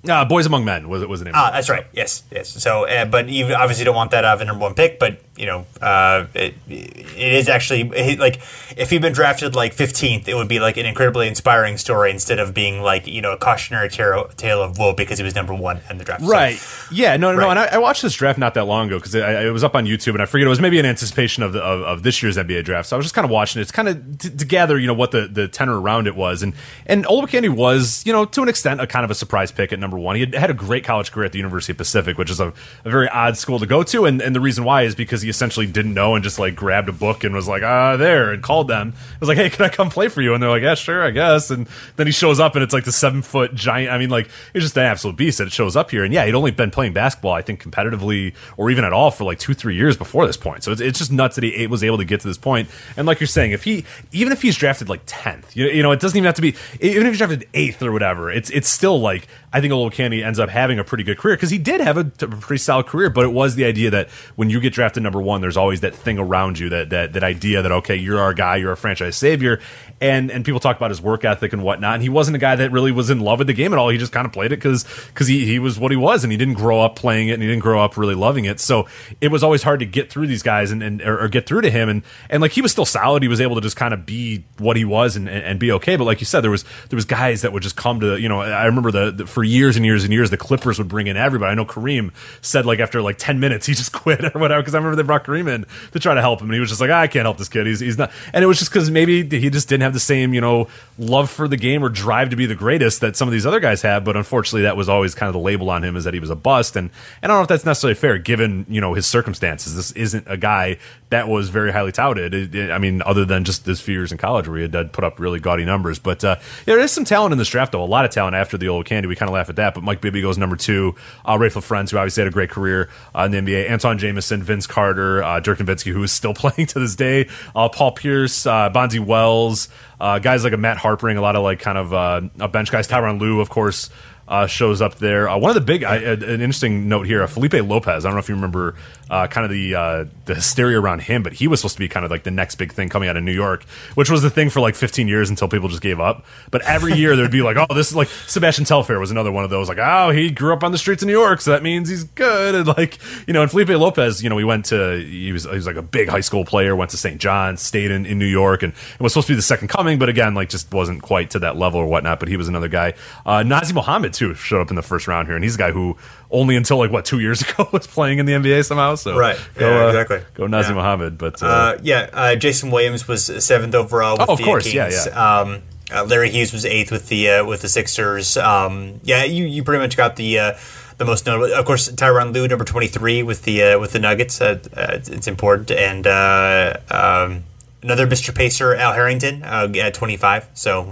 [0.09, 1.33] Uh, Boys Among Men was it was the name.
[1.37, 1.51] Ah, it.
[1.53, 1.85] that's right.
[1.93, 2.49] Yes, yes.
[2.49, 4.97] So, uh, but you obviously don't want that out of a number one pick.
[4.97, 8.41] But you know, uh, it, it is actually it, like
[8.77, 12.37] if he'd been drafted like fifteenth, it would be like an incredibly inspiring story instead
[12.39, 15.53] of being like you know a cautionary tale, tale of woe because he was number
[15.53, 16.21] one in the draft.
[16.21, 16.61] So- Right.
[16.91, 17.15] Yeah.
[17.17, 17.31] No.
[17.33, 17.39] No.
[17.41, 17.49] No.
[17.49, 19.73] And I, I watched this draft not that long ago because it, it was up
[19.75, 22.21] on YouTube, and I forget it was maybe in anticipation of the of, of this
[22.21, 22.89] year's NBA draft.
[22.89, 23.63] So I was just kind of watching it.
[23.63, 26.43] It's kind of t- to gather, you know, what the, the tenor around it was,
[26.43, 26.53] and
[26.85, 29.79] and Olowokandi was, you know, to an extent, a kind of a surprise pick at
[29.79, 30.15] number one.
[30.17, 32.53] He had, had a great college career at the University of Pacific, which is a,
[32.83, 35.29] a very odd school to go to, and and the reason why is because he
[35.29, 38.41] essentially didn't know and just like grabbed a book and was like, ah, there, and
[38.41, 38.89] called them.
[38.89, 40.33] It was like, hey, can I come play for you?
[40.33, 41.51] And they're like, yeah, sure, I guess.
[41.51, 43.91] And then he shows up, and it's like the seven foot giant.
[43.91, 46.03] I mean, like it's just an absolute beast that it shows up here.
[46.03, 49.23] And yeah, he'd only been playing basketball, I think, competitively or even at all for
[49.23, 50.63] like two, three years before this point.
[50.63, 52.69] So it's, it's just nuts that he was able to get to this point.
[52.97, 55.91] And like you're saying, if he even if he's drafted like tenth, you, you know,
[55.91, 58.31] it doesn't even have to be even if he's drafted eighth or whatever.
[58.31, 61.49] It's it's still like I think Olowokandi ends up having a pretty good career because
[61.49, 63.09] he did have a, pretty solid career.
[63.09, 65.93] But it was the idea that when you get drafted number one, there's always that
[65.93, 69.17] thing around you that that that idea that okay, you're our guy, you're a franchise
[69.17, 69.59] savior,
[69.99, 71.95] and and people talk about his work ethic and whatnot.
[71.95, 73.89] And he wasn't a guy that really was in love with the game at all.
[73.89, 76.31] He just kind of played it because because he he was what he was, and
[76.31, 78.59] he didn't grow up playing it, and he didn't grow up really loving it.
[78.59, 78.87] So
[79.19, 81.61] it was always hard to get through these guys and, and or, or get through
[81.61, 81.89] to him.
[81.89, 83.21] And and like he was still solid.
[83.21, 85.73] He was able to just kind of be what he was and, and, and be
[85.73, 85.97] okay.
[85.97, 88.29] But like you said, there was there was guys that would just come to you
[88.29, 88.41] know.
[88.41, 91.17] I remember the, the for years and years and years the Clippers would bring in
[91.17, 91.51] everybody.
[91.51, 92.11] I know Kareem
[92.41, 95.03] said like after like ten minutes he just quit or whatever because I remember they
[95.05, 97.07] brought Kareem in to try to help him and he was just like "Ah, I
[97.07, 97.67] can't help this kid.
[97.67, 98.11] He's he's not.
[98.33, 100.67] And it was just because maybe he just didn't have the same you know
[100.97, 103.59] love for the game or drive to be the greatest that some of these other
[103.59, 104.03] guys have.
[104.03, 106.29] But unfortunately, that was always kind of the label on him is that he was
[106.29, 106.75] a bust.
[106.75, 106.89] And
[107.21, 109.75] and I don't know if that's necessarily fair given you know his circumstances.
[109.75, 110.77] This isn't a guy
[111.09, 112.33] that was very highly touted.
[112.33, 114.93] It- it- I mean, other than just his few years in college where he had
[114.93, 115.99] put up really gaudy numbers.
[115.99, 117.83] But uh, yeah, there is some talent in this draft, though.
[117.83, 119.07] A lot of talent after the Olowokandi.
[119.07, 119.73] We kind of laugh at that.
[119.73, 120.95] But Mike Bibby goes number two.
[121.25, 123.69] Uh, Raef LaFrentz, who obviously had a great career uh, in the NBA.
[123.69, 127.27] Antawn Jamison, Vince Carter, uh, Dirk Nowitzki, who is still playing to this day.
[127.55, 131.43] Uh, Paul Pierce, uh, Bonzi Wells, uh, guys like a Matt Harpring, a lot of
[131.43, 132.87] like kind of uh, bench guys.
[132.87, 133.89] Tyronn Lue, of course.
[134.27, 135.27] uh, shows up there.
[135.27, 138.05] Uh, one of the big, uh, an interesting note here, Felipe Lopez.
[138.05, 138.75] I don't know if you remember
[139.11, 141.89] uh, kind of the uh, the hysteria around him, but he was supposed to be
[141.89, 143.65] kind of like the next big thing coming out of New York,
[143.95, 146.25] which was the thing for like 15 years until people just gave up.
[146.49, 149.43] But every year there'd be like, oh, this is like Sebastian Telfair was another one
[149.43, 151.61] of those, like, oh, he grew up on the streets of New York, so that
[151.61, 152.55] means he's good.
[152.55, 155.51] And like, you know, and Felipe Lopez, you know, we went to, he was, he
[155.51, 157.19] was like a big high school player, went to St.
[157.19, 159.99] John's, stayed in, in New York, and, and was supposed to be the second coming,
[159.99, 162.21] but again, like just wasn't quite to that level or whatnot.
[162.21, 162.93] But he was another guy.
[163.25, 165.71] Uh, Nazr Mohammed, too, showed up in the first round here, and he's a guy
[165.71, 165.97] who
[166.31, 168.95] only until like, what, two years ago was playing in the NBA somehow.
[168.95, 169.37] So, Right.
[169.55, 170.21] Go, Yeah, uh, exactly.
[170.33, 170.73] Go Nazr Yeah.
[170.75, 171.17] Mohammed.
[171.17, 174.17] But, uh, Uh, yeah, uh, Jason Williams was seventh overall.
[174.17, 175.07] With Oh, of the course, yeah, Kings.
[175.07, 175.39] yeah.
[175.39, 175.61] Um,
[175.93, 178.37] uh, Larry Hughes was eighth with the uh, with the Sixers.
[178.37, 180.53] Um, yeah, you, you pretty much got the uh,
[180.97, 181.53] the most notable.
[181.53, 184.39] Of course, Tyronn Lue, number twenty three with the uh, with the Nuggets.
[184.39, 187.43] Uh, uh, it's, it's important, and uh, um,
[187.83, 188.33] another Mr.
[188.33, 190.47] Pacer, Al Harrington, uh, at twenty five.
[190.53, 190.83] So.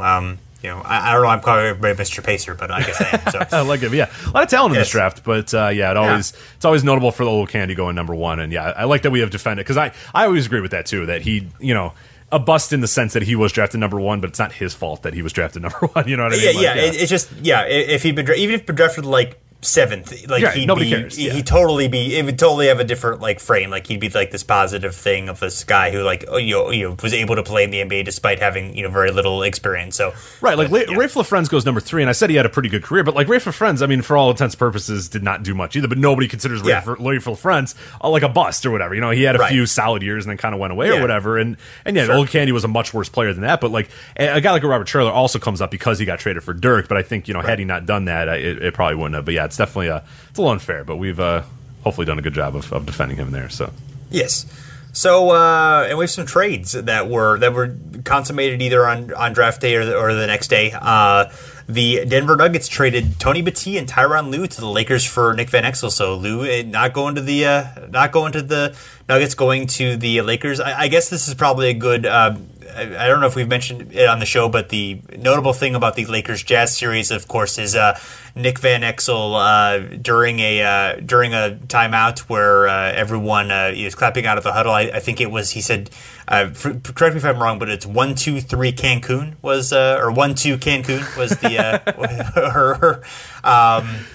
[0.61, 1.29] You know, I, I don't know.
[1.29, 2.23] I'm calling everybody Mr.
[2.23, 3.31] Pacer, but I guess I am.
[3.49, 3.93] So I like it.
[3.93, 6.83] Yeah, a lot of talent in this draft, but uh, yeah, it always it's always
[6.83, 8.39] notable for the little candy going number one.
[8.39, 10.85] And yeah, I like that we have defended because I I always agree with that
[10.85, 11.05] too.
[11.05, 11.93] That he you know
[12.31, 14.73] a bust in the sense that he was drafted number one, but it's not his
[14.73, 16.07] fault that he was drafted number one.
[16.07, 16.45] You know what I mean?
[16.45, 17.63] yeah, Like, yeah, It, it's just yeah.
[17.65, 20.89] If he'd been dra- even if he'd been drafted like seventh, like Yeah, he'd nobody
[20.89, 21.33] be, cares, he- yeah.
[21.33, 22.17] He'd totally be.
[22.17, 23.69] It would totally have a different like frame.
[23.69, 26.69] Like he'd be like this positive thing of this guy who like oh, you know,
[26.71, 29.43] you know was able to play in the NBA despite having you know very little
[29.43, 29.95] experience.
[29.95, 30.97] So Right, like but, La- yeah.
[30.99, 33.15] Raef LaFrentz goes number three, and I said he had a pretty good career, but
[33.15, 35.87] like Raef LaFrentz, I mean, for all intents and purposes, did not do much either.
[35.87, 36.81] But nobody considers Raef, Yeah.
[36.83, 38.95] Raef LaFrentz uh, like a bust or whatever.
[38.95, 39.51] You know, he had a Right.
[39.51, 41.37] few solid years and then kind of went away or whatever.
[41.37, 42.15] And and yeah, Sure.
[42.15, 43.59] Olowokandi was a much worse player than that.
[43.61, 46.43] But like a, guy like a Robert Traylor also comes up because he got traded
[46.43, 46.87] for Dirk.
[46.87, 49.25] But I think you know, had he not done that, it, it probably wouldn't have.
[49.25, 50.83] But yeah, it's definitely a it's a little unfair.
[50.83, 51.43] But we've uh,
[51.83, 53.49] hopefully done a good job of, of defending him there.
[53.49, 53.73] So.
[54.09, 54.45] Yes.
[54.91, 59.33] So uh, and we have some trades that were that were consummated either on, on
[59.33, 60.71] draft day or the, or the next day.
[60.73, 61.31] Uh,
[61.67, 65.63] the Denver Nuggets traded Tony Battie and Tyronn Lue to the Lakers for Nick Van
[65.63, 65.91] Exel.
[65.91, 68.75] So Lue eh, not going to the uh, not going to the
[69.07, 70.59] Nuggets, going to the Lakers.
[70.59, 72.05] I, I guess this is probably a good.
[72.05, 72.37] Uh,
[72.75, 75.95] I don't know if we've mentioned it on the show, but the notable thing about
[75.95, 77.99] the Lakers Jazz series, of course, is uh,
[78.35, 83.95] Nick Van Exel uh, during a uh, during a timeout where uh, everyone uh, is
[83.95, 84.71] clapping out of the huddle.
[84.71, 85.89] I, I think it was he said,
[86.27, 89.99] uh, f- correct me if I'm wrong, but it's one two three Cancun was uh,
[90.01, 92.73] or one two Cancun was the uh, her.
[92.75, 93.03] her
[93.43, 94.05] um,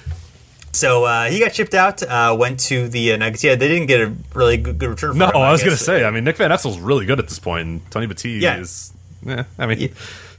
[0.74, 3.42] so uh, he got shipped out, uh, went to the uh, Nuggets.
[3.44, 5.12] Yeah, they didn't get a really good, good return.
[5.12, 6.04] For No, him, I was going to say.
[6.04, 8.58] I mean, Nick Van Exel's really good at this point, and Tony Battie Yeah.
[8.58, 8.92] is.
[9.24, 9.88] Yeah, I mean, Yeah,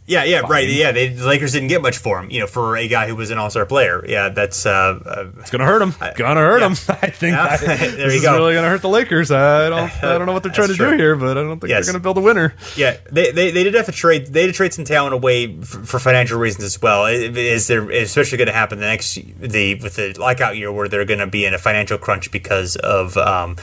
[0.08, 0.52] yeah, Fine.
[0.52, 0.70] right.
[0.70, 2.30] Yeah, they, the Lakers didn't get much for him.
[2.30, 4.06] You know, for a guy who was an All Star player.
[4.08, 5.94] Yeah, that's uh, uh, it's gonna hurt him.
[6.16, 6.68] Gonna hurt yeah.
[6.68, 6.72] him.
[7.02, 7.58] I think Yeah.
[7.58, 8.36] that- There this is go.
[8.38, 9.32] really gonna hurt the Lakers.
[9.32, 10.04] I don't.
[10.04, 11.86] I don't know what they're trying to That's do here, but I don't think Yes.
[11.86, 12.54] they're gonna build a winner.
[12.76, 12.98] yeah.
[13.12, 14.28] They, they, they did have to trade.
[14.28, 17.06] They had to trade some talent away for, for financial reasons as well.
[17.08, 21.06] Is there especially going to happen the next the with the lockout year where they're
[21.06, 23.18] going to be in a financial crunch because of.
[23.18, 23.58] Um,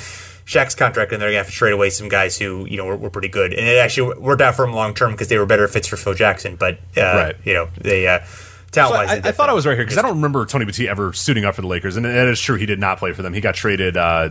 [0.47, 2.85] Shaq's contract, and they're going to have to trade away some guys who you know
[2.87, 5.39] were, were pretty good, and it actually worked out for them long term because they
[5.39, 6.57] were better fits for Phil Jackson.
[6.57, 7.37] But uh, Right.
[7.45, 8.27] you know they uh, So
[8.73, 10.89] talent I, wise, I thought I was right here because I don't remember Tony Battie
[10.89, 13.23] ever suiting up for the Lakers, and it is true he did not play for
[13.23, 13.33] them.
[13.35, 13.97] He got traded.
[13.97, 14.31] Uh,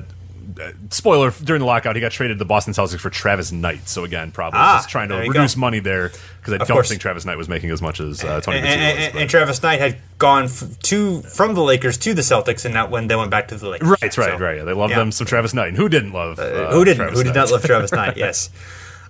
[0.90, 3.88] spoiler during the lockout, he got traded to the Boston Celtics for Travis Knight.
[3.88, 5.62] So again, probably Ah, just trying to reduce go.
[5.62, 6.10] money there
[6.40, 6.90] because I Of don't course.
[6.90, 9.22] think Travis Knight was making as much as uh, Tony and, and, was.
[9.22, 12.90] and, Travis Knight had gone f- to from the Lakers to the Celtics, and not
[12.92, 13.88] when they went back to the Lakers.
[13.90, 14.66] Right, right, So, right.
[14.66, 15.00] They loved yeah.
[15.00, 15.70] them some Travis Knight.
[15.70, 16.40] And who didn't love?
[16.40, 16.98] Uh, who didn't?
[16.98, 17.42] Travis who did Knight?
[17.42, 18.18] not love Travis Knight?
[18.22, 18.50] Yes.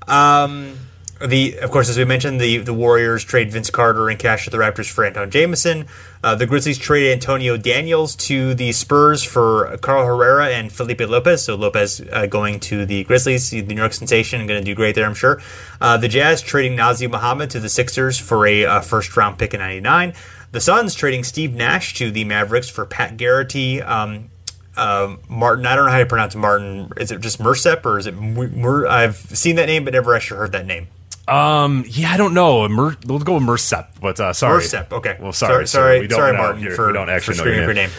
[0.07, 0.77] Um,
[1.26, 4.49] the of course, as we mentioned, the the Warriors trade Vince Carter and cash to
[4.49, 5.85] the Raptors for Antawn Jamison.
[6.23, 11.43] Uh, the Grizzlies traded Antonio Daniels to the Spurs for Carl Herrera and Felipe Lopez.
[11.43, 14.95] So Lopez uh, going to the Grizzlies, the New York sensation, going to do great
[14.95, 15.41] there, I'm sure.
[15.80, 19.53] Uh, the Jazz trading Nazr Mohammed to the Sixers for a uh, first round pick
[19.53, 20.14] in '99.
[20.52, 23.81] The Suns trading Steve Nash to the Mavericks for Pat Garrity.
[23.81, 24.30] Um,
[24.77, 25.65] um, Martin.
[25.65, 26.91] I don't know how to pronounce Martin.
[26.98, 28.15] Is it just Mercep or is it?
[28.15, 30.88] Mer- I've seen that name, but never actually heard that name.
[31.27, 32.68] Um, yeah, I don't know.
[32.68, 34.61] Mer- we'll go with Mersep, but uh, sorry.
[34.64, 35.18] Mercep, Okay.
[35.19, 37.53] Well, sorry, sorry, sorry, We don't sorry Martin, your- for, we don't actually for your
[37.53, 37.89] screaming your name.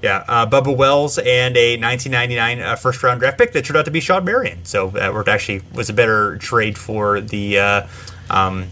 [0.00, 3.84] Yeah, uh, Bubba Wells and a 1999 uh, first round draft pick that turned out
[3.86, 4.64] to be Shawn Marion.
[4.64, 7.58] So that worked actually was a better trade for the.
[7.58, 7.86] Uh,
[8.30, 8.68] um,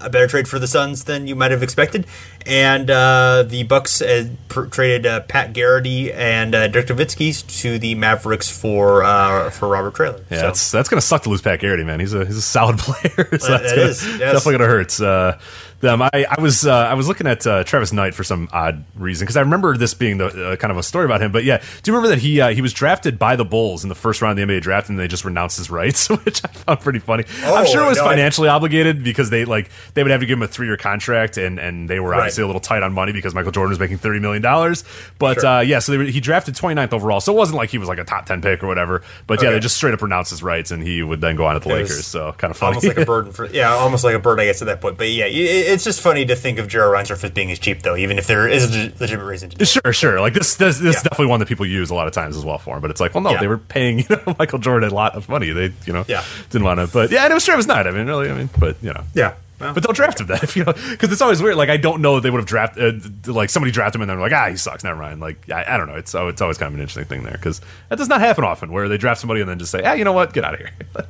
[0.00, 2.06] a better trade for the Suns than you might have expected,
[2.46, 7.78] and uh, the Bucks uh, pr- traded uh, Pat Garrity and uh, Dirk Nowitzki to
[7.78, 10.20] the Mavericks for uh, for Robert Traylor.
[10.30, 12.00] Yeah, So- that's that's gonna suck to lose Pat Garrity, man.
[12.00, 13.28] He's a he's a solid player.
[13.38, 14.18] so That- that's that gonna, is, yes.
[14.20, 15.38] definitely gonna hurt uh,
[15.80, 16.02] them.
[16.02, 19.24] I, I was uh, I was looking at uh, Travis Knight for some odd reason
[19.24, 21.30] because I remember this being the uh, kind of a story about him.
[21.32, 23.88] But yeah, do you remember that he uh, he was drafted by the Bulls in
[23.88, 26.48] the first round of the NBA draft and they just renounced his rights, which I
[26.48, 27.24] found pretty funny.
[27.42, 30.20] I'm Oh, sure it was no, I- financially obligated because they like they would have
[30.20, 32.18] to give him a three year contract and and they were Right.
[32.20, 34.84] obviously a little tight on money because Michael Jordan was making thirty million dollars.
[35.18, 37.78] But uh, yeah, so they were, he drafted 29th overall, so it wasn't like he
[37.78, 39.02] was like a top ten pick or whatever.
[39.26, 39.54] But yeah, Okay.
[39.56, 41.70] they just straight up renounced his rights, and he would then go on at the
[41.70, 42.06] It Lakers.
[42.06, 42.76] So kind of funny.
[42.76, 44.96] Almost like a burden for yeah, almost like a burden I guess, at that point.
[44.98, 47.82] But yeah, it, it's just funny to think of Gerald Reinsdorf as being as cheap,
[47.82, 49.66] though, even if there is a legitimate reason to do it.
[49.66, 50.20] Sure, sure.
[50.20, 52.44] Like this, this, this is definitely one that people use a lot of times as
[52.44, 52.82] well for him.
[52.82, 53.40] But it's like, well, no, Yeah.
[53.40, 55.50] they were paying you know Michael Jordan a lot of money.
[55.50, 56.24] They, you know, Yeah.
[56.50, 56.86] didn't want to.
[56.86, 57.86] But yeah, and it was Travis Knight.
[57.86, 59.34] I mean, really, I mean, but you know, Yeah.
[59.60, 61.56] Well, But don't draft him then, if you know, because it's always weird.
[61.56, 64.18] Like I don't know they would have drafted, uh, like somebody drafted him and they're
[64.20, 64.84] like, ah, he sucks.
[64.84, 65.20] Never mind.
[65.20, 65.96] Like I, I don't know.
[65.96, 68.44] It's oh, it's always kind of an interesting thing there because that does not happen
[68.44, 70.54] often where they draft somebody and then just say, ah, you know what, get out
[70.54, 70.70] of here.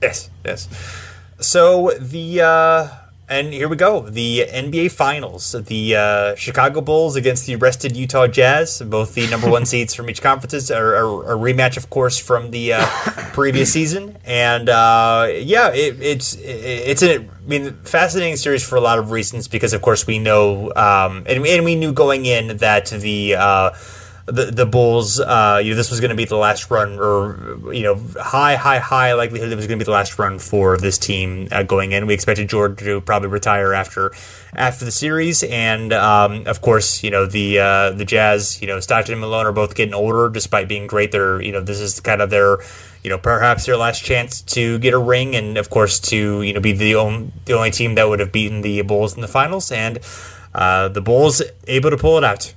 [0.00, 0.68] Yes, yes.
[1.40, 2.88] So the uh
[3.28, 4.00] and here we go.
[4.00, 5.52] The NBA Finals.
[5.52, 8.80] The uh, Chicago Bulls against the rested Utah Jazz.
[8.80, 10.70] Both the number one seeds from each conferences.
[10.70, 12.86] A, a, a rematch, of course, from the uh,
[13.32, 14.16] previous season.
[14.24, 18.98] And uh, yeah, it, it's it, it's a I mean fascinating series for a lot
[18.98, 22.86] of reasons because, of course, we know um, and, and we knew going in that
[22.86, 23.36] the.
[24.30, 27.58] The the Bulls, uh, you know, this was going to be the last run, or
[27.72, 30.76] you know, high, high, high likelihood it was going to be the last run for
[30.76, 32.06] this team uh, going in.
[32.06, 34.12] We expected Jordan to probably retire after
[34.54, 38.80] after the series, and um, of course, you know, the uh, the Jazz, you know,
[38.80, 41.10] Stockton and Malone are both getting older, despite being great.
[41.12, 42.58] They're you know, this is kind of their
[43.02, 46.52] you know, perhaps their last chance to get a ring, and of course to you
[46.52, 49.28] know be the only the only team that would have beaten the Bulls in the
[49.28, 49.98] finals, and
[50.54, 52.54] uh, the Bulls able to pull it out.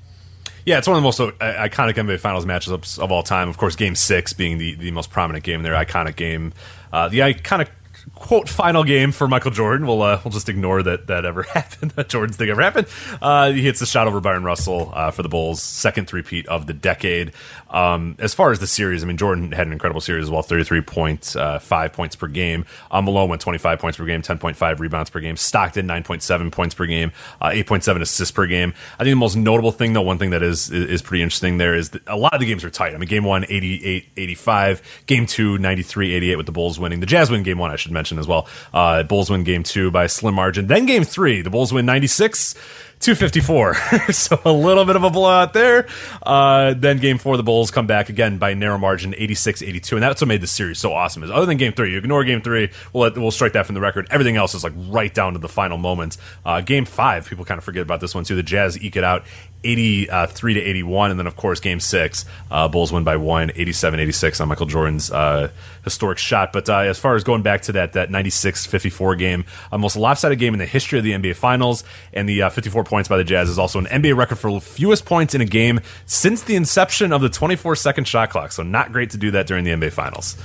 [0.65, 3.49] Yeah, it's one of the most uh, iconic NBA Finals matchups of all time.
[3.49, 6.53] Of course, Game Six being the, the most prominent game, their iconic game,
[6.93, 7.67] uh, the iconic
[8.15, 9.87] quote final game for Michael Jordan.
[9.87, 11.91] We'll uh, we'll just ignore that that ever happened.
[11.91, 12.87] That Jordan's thing ever happened.
[13.21, 16.67] Uh, he hits the shot over Bryon Russell uh, for the Bulls' second three-peat of
[16.67, 17.33] the decade.
[17.69, 20.41] Um, as far as the series, I mean, Jordan had an incredible series as well.
[20.41, 22.65] Thirty-three points, uh, five points per game.
[22.91, 25.37] Um, Malone went twenty-five points per game, ten point five rebounds per game.
[25.37, 27.11] Stockton nine point seven points per game,
[27.41, 28.73] uh, eight point seven assists per game.
[28.95, 31.73] I think the most notable thing, though, one thing that is is, pretty interesting there
[31.73, 32.93] is a lot of the games are tight.
[32.93, 36.99] I mean, game one, 88 85, game two, 93 88 with the Bulls winning.
[36.99, 38.47] The Jazz win game one, I should mention as well.
[38.73, 40.67] Uh, Bulls win game two by slim margin.
[40.67, 42.55] Then game three, the Bulls win 96
[43.01, 43.73] 254.
[44.13, 45.87] so a little bit of a blowout there.
[46.21, 49.95] Uh, then game four, the Bulls come back again by narrow margin, 86 82.
[49.95, 51.23] And that's what made this series so awesome.
[51.23, 53.75] Is other than game three, you ignore game three, we'll, let, we'll strike that from
[53.75, 54.07] the record.
[54.11, 56.17] Everything else is like right down to the final moments.
[56.45, 58.35] Uh, game five, people kind of forget about this one too.
[58.35, 59.25] The Jazz eke it out
[59.63, 61.11] 83 to 81.
[61.11, 64.65] And then, of course, game six, uh, Bulls win by one, 87 86 on Michael
[64.65, 65.51] Jordan's uh,
[65.83, 66.53] historic shot.
[66.53, 69.95] But uh, as far as going back to that, that 96 54 game, a most
[69.95, 71.83] lopsided game in the history of the NBA Finals,
[72.13, 75.05] and the uh, 54 points by the Jazz is also an NBA record for fewest
[75.05, 78.51] points in a game since the inception of the 24 second shot clock.
[78.51, 80.37] So, not great to do that during the NBA Finals.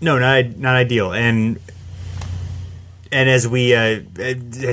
[0.00, 1.12] No, not not ideal.
[1.12, 1.58] And
[3.14, 4.00] and as we uh,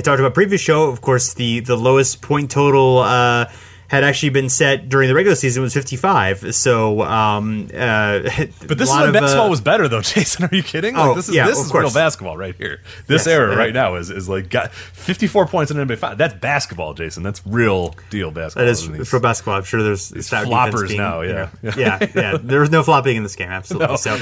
[0.02, 3.46] talked about previous show, of course, the the lowest point total uh,
[3.88, 6.54] had actually been set during the regular season was 55.
[6.54, 8.20] So, um, uh,
[8.66, 10.46] But this is when basketball was better, though, Jason.
[10.46, 10.94] Are you kidding?
[10.94, 12.80] Like, Oh, this is yeah, this of is real basketball right here.
[13.06, 16.16] This Yes, era uh, right now is, is like got 54 points in NBA Finals.
[16.16, 17.22] That's basketball, Jason.
[17.22, 18.64] That's real deal basketball.
[18.64, 19.56] That is isn't for basketball.
[19.56, 21.50] I'm sure there's floppers being, now, you yeah.
[21.62, 22.38] know- yeah, yeah.
[22.42, 23.88] There was no flopping in this game, absolutely.
[23.88, 23.96] No.
[23.96, 24.18] So,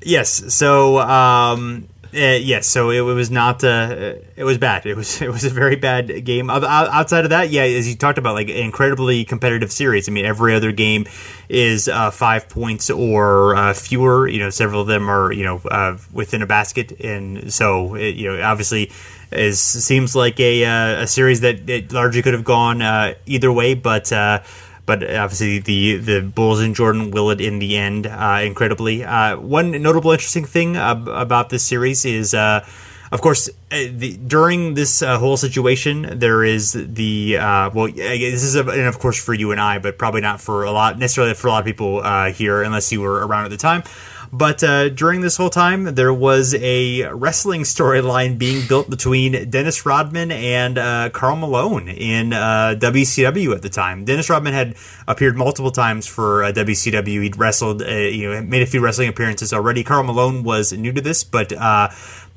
[0.00, 0.54] yes.
[0.54, 2.66] So, um, uh, yes.
[2.66, 3.62] So it, was not.
[3.62, 4.86] Uh, it was bad.
[4.86, 5.20] It was.
[5.26, 6.50] It was a very bad game.
[6.50, 10.08] Outside of that, yeah, as you talked about, like incredibly competitive series.
[10.08, 11.06] I mean, every other game
[11.48, 14.28] is uh, five points or uh, fewer.
[14.28, 18.14] You know, several of them are you know uh, within a basket, and so it,
[18.14, 18.90] you know, obviously.
[19.32, 22.80] Is seems like a uh, a series that it largely could have gone
[23.26, 24.38] either way, but uh,
[24.86, 29.04] but obviously the the Bulls and Jordan will it in the end uh, incredibly.
[29.04, 32.32] Uh, one notable interesting thing ab- about this series is.
[32.32, 32.64] Uh,
[33.12, 37.86] of course, uh, the, during this uh, whole situation, there is the well.
[37.86, 40.72] This is, a, and of course, for you and I, but probably not for a
[40.72, 42.02] lot necessarily for a lot of people
[42.32, 43.84] here, unless you were around at the time.
[44.32, 49.86] But uh, during this whole time, there was a wrestling storyline being built between Dennis
[49.86, 54.04] Rodman and uh, Karl Malone in uh, WCW at the time.
[54.04, 54.76] Dennis Rodman had
[55.06, 57.22] appeared multiple times for uh, WCW.
[57.22, 59.84] He'd wrestled, uh, you know, made a few wrestling appearances already.
[59.84, 61.88] Karl Malone was new to this, but uh,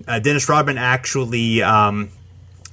[0.08, 1.62] uh, Dennis Rodman actually.
[1.62, 2.12] Um,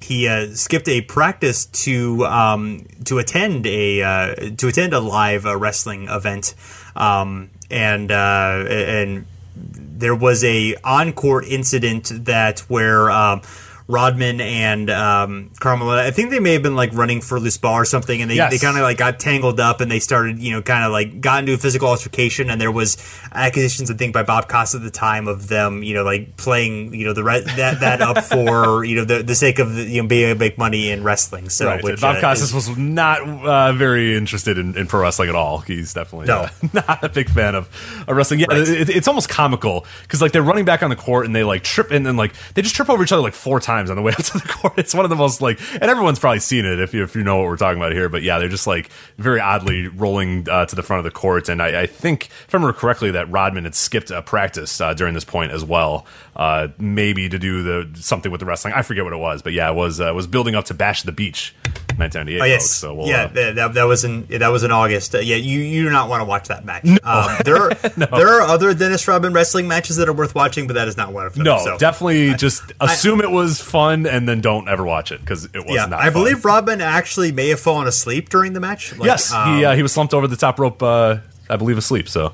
[0.01, 5.47] he uh, skipped a practice to um, to attend a uh, to attend a live
[5.47, 6.55] uh, wrestling event,
[6.95, 13.41] um, and uh, and there was a on court incident that where um,
[13.89, 15.99] Rodman and um, Karl Malone.
[16.01, 18.35] I think they may have been like running for loose ball or something, and they,
[18.35, 18.51] Yes.
[18.51, 21.21] they kind of like got tangled up and they started, you know, kind of like
[21.21, 22.51] got into a physical altercation.
[22.51, 22.97] And there was
[23.33, 26.95] accusations, I think, by Bob Costa at the time of them, you know, like playing,
[26.95, 30.03] you know, the re- that that up for you know the, the sake of you
[30.03, 31.49] know being able to make money in wrestling.
[31.49, 31.83] So Right.
[31.85, 35.37] which, Bob uh, Costas is- was not uh, very interested in, in pro wrestling at
[35.37, 35.59] all.
[35.59, 36.41] He's definitely No.
[36.41, 36.49] uh,
[36.89, 37.69] not a big fan of,
[38.09, 38.41] wrestling.
[38.41, 41.45] Yeah, it, it's almost comical because like they're running back on the court and they
[41.45, 43.97] like trip and then like they just trip over each other like four times on
[43.97, 44.75] the way up to the court.
[44.79, 47.23] It's one of the most like, and everyone's probably seen it if you if you
[47.23, 48.09] know what we're talking about here.
[48.09, 51.49] But yeah, they're just like very oddly rolling uh, to the front of the court.
[51.49, 54.95] And I, I think if I remember correctly, that Rodman had skipped a practice uh,
[54.95, 58.75] during this point as well, uh, maybe to do the something with the wrestling.
[58.75, 61.03] I forget what it was, but yeah, it was uh, was building up to Bash
[61.03, 61.55] the Beach,
[61.99, 62.41] 1998.
[62.41, 62.77] Oh yes, folks.
[62.77, 65.15] So we'll, yeah, uh, that, that, was in that was in August.
[65.15, 66.85] Uh, yeah, you you do not want to watch that match.
[67.07, 70.75] Um, there are there are other Dennis Rodman wrestling matches that are worth watching, but
[70.75, 71.45] that is not one of them.
[71.45, 71.79] No, so.
[71.79, 75.71] definitely just assume it was fun and then don't ever watch it because it was
[75.71, 76.01] Yeah, not.
[76.01, 76.15] I fun.
[76.15, 78.97] believe Rodman actually may have fallen asleep during the match.
[78.97, 80.83] Like, yes, um, he uh, he was slumped over the top rope.
[80.83, 81.19] Uh,
[81.49, 82.09] I believe asleep.
[82.09, 82.33] So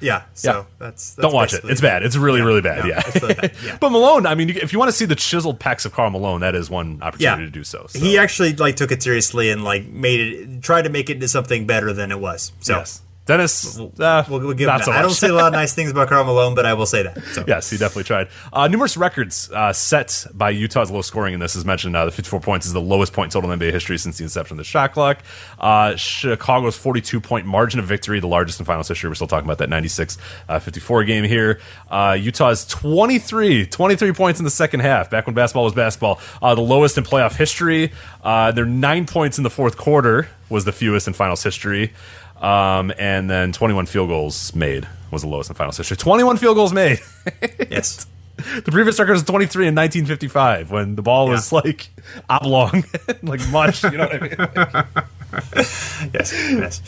[0.00, 0.22] yeah.
[0.34, 0.64] So Yeah.
[0.78, 1.62] that's, that's don't watch it.
[1.64, 2.02] It's bad.
[2.02, 2.78] It's really Yeah, really bad.
[2.84, 3.02] no, yeah.
[3.20, 3.76] really bad, yeah.
[3.80, 6.40] but Malone, I mean, if you want to see the chiseled pecs of Karl Malone,
[6.40, 7.86] that is one opportunity to do so.
[7.88, 7.98] so.
[7.98, 11.28] He actually like took it seriously and like made it tried to make it into
[11.28, 12.52] something better than it was.
[12.60, 13.78] So yes, Dennis.
[13.78, 14.84] uh, we'll, we'll give him not that.
[14.86, 16.86] so I don't say a lot of nice things about Karl Malone, but I will
[16.86, 17.22] say that.
[17.32, 17.44] So.
[17.46, 18.28] Yes, he definitely tried.
[18.52, 21.54] Uh, numerous records uh, set by Utah's low scoring in this.
[21.54, 24.18] As mentioned, uh, the 54 points is the lowest point total in NBA history since
[24.18, 25.22] the inception of the shot clock.
[25.58, 29.08] Uh, Chicago's 42 point margin of victory, the largest in finals history.
[29.08, 30.18] We're still talking about that 96
[30.48, 31.60] uh, 54 game here.
[31.88, 36.20] Uh, Utah's 23, 23 points in the second half, back when basketball was basketball.
[36.42, 37.92] Uh, the lowest in playoff history.
[38.24, 41.92] Uh, their nine points in the fourth quarter was the fewest in finals history.
[42.40, 45.96] Um, and then 21 field goals made was the lowest in finals history.
[45.96, 47.00] 21 field goals made.
[47.70, 48.06] Yes.
[48.36, 51.90] The previous record was 23 in 1955 when the ball was like
[52.28, 52.84] oblong,
[53.22, 53.84] like much.
[53.84, 54.36] You know what I mean?
[56.14, 56.82] yes, yes.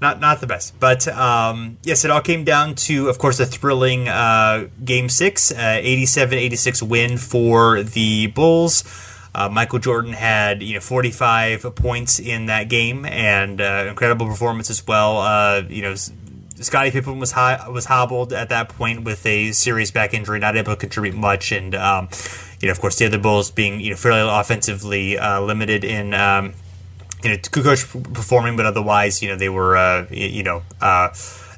[0.00, 3.46] Not not the best, but um, yes, it all came down to, of course, a
[3.46, 8.82] thrilling uh, Game Six, uh, 87-86 win for the Bulls.
[9.34, 14.70] Uh, Michael Jordan had you know 45 points in that game and uh, incredible performance
[14.70, 15.18] as well.
[15.18, 15.94] Uh, you know.
[16.60, 20.56] Scottie Pippen was high, was hobbled at that point with a serious back injury, not
[20.56, 22.08] able to contribute much, and um,
[22.60, 26.14] you know, of course, the other Bulls being you know fairly offensively uh, limited in
[26.14, 26.52] um,
[27.24, 31.08] you know, Kukoc performing, but otherwise, you know, they were, uh, you know, uh,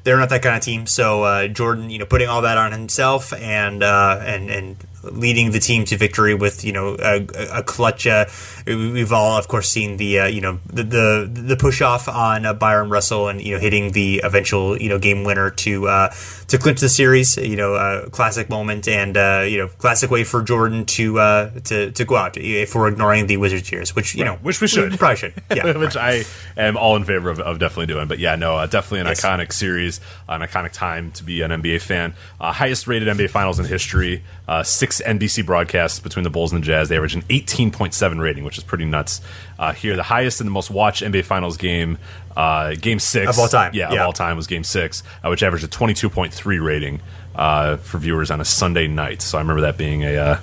[0.03, 0.87] they're not that kind of team.
[0.87, 4.77] So Jordan, you know, putting all that on himself and and and
[5.11, 7.25] leading the team to victory with you know a,
[7.59, 8.07] a clutch.
[8.07, 8.25] Uh,
[8.65, 12.07] we- we've all, of course, seen the uh, you know the the, the push off
[12.07, 15.87] on uh, Bryon Russell and you know hitting the eventual you know game winner to
[15.87, 16.09] uh,
[16.47, 17.37] to clinch the series.
[17.37, 21.49] You know, uh, classic moment and uh, you know classic way for Jordan to uh,
[21.65, 24.67] to to go out if we're ignoring the Wizards years, which you know which we
[24.67, 24.97] should.
[24.97, 25.33] probably should.
[25.55, 26.23] Yeah, which I
[26.57, 28.07] am all in favor of, of definitely doing.
[28.07, 29.21] But yeah, no, uh, definitely an Yes.
[29.21, 32.13] iconic series, an iconic time to be an NBA fan.
[32.41, 34.23] Uh, highest rated NBA Finals in history.
[34.47, 36.89] Uh, six NBC broadcasts between the Bulls and the Jazz.
[36.89, 39.21] They average an 18.7 rating, which is pretty nuts.
[39.57, 41.97] Uh, here, the highest and the most watched NBA Finals game,
[42.37, 44.01] uh, Game Six Of all time, Yeah, yeah.
[44.01, 47.01] of all time was Game Six, uh, which averaged a 22.3 rating
[47.33, 49.21] uh, for viewers on a Sunday night.
[49.21, 50.39] So I remember that being a.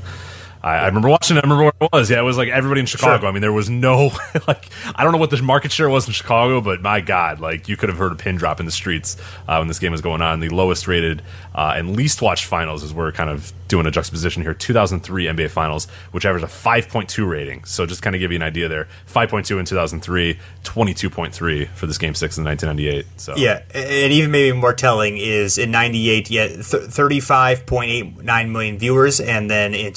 [0.62, 1.40] I, I remember watching it.
[1.40, 2.10] I remember where it was.
[2.10, 3.20] Yeah, it was like everybody in Chicago.
[3.20, 3.28] Sure.
[3.28, 4.06] I mean, there was no
[4.47, 7.68] like I don't know what the market share was in Chicago, but my God, like
[7.68, 9.16] you could have heard a pin drop in the streets
[9.48, 10.40] uh, when this game was going on.
[10.40, 11.22] The lowest rated
[11.55, 14.52] uh, and least watched finals is we're kind of doing a juxtaposition here.
[14.52, 17.64] 2003 NBA Finals, which averaged a 5.2 rating.
[17.64, 18.86] So just kind of give you an idea there.
[19.09, 23.06] 5.2 in 2003, 22.3 for this game six in 1998.
[23.18, 29.51] So Yeah, and even maybe more telling is in '98, yeah, 35.89 million viewers, and
[29.51, 29.93] then in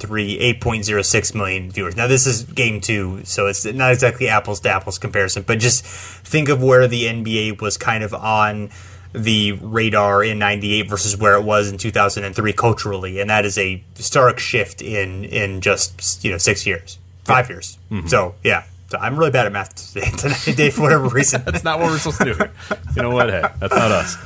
[0.00, 1.96] 2003, 8.06 million viewers.
[1.96, 5.84] Now this is game two, so it's not exactly apples to apples comparison, but just
[5.84, 8.70] think of where the NBA was kind of on
[9.12, 13.82] the radar in 98 versus where it was in 2003 culturally and that is a
[13.96, 19.16] stark shift in in just you know six years five years so yeah so i'm
[19.18, 20.10] really bad at math today,
[20.44, 22.34] today for whatever reason that's not what we're supposed to do.
[22.34, 22.52] here.
[22.94, 23.30] You know what?
[23.30, 24.16] Hey, that's not us.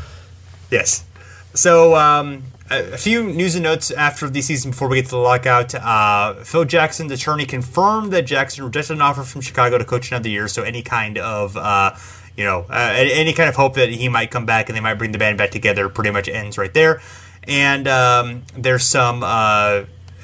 [0.71, 1.03] Yes.
[1.55, 5.17] So, um, a, few news and notes after the season before we get to the
[5.19, 5.75] lockout.
[5.75, 10.29] Uh, Phil Jackson's attorney confirmed that Jackson rejected an offer from Chicago to coach another
[10.29, 10.49] year.
[10.49, 11.95] So, any kind of, uh,
[12.37, 14.95] you know, uh, any kind of hope that he might come back and they might
[14.95, 17.01] bring the band back together pretty much ends right there.
[17.47, 19.23] And um, there's some.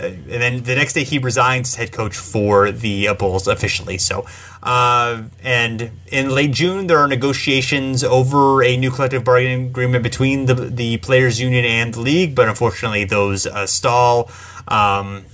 [0.01, 3.47] Uh, and then the next day he resigns as head coach for the uh, Bulls
[3.47, 3.99] officially.
[3.99, 4.27] So,
[4.63, 10.47] uh, and in late June there are negotiations over a new collective bargaining agreement between
[10.47, 14.31] the the players union and the league, but unfortunately those uh, stall.
[14.69, 15.25] Um,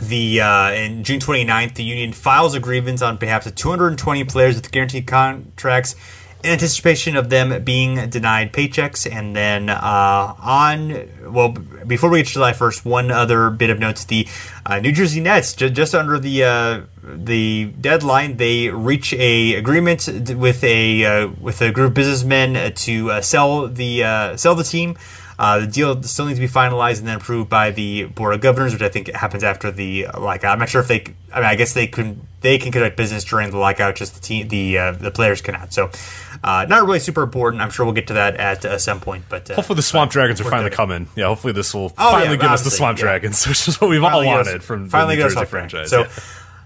[0.00, 4.54] the uh, in June 29th, the union files a grievance on behalf of 220 players
[4.54, 5.96] with guaranteed contracts
[6.44, 9.10] in anticipation of them being denied paychecks.
[9.10, 11.50] And then uh, on, well,
[11.86, 14.26] before we get to July 1st, one other bit of notes: the
[14.66, 20.08] uh, New Jersey Nets, ju- just under the uh, the deadline, they reach a agreement
[20.36, 24.64] with a uh, with a group of businessmen to uh, sell the uh, sell the
[24.64, 24.96] team.
[25.38, 28.40] Uh, the deal still needs to be finalized and then approved by the board of
[28.40, 30.44] governors, which I think happens after the like.
[30.44, 31.04] I'm not sure if they.
[31.32, 33.94] I mean, I guess they can they can conduct business during the lockout.
[33.94, 35.72] Just the team, the uh, the players cannot.
[35.72, 35.90] So,
[36.44, 37.62] uh, not really super important.
[37.62, 39.24] I'm sure we'll get to that at uh, some point.
[39.28, 41.08] But uh, Hopefully the Swamp Dragons are finally coming.
[41.16, 43.04] Yeah, hopefully this will Oh, finally yeah, give us the Swamp yeah.
[43.04, 45.90] Dragons, which is what we've all Finally us- wanted from finally the New Jersey franchise.
[45.90, 46.08] So, yeah.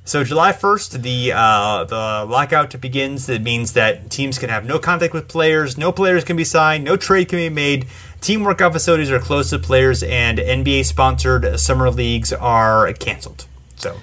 [0.04, 3.28] so July first, the uh, the lockout begins.
[3.28, 6.84] It means that teams can have no contact with players, no players can be signed,
[6.84, 7.86] no trade can be made.
[8.20, 13.46] Team workout facilities are closed to players, and NBA sponsored summer leagues are canceled.
[13.76, 13.96] So.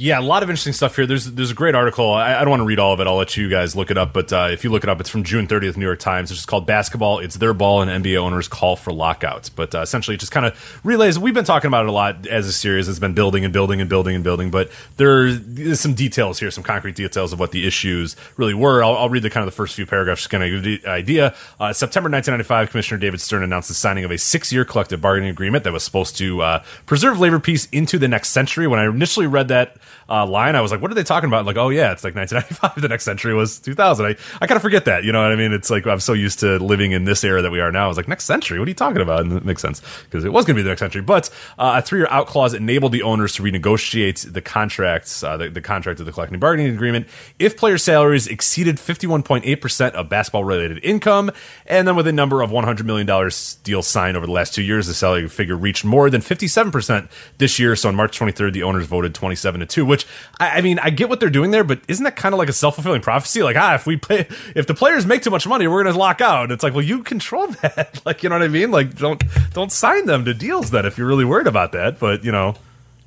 [0.00, 1.06] Yeah, a lot of interesting stuff here.
[1.06, 2.12] There's there's a great article.
[2.12, 3.08] I, I don't want to read all of it.
[3.08, 4.12] I'll let you guys look it up.
[4.12, 6.30] But uh, if you look it up, it's from June 30th, New York Times.
[6.30, 7.18] It's just called "Basketball.
[7.18, 9.48] It's their ball," and NBA owners call for lockouts.
[9.48, 11.18] But uh, essentially, it just kind of relays.
[11.18, 12.86] We've been talking about it a lot as a series.
[12.86, 14.52] It's been building and building and building and building.
[14.52, 18.84] But there's some details here, some concrete details of what the issues really were.
[18.84, 20.88] I'll, I'll read the kind of the first few paragraphs, just kind of give the
[20.88, 21.34] idea.
[21.58, 25.64] Uh, September 1995, Commissioner David Stern announced the signing of a six-year collective bargaining agreement
[25.64, 28.68] that was supposed to uh, preserve labor peace into the next century.
[28.68, 29.76] When I initially read that
[30.08, 32.14] uh, line, I was like, "What are they talking about?" Like, oh yeah, it's like
[32.14, 32.82] 1995.
[32.82, 34.06] The next century was 2000.
[34.06, 35.04] I I kind of forget that.
[35.04, 35.52] You know what I mean?
[35.52, 37.84] It's like I'm so used to living in this era that we are now.
[37.84, 38.58] I was like, next century?
[38.58, 39.20] What are you talking about?
[39.20, 41.02] And it makes sense because it was going to be the next century.
[41.02, 45.48] But uh, a three-year out clause enabled the owners to renegotiate the contracts, uh, the,
[45.48, 47.06] the contract of the collective bargaining agreement,
[47.38, 51.30] if player salaries exceeded 51.8 percent of basketball-related income,
[51.66, 54.62] and then with a number of 100 million dollars deals signed over the last two
[54.62, 57.76] years, the salary figure reached more than 57 percent this year.
[57.76, 59.86] So on March 23rd, the owners voted 27 to two.
[59.86, 60.06] Which
[60.40, 62.48] I, I mean, I get what they're doing there, but isn't that kind of like
[62.48, 63.42] a self-fulfilling prophecy?
[63.42, 65.98] Like, ah, if we pay, if the players make too much money, we're going to
[65.98, 66.50] lock out.
[66.50, 68.00] It's like, well, you control that.
[68.04, 68.70] like, you know what I mean?
[68.70, 69.22] Like, don't
[69.52, 71.98] don't sign them to deals then if you're really worried about that.
[71.98, 72.56] But you know.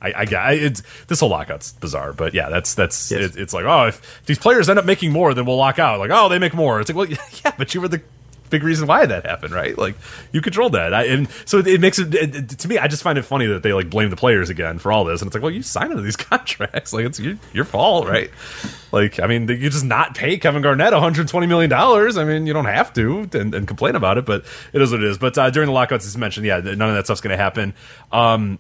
[0.03, 3.35] I, I, I it's this whole lockout's bizarre, but yeah, that's that's Yes.
[3.35, 5.99] it, it's like oh, if these players end up making more, then we'll lock out.
[5.99, 6.81] Like oh, they make more.
[6.81, 8.02] It's like well, yeah, but you were the
[8.51, 9.75] big reason why that happened, right?
[9.75, 9.95] Like
[10.31, 12.77] you controlled that, I, and so it, it makes it, it, to me.
[12.77, 15.21] I just find it funny that they like blame the players again for all this,
[15.21, 18.29] and it's like well, you signed into these contracts, like it's your, your fault, right?
[18.91, 22.17] Like I mean, you just not pay Kevin Garnett 120 million dollars.
[22.17, 25.01] I mean, you don't have to and, and complain about it, but it is what
[25.01, 25.17] it is.
[25.17, 27.73] But uh, during the lockouts, as mentioned, yeah, none of that stuff's going to happen.
[28.11, 28.59] Um,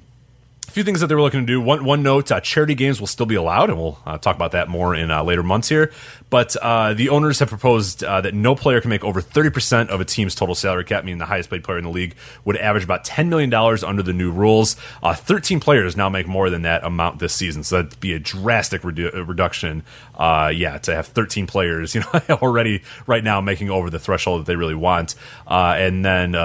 [0.71, 1.59] a few things that they were looking to do.
[1.59, 4.53] One, one note: uh, charity games will still be allowed, and we'll uh, talk about
[4.53, 5.91] that more in uh, later months here.
[6.29, 9.89] But uh, the owners have proposed uh, that no player can make over thirty percent
[9.89, 12.15] of a team's total salary cap, meaning the highest paid player in the league
[12.45, 14.77] would average about ten million dollars under the new rules.
[15.03, 18.19] Uh, Thirteen players now make more than that amount this season, so that'd be a
[18.19, 19.83] drastic redu- reduction.
[20.17, 24.45] Yeah, to have thirteen players, you know, already right now making over the threshold that
[24.45, 25.15] they really want,
[25.47, 26.35] and then.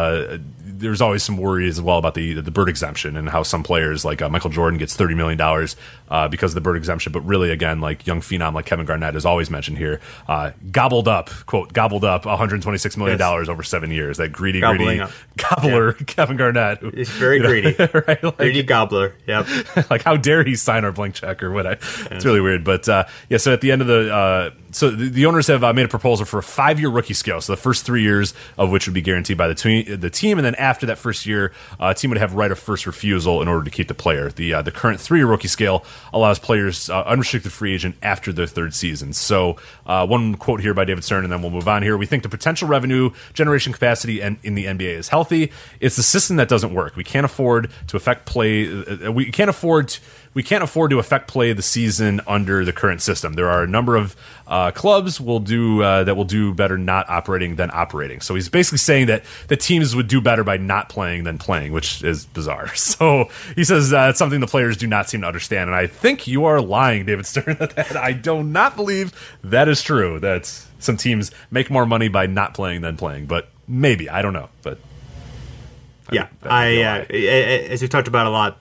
[0.78, 4.04] There's always some worries as well about the the bird exemption and how some players
[4.04, 5.76] like uh, Michael Jordan gets thirty million dollars
[6.08, 9.16] uh, because of the bird exemption, but really again like young phenom like Kevin Garnett
[9.16, 13.90] is always mentioned here, uh, gobbled up quote gobbled up 126 million dollars over seven
[13.90, 14.18] years.
[14.18, 15.10] That greedy Gobbling greedy up.
[15.36, 17.76] gobbler Kevin Garnett, who- It's very you know, greedy.
[18.06, 18.22] right?
[18.22, 19.14] Like, Greedy gobbler.
[19.26, 19.46] Yep.
[19.90, 21.66] like how dare he sign our blank check or what?
[21.66, 21.72] I,
[22.10, 22.64] it's really weird.
[22.64, 25.64] But uh, yeah, so at the end of the uh, so the, the owners have
[25.64, 27.40] uh, made a proposal for a five year rookie scale.
[27.40, 30.44] So the first three years of which would be guaranteed by the the team, and
[30.44, 33.64] then after that first year, uh, team would have right of first refusal in order
[33.64, 34.30] to keep the player.
[34.30, 35.82] The uh, the current three year rookie scale
[36.12, 39.14] allows players uh, unrestricted free agent after their third season.
[39.14, 41.96] So uh, one quote here by David Stern, and then we'll move on here.
[41.96, 45.52] We think the potential revenue generation capacity and in the NBA is healthy.
[45.80, 46.96] It's the system that doesn't work.
[46.96, 48.68] We can't afford to affect play.
[48.68, 49.88] uh, We can't afford.
[49.88, 50.00] To,
[50.36, 53.32] we can't afford to affect play the season under the current system.
[53.32, 54.14] There are a number of
[54.46, 58.20] uh, clubs will do uh, that will do better not operating than operating.
[58.20, 61.72] So he's basically saying that the teams would do better by not playing than playing,
[61.72, 62.68] which is bizarre.
[62.76, 65.86] So he says uh, it's something the players do not seem to understand, and I
[65.86, 67.56] think you are lying, David Stern.
[67.58, 70.20] That I do not believe that is true.
[70.20, 70.44] That
[70.80, 74.50] some teams make more money by not playing than playing, but maybe I don't know.
[74.62, 74.78] But
[76.12, 77.06] Yeah, that I, uh, lie.
[77.08, 78.58] a- a- as we've talked about a lot,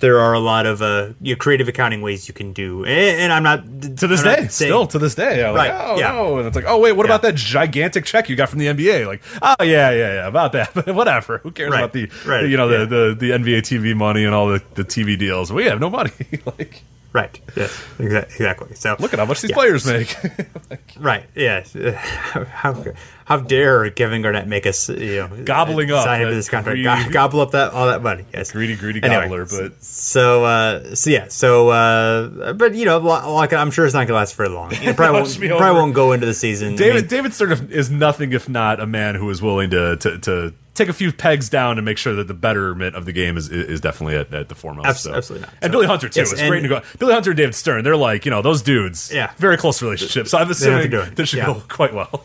[0.00, 3.20] there are a lot of uh, you know, creative accounting ways you can do, and,
[3.20, 3.64] and I'm not
[3.98, 6.12] to this I'm day, still to this day, I'm like, Right, oh yeah.
[6.12, 7.12] no, and it's like, oh wait, what Yeah.
[7.14, 9.06] about that gigantic check you got from the NBA?
[9.06, 11.38] Like, oh yeah, yeah, yeah, about that, but whatever.
[11.38, 12.84] Who cares Right, about the, right, you know, yeah.
[12.84, 15.52] the, the the NBA TV money and all the, the TV deals?
[15.52, 16.10] We have no money.
[16.58, 17.40] like, Right.
[17.56, 17.84] Yes.
[17.98, 18.74] Exactly.
[18.76, 19.56] So Look at how much these Yeah.
[19.56, 20.16] players make.
[20.98, 21.24] Right.
[21.34, 21.72] Yes.
[22.34, 22.84] How
[23.24, 26.48] how dare Kevin Garnett make us you know Gobbling up sign him that to this
[26.48, 28.26] contract greedy- go- gobble up that all that money?
[28.34, 28.52] Yes.
[28.52, 31.28] greedy, greedy Anyway, gobbler, but So uh, so yeah.
[31.28, 34.72] So uh, but you know, like I'm sure it's not gonna last very long.
[34.82, 35.74] You probably it won't, probably over.
[35.74, 36.74] won't go into the season.
[36.74, 39.96] I David mean, David Stern is nothing if not a man who is willing to
[39.96, 43.12] to, to take a few pegs down to make sure that the betterment of the
[43.12, 44.86] game is is definitely at, at the foremost.
[44.88, 45.14] Abs- so.
[45.14, 45.54] absolutely not.
[45.62, 46.20] And So- Billy Hunter too.
[46.20, 46.82] Yes, it's great to go.
[46.98, 49.12] Billy Hunter and David Stern, they're like you know those dudes.
[49.12, 49.32] Yeah.
[49.36, 50.28] very close relationship.
[50.28, 51.46] So I'm assuming this should Yeah.
[51.46, 52.24] go quite well.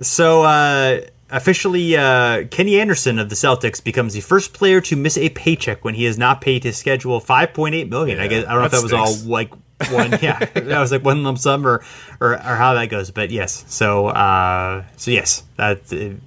[0.00, 1.00] So uh,
[1.30, 5.84] officially, uh, Kenny Anderson of the Celtics becomes the first player to miss a paycheck
[5.84, 8.20] when he has not paid his schedule five point eight million.
[8.20, 9.50] I guess I don't know if that that was all like
[9.90, 10.18] one.
[10.22, 11.84] Yeah, that was like one lump sum or,
[12.20, 13.10] or or how that goes.
[13.10, 15.84] But yes, so uh, so yes, that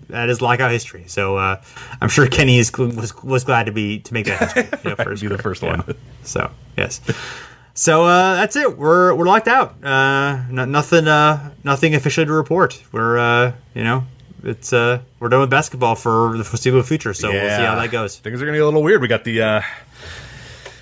[0.10, 1.06] that is lockout history.
[1.08, 1.62] So uh,
[2.02, 4.80] I'm sure Kenny is was was glad to be to make that history.
[4.84, 5.78] You know, for his Be the first Yeah.
[5.78, 5.96] one.
[6.24, 7.02] So yes.
[7.74, 8.78] So uh, that's it.
[8.78, 9.84] We're we're locked out.
[9.84, 12.82] Uh, no, nothing uh, nothing officially to report.
[12.92, 14.04] We're uh, you know
[14.44, 17.14] it's uh, we're done with basketball for the foreseeable future.
[17.14, 18.18] So we'll see how that goes.
[18.20, 19.02] Things are to get a little weird.
[19.02, 19.42] We got the.
[19.42, 19.62] Uh,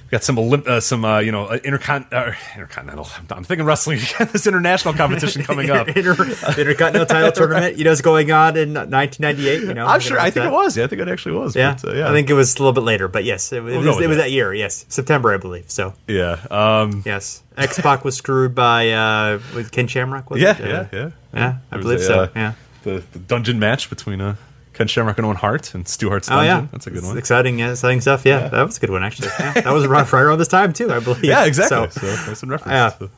[0.08, 3.10] we got some Olymp- uh, some uh, you know uh, intercon- uh, intercontinental.
[3.30, 4.00] I'm thinking wrestling.
[4.32, 5.88] this international competition coming up.
[5.98, 9.64] Inter- the Intercontinental title tournament, you know, is going on in 1998.
[9.64, 10.18] You know, I'm sure.
[10.18, 10.48] I think that.
[10.48, 10.78] it was.
[10.78, 11.58] Yeah, I think it actually was.
[11.58, 12.10] Yeah, but, uh, yeah.
[12.10, 14.00] I think it was a little bit later, but yes, it, was- We'll it was,
[14.00, 14.24] it was that.
[14.24, 14.54] that year.
[14.54, 15.70] Yes, September, I believe.
[15.70, 16.40] So Yeah.
[16.50, 20.30] Um, yes, X Pac was screwed by uh, with Ken Shamrock.
[20.30, 20.66] Was yeah, it?
[20.66, 21.10] Yeah, yeah.
[21.34, 21.58] yeah.
[21.70, 22.20] I believe a, so.
[22.22, 22.54] uh, yeah.
[22.84, 24.36] The, the dungeon match between uh,
[24.78, 26.46] Ken Shamrock and Owen Hart and Stu Hart's Oh dungeon.
[26.64, 27.18] yeah, That's a good It's one.
[27.18, 28.26] Exciting, yeah, exciting stuff.
[28.26, 29.30] Yeah, that was a good one actually.
[29.40, 31.24] Yeah, that was right around this time too, I believe.
[31.24, 31.90] Yeah, exactly.
[31.90, 32.72] So, So, that's in reference.
[32.74, 32.90] Yeah.
[33.08, 33.10] to-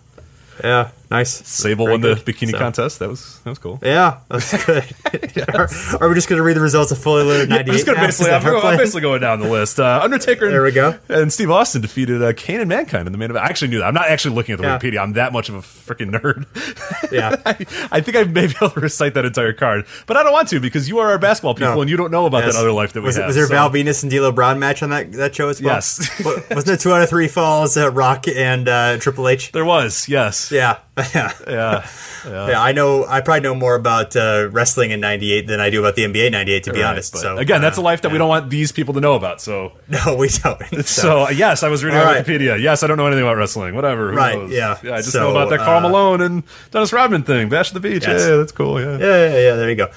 [0.64, 1.32] yeah, nice.
[1.48, 2.26] Sable Very won the good.
[2.26, 3.00] bikini So- contest.
[3.00, 3.80] That was that was cool.
[3.82, 4.84] Yeah, that's good.
[5.54, 5.68] are,
[6.02, 7.74] are we just going to read the results of Fully Loaded I'm 98?
[7.74, 8.06] just gonna now?
[8.06, 9.80] basically, I'm, our go- I'm basically going down the list.
[9.80, 10.98] Uh, Undertaker and, There we go.
[11.10, 13.46] and Steve Austin defeated uh, Kane and Mankind in the main event.
[13.46, 13.86] I actually knew that.
[13.86, 14.78] I'm not actually looking at the Yeah.
[14.80, 15.02] Wikipedia.
[15.02, 16.46] I'm that much of a freaking nerd.
[17.12, 17.36] Yeah.
[17.46, 17.52] I,
[17.92, 20.48] I think I may be able to recite that entire card, but I don't want
[20.50, 21.82] to because you are our basketball people No.
[21.82, 22.54] and you don't know about Yes.
[22.54, 23.26] that other life that we was, have.
[23.26, 25.74] Was there so- Val Venis and D'Lo Brown match on that that show as well?
[25.76, 26.24] Yes.
[26.52, 27.76] Wasn't it two out of three falls?
[27.78, 29.52] Uh, Rock and uh, Triple H.
[29.54, 30.52] There was, yes.
[30.52, 30.78] Yeah,
[31.16, 31.90] yeah, Yeah.
[32.26, 32.62] yeah.
[32.62, 33.06] I know.
[33.06, 36.32] I probably know more about uh, wrestling in '98 than I do about the NBA
[36.32, 36.64] '98.
[36.64, 37.18] To be Right, honest.
[37.18, 39.42] So again, that's a uh, life that we don't want these people to know about.
[39.42, 40.86] So, No, we don't.
[40.86, 42.26] so, yes, I was reading right.
[42.26, 42.60] Wikipedia.
[42.62, 43.76] Yes, I don't know anything about wrestling.
[43.76, 44.12] Whatever.
[44.12, 44.52] Who Right, knows?
[44.52, 44.78] yeah.
[44.84, 47.50] Yeah, I just So, know about that Karl uh, Malone and Dennis Rodman thing.
[47.50, 48.06] Bash at the beach.
[48.06, 48.22] Yes.
[48.28, 48.80] Yeah, that's cool.
[48.80, 48.98] Yeah.
[48.98, 49.56] yeah, yeah, yeah.
[49.56, 49.88] There you go.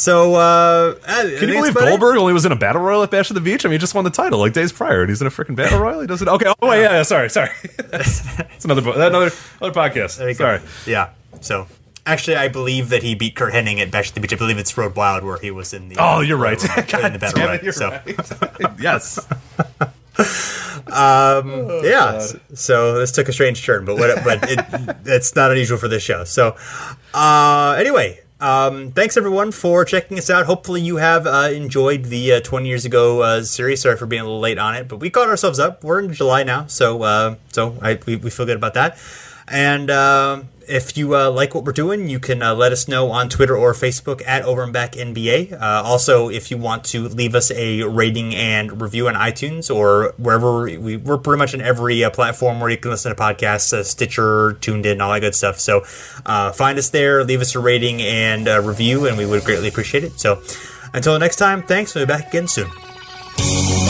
[0.00, 0.94] So, uh,
[1.38, 3.64] Can you believe Goldberg only was in a battle royal at Bash at the Beach?
[3.64, 5.54] I mean, he just won the title like days prior, and he's in a freaking
[5.56, 6.00] battle royal.
[6.00, 6.26] He doesn't.
[6.28, 6.46] Okay.
[6.62, 7.02] Oh yeah, yeah.
[7.02, 7.50] Sorry, sorry.
[7.92, 10.18] It's another another another podcast.
[10.20, 10.58] You go.
[10.58, 10.60] Sorry.
[10.86, 11.10] Yeah.
[11.40, 11.66] So.
[12.06, 14.32] Actually, I believe that he beat Curt Hennig at Bash at the Beach.
[14.32, 15.96] I believe it's Road Wild where he was in the.
[15.98, 16.60] Oh, you're right.
[16.78, 17.54] in God the battle royal.
[17.54, 18.80] it, you're so, right.
[18.80, 19.18] yes.
[20.86, 22.14] Um, yeah.
[22.16, 25.88] s- So this took a strange turn, but what, but it, it's not unusual for
[25.88, 26.24] this show.
[26.24, 26.56] So
[27.14, 30.46] uh, anyway, um, thanks everyone for checking us out.
[30.46, 33.82] Hopefully you have uh, enjoyed the uh, 20 years ago uh, series.
[33.82, 35.84] Sorry for being a little late on it, but we caught ourselves up.
[35.84, 38.98] We're in July now, so uh, so I, we, we feel good about that.
[39.46, 43.10] And uh, if you uh, like what we're doing, you can uh, let us know
[43.10, 45.52] on Twitter or Facebook at Over and Back NBA.
[45.52, 50.14] Uh, also, if you want to leave us a rating and review on iTunes or
[50.16, 53.72] wherever we, we're pretty much in every uh, platform where you can listen to podcasts,
[53.72, 55.58] uh, Stitcher, TuneIn, all that good stuff.
[55.58, 55.82] So
[56.24, 60.04] uh, find us there, leave us a rating and review, and we would greatly appreciate
[60.04, 60.20] it.
[60.20, 60.42] So
[60.94, 61.94] until next time, thanks.
[61.94, 63.89] We'll be back again soon.